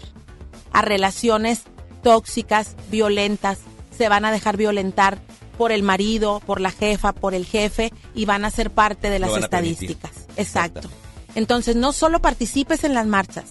[0.76, 1.64] a relaciones
[2.04, 3.60] tóxicas, violentas,
[3.98, 5.20] se van a dejar violentar
[5.57, 9.19] por el marido, por la jefa, por el jefe y van a ser parte de
[9.19, 10.11] las estadísticas.
[10.38, 10.90] Exacto.
[11.36, 13.45] Entonces, no solo participes en las marchas,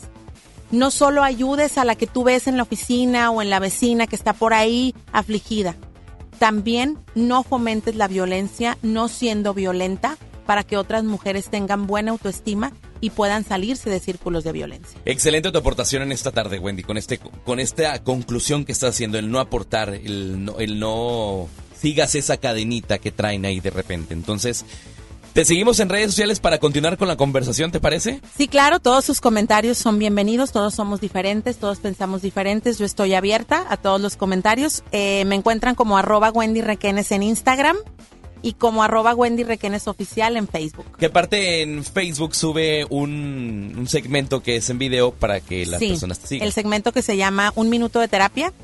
[0.71, 4.07] no solo ayudes a la que tú ves en la oficina o en la vecina
[4.07, 5.77] que está por ahí afligida,
[6.39, 10.17] también no fomentes la violencia, no siendo violenta,
[10.47, 14.99] para que otras mujeres tengan buena autoestima y puedan salirse de círculos de violencia.
[15.05, 19.19] Excelente tu aportación en esta tarde, Wendy, con este con esta conclusión que estás haciendo,
[19.19, 21.49] el no aportar, el no, el no
[21.85, 24.15] sigas esa cadenita que traen ahí de repente.
[24.15, 24.65] Entonces,
[25.35, 28.23] te seguimos en redes sociales para continuar con la conversación, ¿te parece?
[28.39, 33.13] Sí, claro, todos sus comentarios son bienvenidos, todos somos diferentes, todos pensamos diferentes, yo estoy
[33.13, 34.83] abierta a todos los comentarios.
[34.93, 37.77] Eh, me encuentran como arroba Wendy Requenes en Instagram
[38.41, 40.87] y como arroba Wendy Requenes Oficial en Facebook.
[40.97, 45.81] Que aparte en Facebook sube un, un segmento que es en video para que las
[45.81, 46.47] sí, personas te sigan.
[46.47, 48.55] el segmento que se llama Un Minuto de Terapia.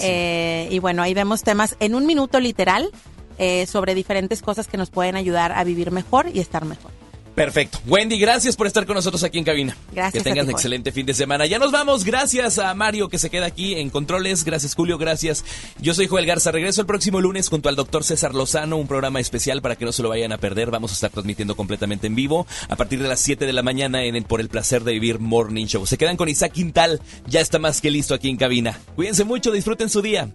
[0.00, 2.90] Eh, y bueno, ahí vemos temas en un minuto literal
[3.38, 6.99] eh, sobre diferentes cosas que nos pueden ayudar a vivir mejor y estar mejor.
[7.34, 7.78] Perfecto.
[7.86, 9.76] Wendy, gracias por estar con nosotros aquí en cabina.
[9.92, 11.46] Gracias Que tengas un excelente fin de semana.
[11.46, 12.04] Ya nos vamos.
[12.04, 14.44] Gracias a Mario que se queda aquí en controles.
[14.44, 15.44] Gracias Julio, gracias.
[15.80, 16.50] Yo soy Joel Garza.
[16.50, 19.92] Regreso el próximo lunes junto al doctor César Lozano, un programa especial para que no
[19.92, 20.70] se lo vayan a perder.
[20.70, 24.04] Vamos a estar transmitiendo completamente en vivo a partir de las 7 de la mañana
[24.04, 25.86] en el Por el Placer de Vivir Morning Show.
[25.86, 27.00] Se quedan con Isaac Quintal.
[27.26, 28.78] Ya está más que listo aquí en cabina.
[28.96, 30.28] Cuídense mucho, disfruten su día.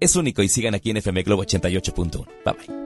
[0.00, 2.26] Es único y sigan aquí en FM Globo 88.1.
[2.44, 2.85] Bye bye.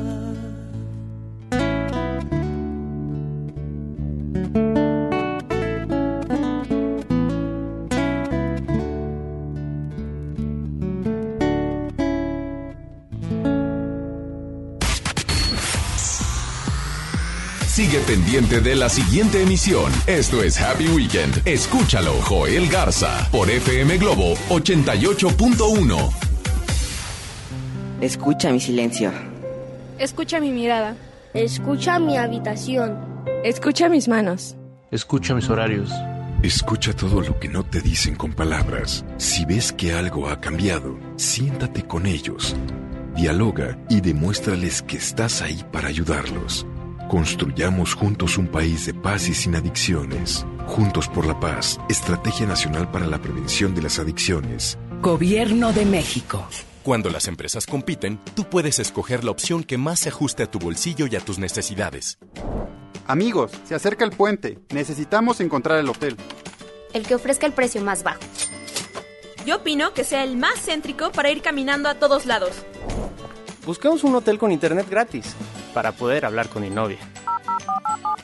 [18.11, 19.89] Pendiente de la siguiente emisión.
[20.05, 21.47] Esto es Happy Weekend.
[21.47, 26.11] Escúchalo, Joel Garza, por FM Globo 88.1.
[28.01, 29.13] Escucha mi silencio.
[29.97, 30.97] Escucha mi mirada.
[31.33, 32.97] Escucha mi habitación.
[33.45, 34.57] Escucha mis manos.
[34.91, 35.89] Escucha mis horarios.
[36.43, 39.05] Escucha todo lo que no te dicen con palabras.
[39.15, 42.57] Si ves que algo ha cambiado, siéntate con ellos.
[43.15, 46.65] Dialoga y demuéstrales que estás ahí para ayudarlos.
[47.11, 50.45] Construyamos juntos un país de paz y sin adicciones.
[50.65, 54.77] Juntos por la paz, Estrategia Nacional para la Prevención de las Adicciones.
[55.01, 56.47] Gobierno de México.
[56.83, 60.57] Cuando las empresas compiten, tú puedes escoger la opción que más se ajuste a tu
[60.57, 62.17] bolsillo y a tus necesidades.
[63.07, 64.59] Amigos, se acerca el puente.
[64.69, 66.15] Necesitamos encontrar el hotel.
[66.93, 68.21] El que ofrezca el precio más bajo.
[69.45, 72.53] Yo opino que sea el más céntrico para ir caminando a todos lados.
[73.65, 75.35] Buscamos un hotel con internet gratis
[75.71, 76.99] para poder hablar con mi novia.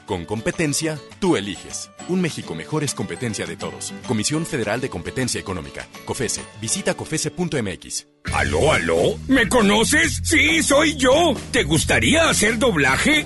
[0.06, 1.90] Con competencia, tú eliges.
[2.08, 3.94] Un México mejor es competencia de todos.
[4.08, 5.86] Comisión Federal de Competencia Económica.
[6.06, 6.42] COFESE.
[6.62, 8.08] Visita COFESE.mx.
[8.34, 9.18] ¿Aló, aló?
[9.28, 10.22] ¿Me conoces?
[10.24, 11.34] Sí, soy yo.
[11.52, 13.26] ¿Te gustaría hacer doblaje?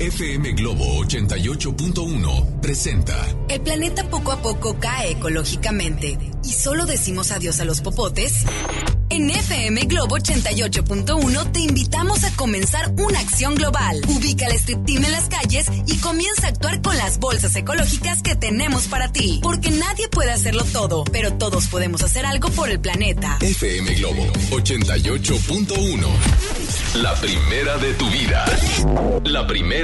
[0.00, 3.14] FM Globo 88.1 presenta.
[3.48, 8.44] El planeta poco a poco cae ecológicamente y solo decimos adiós a los popotes.
[9.10, 14.00] En FM Globo 88.1 te invitamos a comenzar una acción global.
[14.08, 18.22] Ubica el strip team en las calles y comienza a actuar con las bolsas ecológicas
[18.22, 19.38] que tenemos para ti.
[19.42, 23.38] Porque nadie puede hacerlo todo, pero todos podemos hacer algo por el planeta.
[23.40, 26.08] FM Globo 88.1.
[26.94, 28.44] La primera de tu vida.
[29.24, 29.83] La primera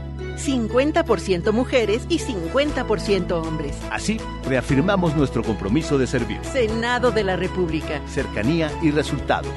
[0.45, 3.75] 50% mujeres y 50% hombres.
[3.91, 6.39] Así, reafirmamos nuestro compromiso de servir.
[6.43, 8.01] Senado de la República.
[8.07, 9.51] Cercanía y resultados.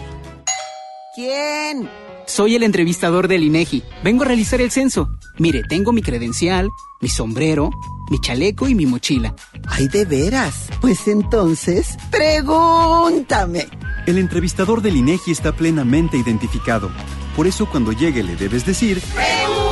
[1.14, 1.88] ¿Quién?
[2.26, 3.82] Soy el entrevistador del INEGI.
[4.02, 5.08] Vengo a realizar el censo.
[5.38, 6.68] Mire, tengo mi credencial,
[7.00, 7.70] mi sombrero,
[8.10, 9.34] mi chaleco y mi mochila.
[9.68, 10.68] Ay, de veras.
[10.80, 13.66] Pues entonces, pregúntame.
[14.06, 16.90] El entrevistador del INEGI está plenamente identificado.
[17.36, 19.00] Por eso cuando llegue le debes decir...
[19.14, 19.63] ¡Pregúntame!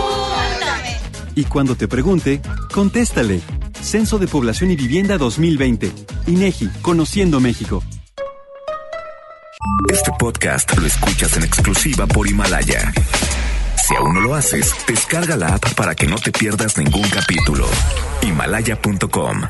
[1.34, 2.40] Y cuando te pregunte,
[2.72, 3.40] contéstale.
[3.80, 5.92] Censo de Población y Vivienda 2020.
[6.26, 7.82] INEGI, Conociendo México.
[9.92, 12.92] Este podcast lo escuchas en exclusiva por Himalaya.
[13.86, 17.66] Si aún no lo haces, descarga la app para que no te pierdas ningún capítulo.
[18.22, 19.42] Himalaya.com